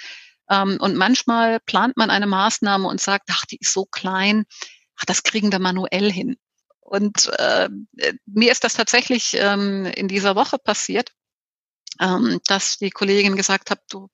Ähm, 0.50 0.78
und 0.80 0.96
manchmal 0.96 1.60
plant 1.60 1.96
man 1.96 2.10
eine 2.10 2.26
Maßnahme 2.26 2.86
und 2.88 3.00
sagt, 3.00 3.28
ach, 3.30 3.44
die 3.46 3.58
ist 3.58 3.72
so 3.72 3.84
klein, 3.84 4.44
ach, 4.98 5.04
das 5.04 5.22
kriegen 5.22 5.52
wir 5.52 5.58
manuell 5.58 6.10
hin. 6.10 6.36
Und 6.80 7.30
äh, 7.38 7.68
mir 8.26 8.52
ist 8.52 8.64
das 8.64 8.74
tatsächlich 8.74 9.34
ähm, 9.38 9.86
in 9.86 10.08
dieser 10.08 10.36
Woche 10.36 10.58
passiert, 10.58 11.12
ähm, 12.00 12.40
dass 12.46 12.78
die 12.78 12.90
Kollegin 12.90 13.36
gesagt 13.36 13.70
hat, 13.70 13.80
du, 13.90 14.08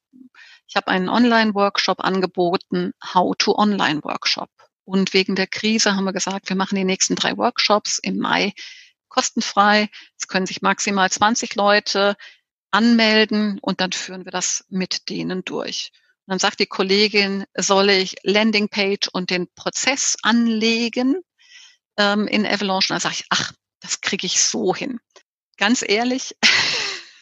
ich 0.71 0.77
habe 0.77 0.87
einen 0.87 1.09
Online-Workshop 1.09 1.99
angeboten, 1.99 2.93
How 3.03 3.35
to 3.37 3.57
Online-Workshop. 3.57 4.49
Und 4.85 5.13
wegen 5.13 5.35
der 5.35 5.49
Krise 5.49 5.97
haben 5.97 6.05
wir 6.05 6.13
gesagt, 6.13 6.49
wir 6.49 6.55
machen 6.55 6.77
die 6.77 6.85
nächsten 6.85 7.17
drei 7.17 7.37
Workshops 7.37 7.99
im 7.99 8.19
Mai 8.19 8.53
kostenfrei. 9.09 9.89
Es 10.17 10.29
können 10.29 10.47
sich 10.47 10.63
maximal 10.63 11.11
20 11.11 11.57
Leute 11.57 12.17
anmelden 12.71 13.59
und 13.61 13.81
dann 13.81 13.91
führen 13.91 14.25
wir 14.25 14.31
das 14.31 14.65
mit 14.69 15.09
denen 15.09 15.45
durch. 15.45 15.91
Und 16.27 16.35
dann 16.35 16.39
sagt 16.39 16.61
die 16.61 16.67
Kollegin, 16.67 17.47
soll 17.57 17.91
ich 17.91 18.15
Landingpage 18.23 19.09
und 19.13 19.31
den 19.31 19.53
Prozess 19.57 20.17
anlegen 20.23 21.21
ähm, 21.97 22.29
in 22.29 22.47
Avalanche? 22.47 22.93
Dann 22.93 23.01
sage 23.01 23.17
ich, 23.19 23.25
ach, 23.31 23.53
das 23.81 24.01
kriege 24.03 24.25
ich 24.25 24.41
so 24.41 24.73
hin. 24.73 25.01
Ganz 25.57 25.83
ehrlich, 25.85 26.37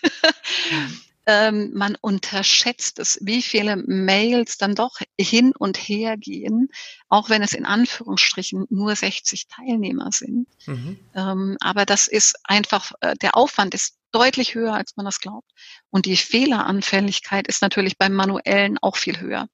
ähm, 1.29 1.73
man 1.75 1.95
unterschätzt 2.01 2.99
es, 2.99 3.19
wie 3.21 3.43
viele 3.43 3.77
Mails 3.77 4.57
dann 4.57 4.75
doch 4.75 4.99
hin 5.21 5.53
und 5.57 5.77
her 5.77 6.17
gehen, 6.17 6.71
auch 7.11 7.29
wenn 7.29 7.43
es 7.43 7.53
in 7.53 7.67
Anführungsstrichen 7.67 8.65
nur 8.71 8.97
60 8.97 9.47
Teilnehmer 9.47 10.11
sind. 10.11 10.49
Mhm. 10.65 10.99
Ähm, 11.15 11.59
aber 11.61 11.85
das 11.85 12.07
ist 12.07 12.35
einfach, 12.45 12.93
äh, 13.03 13.15
der 13.17 13.37
Aufwand 13.37 13.75
ist 13.75 13.99
deutlich 14.11 14.55
höher, 14.55 14.73
als 14.73 14.97
man 14.97 15.05
das 15.05 15.21
glaubt. 15.21 15.51
Und 15.91 16.07
die 16.07 16.17
Fehleranfälligkeit 16.17 17.47
ist 17.47 17.61
natürlich 17.61 17.99
beim 17.99 18.15
manuellen 18.15 18.79
auch 18.81 18.97
viel 18.97 19.21
höher. 19.21 19.49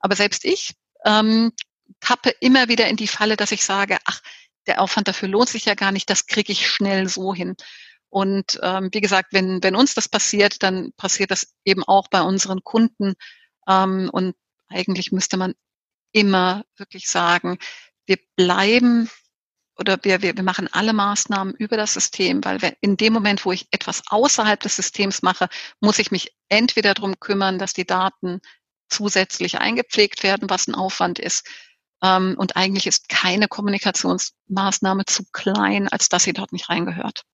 Aber 0.00 0.16
selbst 0.16 0.44
ich 0.44 0.74
ähm, 1.04 1.52
tappe 2.00 2.30
immer 2.40 2.66
wieder 2.66 2.88
in 2.88 2.96
die 2.96 3.06
Falle, 3.06 3.36
dass 3.36 3.52
ich 3.52 3.64
sage, 3.64 3.98
ach, 4.06 4.20
der 4.66 4.80
Aufwand 4.80 5.06
dafür 5.06 5.28
lohnt 5.28 5.50
sich 5.50 5.66
ja 5.66 5.74
gar 5.74 5.92
nicht, 5.92 6.10
das 6.10 6.26
kriege 6.26 6.50
ich 6.50 6.68
schnell 6.68 7.08
so 7.08 7.32
hin. 7.32 7.54
Und 8.12 8.60
ähm, 8.62 8.90
wie 8.92 9.00
gesagt, 9.00 9.32
wenn, 9.32 9.62
wenn 9.62 9.74
uns 9.74 9.94
das 9.94 10.06
passiert, 10.06 10.62
dann 10.62 10.92
passiert 10.98 11.30
das 11.30 11.54
eben 11.64 11.82
auch 11.82 12.08
bei 12.08 12.20
unseren 12.20 12.62
Kunden. 12.62 13.14
Ähm, 13.66 14.10
und 14.12 14.34
eigentlich 14.68 15.12
müsste 15.12 15.38
man 15.38 15.54
immer 16.12 16.62
wirklich 16.76 17.08
sagen, 17.08 17.56
wir 18.04 18.18
bleiben 18.36 19.08
oder 19.78 19.96
wir, 20.02 20.20
wir, 20.20 20.36
wir 20.36 20.42
machen 20.42 20.68
alle 20.72 20.92
Maßnahmen 20.92 21.54
über 21.54 21.78
das 21.78 21.94
System, 21.94 22.44
weil 22.44 22.60
wir, 22.60 22.76
in 22.82 22.98
dem 22.98 23.14
Moment, 23.14 23.46
wo 23.46 23.52
ich 23.52 23.66
etwas 23.70 24.02
außerhalb 24.08 24.60
des 24.60 24.76
Systems 24.76 25.22
mache, 25.22 25.48
muss 25.80 25.98
ich 25.98 26.10
mich 26.10 26.36
entweder 26.50 26.92
darum 26.92 27.18
kümmern, 27.18 27.58
dass 27.58 27.72
die 27.72 27.86
Daten 27.86 28.40
zusätzlich 28.90 29.58
eingepflegt 29.58 30.22
werden, 30.22 30.50
was 30.50 30.68
ein 30.68 30.74
Aufwand 30.74 31.18
ist. 31.18 31.48
Ähm, 32.02 32.34
und 32.36 32.56
eigentlich 32.56 32.86
ist 32.86 33.08
keine 33.08 33.48
Kommunikationsmaßnahme 33.48 35.06
zu 35.06 35.24
klein, 35.32 35.88
als 35.88 36.10
dass 36.10 36.24
sie 36.24 36.34
dort 36.34 36.52
nicht 36.52 36.68
reingehört. 36.68 37.24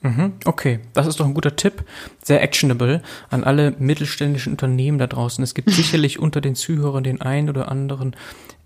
Mhm, 0.00 0.34
okay, 0.44 0.78
das 0.92 1.08
ist 1.08 1.18
doch 1.18 1.26
ein 1.26 1.34
guter 1.34 1.56
Tipp. 1.56 1.84
Sehr 2.22 2.42
actionable 2.42 3.02
an 3.30 3.42
alle 3.42 3.74
mittelständischen 3.78 4.52
Unternehmen 4.52 4.98
da 4.98 5.08
draußen. 5.08 5.42
Es 5.42 5.54
gibt 5.54 5.70
sicherlich 5.72 6.18
unter 6.20 6.40
den 6.40 6.54
Zuhörern 6.54 7.02
den 7.02 7.20
einen 7.20 7.48
oder 7.48 7.70
anderen 7.70 8.14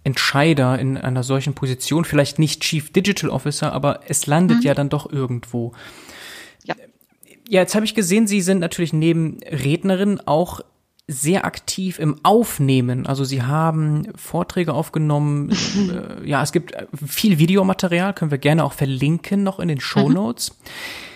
Entscheider 0.04 0.78
in 0.78 0.98
einer 0.98 1.22
solchen 1.22 1.54
Position. 1.54 2.04
Vielleicht 2.04 2.38
nicht 2.38 2.62
Chief 2.62 2.92
Digital 2.92 3.30
Officer, 3.30 3.72
aber 3.72 4.00
es 4.08 4.26
landet 4.26 4.58
mhm. 4.58 4.62
ja 4.64 4.74
dann 4.74 4.90
doch 4.90 5.10
irgendwo. 5.10 5.72
Ja, 6.64 6.74
ja 7.48 7.60
jetzt 7.60 7.74
habe 7.74 7.86
ich 7.86 7.94
gesehen, 7.94 8.26
Sie 8.26 8.42
sind 8.42 8.58
natürlich 8.58 8.92
neben 8.92 9.38
Rednerin 9.50 10.20
auch 10.26 10.60
sehr 11.08 11.46
aktiv 11.46 11.98
im 11.98 12.16
Aufnehmen. 12.24 13.06
Also 13.06 13.24
Sie 13.24 13.42
haben 13.42 14.06
Vorträge 14.16 14.74
aufgenommen. 14.74 15.50
äh, 16.20 16.28
ja, 16.28 16.42
es 16.42 16.52
gibt 16.52 16.74
viel 17.06 17.38
Videomaterial, 17.38 18.12
können 18.12 18.30
wir 18.30 18.38
gerne 18.38 18.64
auch 18.64 18.74
verlinken 18.74 19.42
noch 19.42 19.60
in 19.60 19.68
den 19.68 19.80
Show 19.80 20.10
Notes. 20.10 20.50
Mhm. 20.50 21.11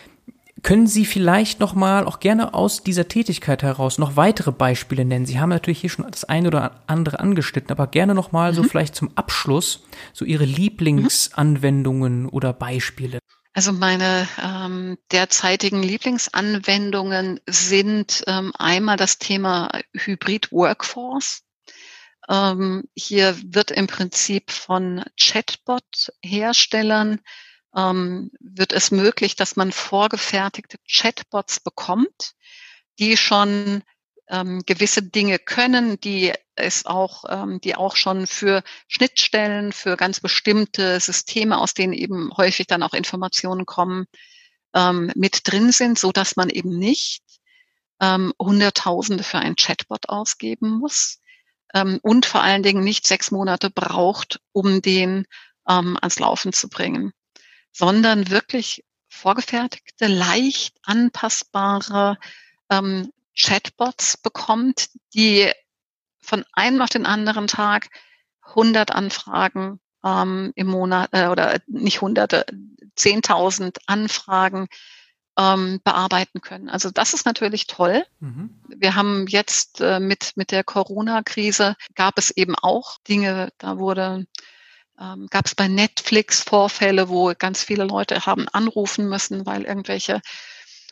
Können 0.62 0.86
Sie 0.86 1.04
vielleicht 1.04 1.60
noch 1.60 1.74
mal 1.74 2.06
auch 2.06 2.18
gerne 2.18 2.54
aus 2.54 2.82
dieser 2.82 3.08
Tätigkeit 3.08 3.62
heraus 3.62 3.98
noch 3.98 4.16
weitere 4.16 4.52
Beispiele 4.52 5.04
nennen? 5.04 5.26
Sie 5.26 5.38
haben 5.38 5.50
natürlich 5.50 5.80
hier 5.80 5.90
schon 5.90 6.10
das 6.10 6.24
eine 6.24 6.48
oder 6.48 6.82
andere 6.86 7.20
angeschnitten, 7.20 7.70
aber 7.70 7.86
gerne 7.86 8.14
noch 8.14 8.32
mal 8.32 8.52
mhm. 8.52 8.56
so 8.56 8.62
vielleicht 8.62 8.94
zum 8.94 9.16
Abschluss 9.16 9.84
so 10.14 10.24
Ihre 10.24 10.44
Lieblingsanwendungen 10.44 12.26
oder 12.26 12.52
Beispiele. 12.52 13.18
Also 13.52 13.72
meine 13.72 14.28
ähm, 14.42 14.98
derzeitigen 15.12 15.82
Lieblingsanwendungen 15.82 17.40
sind 17.46 18.22
ähm, 18.26 18.52
einmal 18.58 18.96
das 18.96 19.18
Thema 19.18 19.70
Hybrid 19.94 20.52
Workforce. 20.52 21.42
Ähm, 22.28 22.84
hier 22.94 23.36
wird 23.44 23.70
im 23.70 23.86
Prinzip 23.86 24.50
von 24.50 25.04
Chatbot-Herstellern 25.18 27.20
ähm, 27.76 28.30
wird 28.40 28.72
es 28.72 28.90
möglich, 28.90 29.36
dass 29.36 29.54
man 29.54 29.70
vorgefertigte 29.70 30.78
Chatbots 30.90 31.60
bekommt, 31.60 32.32
die 32.98 33.16
schon 33.16 33.82
ähm, 34.28 34.62
gewisse 34.66 35.02
Dinge 35.02 35.38
können, 35.38 36.00
die 36.00 36.32
es 36.56 36.86
auch, 36.86 37.24
ähm, 37.28 37.60
die 37.60 37.76
auch 37.76 37.96
schon 37.96 38.26
für 38.26 38.62
Schnittstellen, 38.88 39.72
für 39.72 39.96
ganz 39.96 40.20
bestimmte 40.20 40.98
Systeme, 41.00 41.58
aus 41.58 41.74
denen 41.74 41.92
eben 41.92 42.30
häufig 42.36 42.66
dann 42.66 42.82
auch 42.82 42.94
Informationen 42.94 43.66
kommen, 43.66 44.06
ähm, 44.74 45.12
mit 45.14 45.42
drin 45.44 45.70
sind, 45.70 45.98
so 45.98 46.12
dass 46.12 46.34
man 46.36 46.48
eben 46.48 46.76
nicht 46.78 47.22
ähm, 48.00 48.32
Hunderttausende 48.40 49.22
für 49.22 49.38
einen 49.38 49.56
Chatbot 49.56 50.08
ausgeben 50.08 50.70
muss 50.70 51.20
ähm, 51.74 51.98
und 52.02 52.26
vor 52.26 52.42
allen 52.42 52.62
Dingen 52.62 52.82
nicht 52.82 53.06
sechs 53.06 53.30
Monate 53.30 53.70
braucht, 53.70 54.40
um 54.52 54.82
den 54.82 55.26
ähm, 55.68 55.96
ans 56.00 56.18
Laufen 56.18 56.52
zu 56.52 56.68
bringen 56.68 57.12
sondern 57.76 58.30
wirklich 58.30 58.84
vorgefertigte, 59.08 60.06
leicht 60.06 60.76
anpassbare 60.82 62.16
ähm, 62.70 63.12
Chatbots 63.38 64.16
bekommt, 64.16 64.88
die 65.14 65.50
von 66.20 66.44
einem 66.52 66.80
auf 66.80 66.88
den 66.88 67.04
anderen 67.04 67.48
Tag 67.48 67.88
100 68.48 68.92
Anfragen 68.92 69.78
ähm, 70.02 70.52
im 70.54 70.68
Monat 70.68 71.10
äh, 71.12 71.26
oder 71.26 71.58
nicht 71.66 72.00
hunderte, 72.00 72.46
10.000 72.96 73.76
Anfragen 73.86 74.68
ähm, 75.38 75.80
bearbeiten 75.84 76.40
können. 76.40 76.70
Also 76.70 76.90
das 76.90 77.12
ist 77.12 77.26
natürlich 77.26 77.66
toll. 77.66 78.06
Mhm. 78.20 78.58
Wir 78.68 78.94
haben 78.94 79.26
jetzt 79.28 79.82
äh, 79.82 80.00
mit, 80.00 80.32
mit 80.36 80.50
der 80.50 80.64
Corona-Krise 80.64 81.76
gab 81.94 82.16
es 82.16 82.30
eben 82.30 82.54
auch 82.54 82.96
Dinge, 83.06 83.50
da 83.58 83.78
wurde 83.78 84.26
ähm, 85.00 85.26
gab 85.30 85.46
es 85.46 85.54
bei 85.54 85.68
Netflix 85.68 86.42
Vorfälle, 86.42 87.08
wo 87.08 87.32
ganz 87.38 87.62
viele 87.62 87.84
Leute 87.84 88.26
haben 88.26 88.48
anrufen 88.48 89.08
müssen, 89.08 89.46
weil 89.46 89.64
irgendwelche 89.64 90.20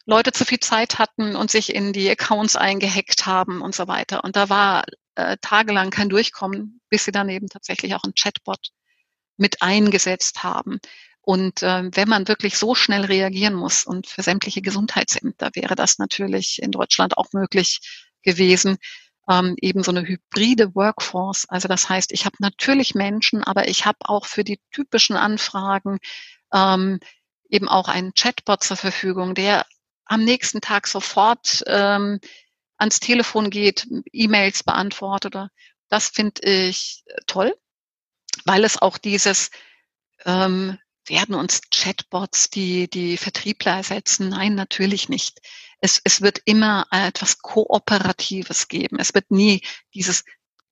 Leute 0.07 0.33
zu 0.33 0.45
viel 0.45 0.61
Zeit 0.61 0.99
hatten 0.99 1.35
und 1.35 1.51
sich 1.51 1.75
in 1.75 1.93
die 1.93 2.11
Accounts 2.11 2.57
eingehackt 2.57 3.27
haben 3.27 3.63
und 3.63 3.75
so 3.75 3.89
weiter. 3.89 4.23
Und 4.25 4.37
da 4.37 4.49
war 4.49 4.85
äh, 5.15 5.37
tagelang 5.41 5.91
kein 5.91 6.09
Durchkommen, 6.09 6.81
bis 6.91 7.05
sie 7.05 7.13
dann 7.13 7.29
eben 7.29 7.49
tatsächlich 7.49 7.95
auch 7.95 8.05
einen 8.05 8.15
Chatbot 8.15 8.71
mit 9.37 9.63
eingesetzt 9.63 10.43
haben. 10.43 10.79
Und 11.23 11.63
äh, 11.63 11.89
wenn 11.93 12.09
man 12.09 12.29
wirklich 12.29 12.59
so 12.59 12.75
schnell 12.75 13.07
reagieren 13.07 13.55
muss 13.55 13.85
und 13.85 14.07
für 14.07 14.23
sämtliche 14.23 14.61
Gesundheitsämter 14.61 15.51
wäre 15.55 15.75
das 15.75 15.99
natürlich 15.99 16.61
in 16.63 16.71
Deutschland 16.71 17.17
auch 17.17 17.33
möglich 17.33 17.81
gewesen, 18.23 18.77
ähm, 19.29 19.57
eben 19.61 19.83
so 19.83 19.91
eine 19.91 20.03
hybride 20.03 20.75
Workforce. 20.75 21.47
Also 21.49 21.69
das 21.69 21.89
heißt, 21.89 22.13
ich 22.13 22.25
habe 22.25 22.37
natürlich 22.41 22.95
Menschen, 22.95 23.43
aber 23.43 23.69
ich 23.69 23.87
habe 23.87 23.99
auch 24.01 24.27
für 24.27 24.45
die 24.45 24.61
typischen 24.71 25.17
Anfragen 25.17 25.99
ähm, 26.53 27.01
eben 27.49 27.69
auch 27.69 27.89
einen 27.89 28.15
Chatbot 28.15 28.63
zur 28.63 28.77
Verfügung, 28.77 29.35
der 29.35 29.67
am 30.05 30.25
nächsten 30.25 30.61
Tag 30.61 30.87
sofort 30.87 31.63
ähm, 31.67 32.21
ans 32.77 33.01
Telefon 33.01 33.51
geht, 33.51 33.87
E-Mails 34.13 34.63
beantwortet. 34.63 35.35
Das 35.89 36.09
finde 36.09 36.43
ich 36.43 37.05
toll, 37.27 37.55
weil 38.45 38.65
es 38.65 38.81
auch 38.81 38.99
dieses 38.99 39.51
ähm, 40.25 40.79
werden 41.07 41.35
uns 41.35 41.61
Chatbots 41.71 42.51
die, 42.51 42.89
die 42.89 43.17
Vertriebler 43.17 43.77
ersetzen? 43.77 44.31
Nein, 44.31 44.55
natürlich 44.55 45.09
nicht. 45.09 45.41
Es, 45.85 46.01
es 46.03 46.23
wird 46.23 46.41
immer 46.47 46.87
etwas 46.91 47.41
Kooperatives 47.41 48.69
geben. 48.69 48.99
Es 48.99 49.13
wird 49.13 49.31
nie 49.31 49.61
dieses 49.93 50.25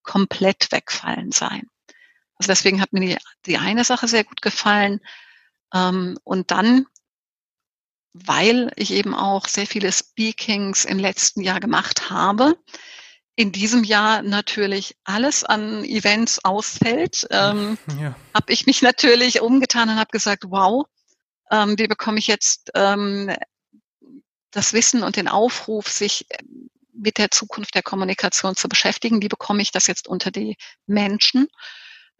komplett 0.02 0.72
wegfallen 0.72 1.32
sein. 1.32 1.68
Also 2.36 2.48
deswegen 2.48 2.80
hat 2.80 2.94
mir 2.94 3.00
die, 3.00 3.16
die 3.44 3.58
eine 3.58 3.84
Sache 3.84 4.08
sehr 4.08 4.24
gut 4.24 4.40
gefallen. 4.40 5.00
Ähm, 5.74 6.16
und 6.24 6.50
dann, 6.50 6.86
weil 8.14 8.72
ich 8.76 8.90
eben 8.90 9.14
auch 9.14 9.48
sehr 9.48 9.66
viele 9.66 9.92
Speakings 9.92 10.86
im 10.86 10.98
letzten 10.98 11.42
Jahr 11.42 11.60
gemacht 11.60 12.08
habe, 12.08 12.56
in 13.36 13.52
diesem 13.52 13.84
Jahr 13.84 14.22
natürlich 14.22 14.96
alles 15.04 15.44
an 15.44 15.84
Events 15.84 16.42
ausfällt, 16.42 17.26
ähm, 17.30 17.76
ja. 18.00 18.16
habe 18.32 18.50
ich 18.50 18.64
mich 18.64 18.80
natürlich 18.80 19.42
umgetan 19.42 19.90
und 19.90 19.96
habe 19.96 20.10
gesagt, 20.10 20.44
wow, 20.46 20.86
ähm, 21.50 21.78
wie 21.78 21.86
bekomme 21.86 22.18
ich 22.18 22.28
jetzt 22.28 22.70
ähm, 22.74 23.30
das 24.52 24.72
Wissen 24.72 25.02
und 25.02 25.16
den 25.16 25.28
Aufruf, 25.28 25.88
sich 25.88 26.30
äh, 26.30 26.38
mit 26.94 27.18
der 27.18 27.30
Zukunft 27.30 27.74
der 27.74 27.82
Kommunikation 27.82 28.54
zu 28.54 28.68
beschäftigen? 28.68 29.22
Wie 29.22 29.28
bekomme 29.28 29.62
ich 29.62 29.72
das 29.72 29.86
jetzt 29.86 30.06
unter 30.06 30.30
die 30.30 30.56
Menschen? 30.86 31.48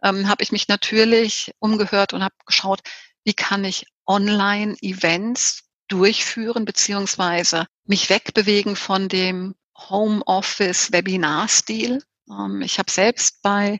Ähm, 0.03 0.27
habe 0.27 0.43
ich 0.43 0.51
mich 0.51 0.67
natürlich 0.67 1.51
umgehört 1.59 2.13
und 2.13 2.23
habe 2.23 2.35
geschaut, 2.45 2.81
wie 3.23 3.33
kann 3.33 3.63
ich 3.63 3.85
Online-Events 4.05 5.63
durchführen, 5.87 6.65
beziehungsweise 6.65 7.67
mich 7.85 8.09
wegbewegen 8.09 8.75
von 8.75 9.07
dem 9.07 9.55
Homeoffice-Webinar-Stil. 9.77 12.03
Ähm, 12.29 12.61
ich 12.61 12.79
habe 12.79 12.91
selbst 12.91 13.41
bei 13.41 13.79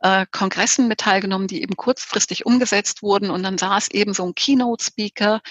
äh, 0.00 0.24
Kongressen 0.30 0.88
mit 0.88 1.00
teilgenommen, 1.00 1.48
die 1.48 1.60
eben 1.62 1.76
kurzfristig 1.76 2.46
umgesetzt 2.46 3.02
wurden 3.02 3.30
und 3.30 3.42
dann 3.42 3.58
saß 3.58 3.90
eben 3.90 4.14
so 4.14 4.24
ein 4.24 4.34
Keynote-Speaker 4.34 5.42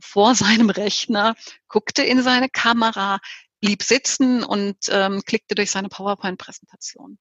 vor 0.00 0.34
seinem 0.34 0.70
Rechner, 0.70 1.34
guckte 1.68 2.02
in 2.02 2.22
seine 2.22 2.48
Kamera, 2.48 3.18
blieb 3.60 3.82
sitzen 3.82 4.44
und 4.44 4.76
ähm, 4.88 5.22
klickte 5.24 5.54
durch 5.54 5.70
seine 5.70 5.88
PowerPoint-Präsentation. 5.88 7.18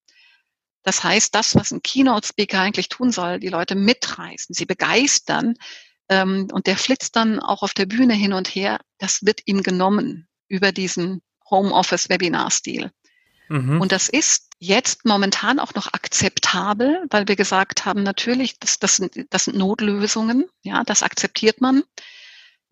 Das 0.83 1.03
heißt, 1.03 1.33
das, 1.33 1.55
was 1.55 1.71
ein 1.71 1.81
Keynote-Speaker 1.81 2.59
eigentlich 2.59 2.89
tun 2.89 3.11
soll, 3.11 3.39
die 3.39 3.47
Leute 3.47 3.75
mitreißen, 3.75 4.53
sie 4.53 4.65
begeistern 4.65 5.55
ähm, 6.09 6.49
und 6.51 6.67
der 6.67 6.77
flitzt 6.77 7.15
dann 7.15 7.39
auch 7.39 7.63
auf 7.63 7.73
der 7.73 7.85
Bühne 7.85 8.13
hin 8.13 8.33
und 8.33 8.49
her, 8.49 8.79
das 8.97 9.25
wird 9.25 9.41
ihm 9.45 9.63
genommen 9.63 10.27
über 10.49 10.73
diesen 10.73 11.21
Homeoffice-Webinar-Stil. 11.49 12.91
Mhm. 13.49 13.79
Und 13.81 13.91
das 13.91 14.09
ist 14.09 14.49
jetzt 14.59 15.05
momentan 15.05 15.59
auch 15.59 15.73
noch 15.73 15.93
akzeptabel, 15.93 17.05
weil 17.09 17.27
wir 17.27 17.35
gesagt 17.35 17.85
haben, 17.85 18.03
natürlich, 18.03 18.59
das, 18.59 18.79
das, 18.79 18.97
sind, 18.97 19.25
das 19.29 19.45
sind 19.45 19.57
Notlösungen, 19.57 20.45
ja, 20.61 20.83
das 20.83 21.03
akzeptiert 21.03 21.61
man. 21.61 21.83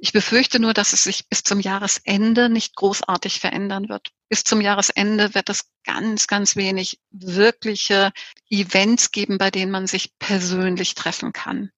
Ich 0.04 0.14
befürchte 0.14 0.60
nur, 0.60 0.74
dass 0.74 0.94
es 0.94 1.04
sich 1.04 1.30
bis 1.30 1.44
zum 1.44 1.60
Jahresende 1.60 2.50
nicht 2.50 2.76
großartig 2.76 3.40
verändern 3.40 3.88
wird. 3.88 4.10
Bis 4.30 4.44
zum 4.44 4.60
Jahresende 4.60 5.36
wird 5.36 5.48
es 5.50 5.70
ganz, 5.84 6.26
ganz 6.26 6.56
wenig 6.56 7.00
wirkliche 7.12 8.12
Events 8.50 9.12
geben, 9.12 9.38
bei 9.38 9.52
denen 9.52 9.72
man 9.72 9.86
sich 9.86 10.18
persönlich 10.18 10.96
treffen 10.96 11.34
kann. 11.34 11.70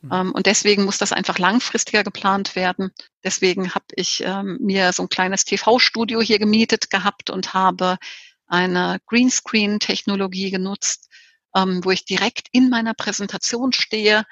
Mhm. 0.00 0.32
Und 0.32 0.46
deswegen 0.46 0.86
muss 0.86 0.96
das 0.96 1.12
einfach 1.12 1.38
langfristiger 1.38 2.04
geplant 2.04 2.56
werden. 2.56 2.90
Deswegen 3.22 3.74
habe 3.74 3.84
ich 3.96 4.22
ähm, 4.24 4.56
mir 4.62 4.94
so 4.94 5.02
ein 5.02 5.10
kleines 5.10 5.44
TV-Studio 5.44 6.22
hier 6.22 6.38
gemietet 6.38 6.88
gehabt 6.88 7.28
und 7.28 7.52
habe 7.52 7.98
eine 8.46 8.98
Greenscreen-Technologie 9.08 10.50
genutzt, 10.50 11.10
ähm, 11.54 11.84
wo 11.84 11.90
ich 11.90 12.06
direkt 12.06 12.48
in 12.50 12.70
meiner 12.70 12.94
Präsentation 12.94 13.74
stehe. 13.74 14.24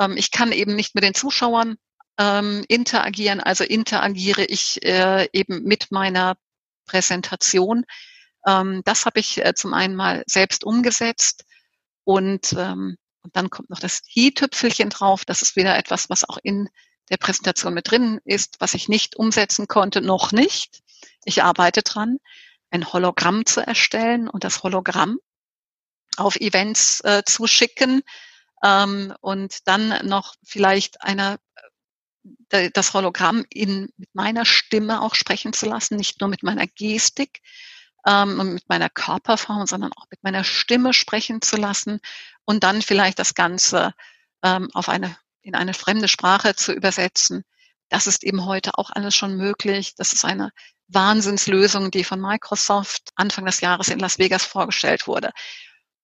Ähm, 0.00 0.16
ich 0.16 0.32
kann 0.32 0.50
eben 0.50 0.74
nicht 0.74 0.96
mit 0.96 1.04
den 1.04 1.14
Zuschauern 1.14 1.76
ähm, 2.18 2.64
interagieren, 2.68 3.40
also 3.40 3.64
interagiere 3.64 4.44
ich 4.44 4.84
äh, 4.84 5.28
eben 5.32 5.62
mit 5.64 5.90
meiner 5.90 6.36
Präsentation. 6.86 7.84
Ähm, 8.46 8.82
das 8.84 9.06
habe 9.06 9.20
ich 9.20 9.44
äh, 9.44 9.54
zum 9.54 9.74
einen 9.74 9.96
mal 9.96 10.22
selbst 10.26 10.64
umgesetzt 10.64 11.44
und 12.04 12.54
ähm, 12.54 12.96
und 13.22 13.36
dann 13.36 13.50
kommt 13.50 13.70
noch 13.70 13.80
das 13.80 14.02
i-Tüpfelchen 14.14 14.90
drauf. 14.90 15.24
Das 15.24 15.42
ist 15.42 15.56
wieder 15.56 15.76
etwas, 15.76 16.08
was 16.10 16.28
auch 16.28 16.38
in 16.42 16.68
der 17.10 17.16
Präsentation 17.16 17.74
mit 17.74 17.90
drin 17.90 18.20
ist, 18.24 18.56
was 18.60 18.74
ich 18.74 18.88
nicht 18.88 19.16
umsetzen 19.16 19.68
konnte, 19.68 20.00
noch 20.00 20.32
nicht. 20.32 20.80
Ich 21.24 21.42
arbeite 21.42 21.82
dran, 21.82 22.18
ein 22.70 22.92
Hologramm 22.92 23.46
zu 23.46 23.60
erstellen 23.60 24.28
und 24.28 24.44
das 24.44 24.62
Hologramm 24.62 25.18
auf 26.16 26.36
Events 26.36 27.00
äh, 27.00 27.22
zu 27.24 27.46
schicken 27.46 28.02
ähm, 28.64 29.14
und 29.20 29.66
dann 29.66 30.06
noch 30.06 30.34
vielleicht 30.44 31.02
eine 31.02 31.34
äh, 31.34 31.60
das 32.48 32.94
Hologramm 32.94 33.44
in, 33.50 33.88
mit 33.96 34.14
meiner 34.14 34.44
Stimme 34.44 35.00
auch 35.02 35.14
sprechen 35.14 35.52
zu 35.52 35.66
lassen, 35.66 35.96
nicht 35.96 36.20
nur 36.20 36.28
mit 36.28 36.42
meiner 36.42 36.66
Gestik, 36.66 37.40
ähm, 38.06 38.54
mit 38.54 38.68
meiner 38.68 38.88
Körperform, 38.88 39.66
sondern 39.66 39.92
auch 39.92 40.06
mit 40.10 40.22
meiner 40.22 40.44
Stimme 40.44 40.92
sprechen 40.92 41.42
zu 41.42 41.56
lassen 41.56 42.00
und 42.44 42.64
dann 42.64 42.82
vielleicht 42.82 43.18
das 43.18 43.34
Ganze 43.34 43.94
ähm, 44.42 44.68
auf 44.74 44.88
eine, 44.88 45.16
in 45.42 45.54
eine 45.54 45.74
fremde 45.74 46.08
Sprache 46.08 46.54
zu 46.54 46.72
übersetzen. 46.72 47.44
Das 47.88 48.06
ist 48.06 48.24
eben 48.24 48.44
heute 48.44 48.78
auch 48.78 48.90
alles 48.90 49.14
schon 49.14 49.36
möglich. 49.36 49.94
Das 49.96 50.12
ist 50.12 50.24
eine 50.24 50.50
Wahnsinnslösung, 50.88 51.90
die 51.90 52.04
von 52.04 52.20
Microsoft 52.20 53.10
Anfang 53.14 53.46
des 53.46 53.60
Jahres 53.60 53.88
in 53.88 53.98
Las 53.98 54.18
Vegas 54.18 54.44
vorgestellt 54.44 55.06
wurde. 55.06 55.30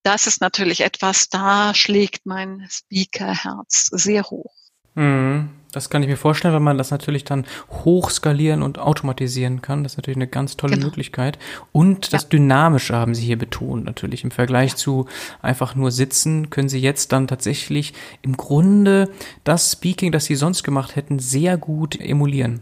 Das 0.02 0.26
ist 0.26 0.40
natürlich 0.40 0.82
etwas, 0.82 1.28
da 1.28 1.74
schlägt 1.74 2.26
mein 2.26 2.66
Speaker-Herz 2.70 3.86
sehr 3.90 4.22
hoch. 4.24 4.54
Mhm. 4.94 5.50
Das 5.76 5.90
kann 5.90 6.02
ich 6.02 6.08
mir 6.08 6.16
vorstellen, 6.16 6.54
weil 6.54 6.60
man 6.60 6.78
das 6.78 6.90
natürlich 6.90 7.24
dann 7.24 7.44
hochskalieren 7.68 8.62
und 8.62 8.78
automatisieren 8.78 9.60
kann. 9.60 9.82
Das 9.82 9.92
ist 9.92 9.96
natürlich 9.98 10.16
eine 10.16 10.26
ganz 10.26 10.56
tolle 10.56 10.76
genau. 10.76 10.86
Möglichkeit. 10.86 11.38
Und 11.70 12.14
das 12.14 12.22
ja. 12.22 12.28
Dynamische 12.30 12.96
haben 12.96 13.14
Sie 13.14 13.26
hier 13.26 13.36
betont, 13.36 13.84
natürlich. 13.84 14.24
Im 14.24 14.30
Vergleich 14.30 14.70
ja. 14.70 14.76
zu 14.76 15.06
einfach 15.42 15.74
nur 15.74 15.90
sitzen, 15.90 16.48
können 16.48 16.70
Sie 16.70 16.80
jetzt 16.80 17.12
dann 17.12 17.28
tatsächlich 17.28 17.92
im 18.22 18.38
Grunde 18.38 19.12
das 19.44 19.72
Speaking, 19.72 20.12
das 20.12 20.24
Sie 20.24 20.34
sonst 20.34 20.62
gemacht 20.62 20.96
hätten, 20.96 21.18
sehr 21.18 21.58
gut 21.58 22.00
emulieren. 22.00 22.60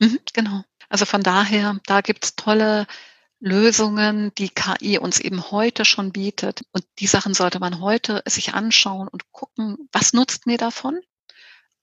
Mhm, 0.00 0.18
genau. 0.32 0.64
Also 0.88 1.04
von 1.04 1.22
daher, 1.22 1.78
da 1.86 2.00
gibt's 2.00 2.34
tolle 2.34 2.88
Lösungen, 3.38 4.32
die 4.38 4.48
KI 4.48 4.98
uns 4.98 5.20
eben 5.20 5.52
heute 5.52 5.84
schon 5.84 6.10
bietet. 6.10 6.62
Und 6.72 6.84
die 6.98 7.06
Sachen 7.06 7.32
sollte 7.32 7.60
man 7.60 7.80
heute 7.80 8.24
sich 8.26 8.54
anschauen 8.54 9.06
und 9.06 9.30
gucken, 9.30 9.88
was 9.92 10.14
nutzt 10.14 10.46
mir 10.46 10.58
davon? 10.58 10.98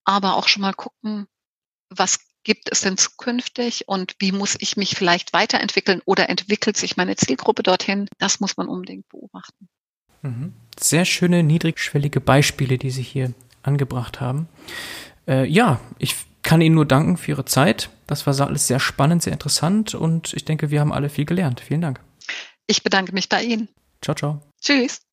Aber 0.08 0.38
auch 0.38 0.47
schon 0.47 0.62
mal 0.62 0.74
gucken, 0.74 1.28
was 1.89 2.20
gibt 2.43 2.72
es 2.72 2.82
denn 2.82 2.97
zukünftig 2.97 3.88
und 3.88 4.16
wie 4.20 4.32
muss 4.32 4.55
ich 4.60 4.78
mich 4.78 4.95
vielleicht 4.95 5.34
weiterentwickeln 5.34 6.01
oder 6.05 6.30
entwickelt 6.30 6.78
sich 6.78 6.95
meine 6.95 7.18
Zielgruppe 7.18 7.62
dorthin? 7.62 8.08
Das 8.18 8.39
muss 8.39 8.55
man 8.55 8.70
unbedingt 8.70 9.08
beobachten. 9.10 9.68
Mhm. 10.22 10.53
Sehr 10.80 11.03
schöne, 11.03 11.43
niedrigschwellige 11.43 12.22
Beispiele, 12.22 12.78
die 12.78 12.89
Sie 12.89 13.03
hier 13.03 13.34
angebracht 13.64 14.22
haben. 14.22 14.47
Äh, 15.28 15.45
ja, 15.45 15.82
ich 15.99 16.16
kann 16.41 16.62
Ihnen 16.62 16.76
nur 16.76 16.86
danken 16.86 17.18
für 17.18 17.32
Ihre 17.32 17.45
Zeit. 17.45 17.89
Das 18.08 18.26
war 18.26 18.39
alles 18.39 18.68
sehr 18.68 18.80
spannend, 18.80 19.24
sehr 19.24 19.34
interessant 19.34 19.93
und 19.93 20.34
ich 20.34 20.45
denke, 20.45 20.72
wir 20.72 20.80
haben 20.80 20.93
alle 20.93 21.10
viel 21.10 21.26
gelernt. 21.26 21.60
Vielen 21.60 21.82
Dank. 21.82 21.99
Ich 22.66 22.82
bedanke 22.82 23.12
mich 23.12 23.28
bei 23.28 23.43
Ihnen. 23.43 23.68
Ciao, 24.01 24.16
ciao. 24.16 24.41
Tschüss. 24.62 25.07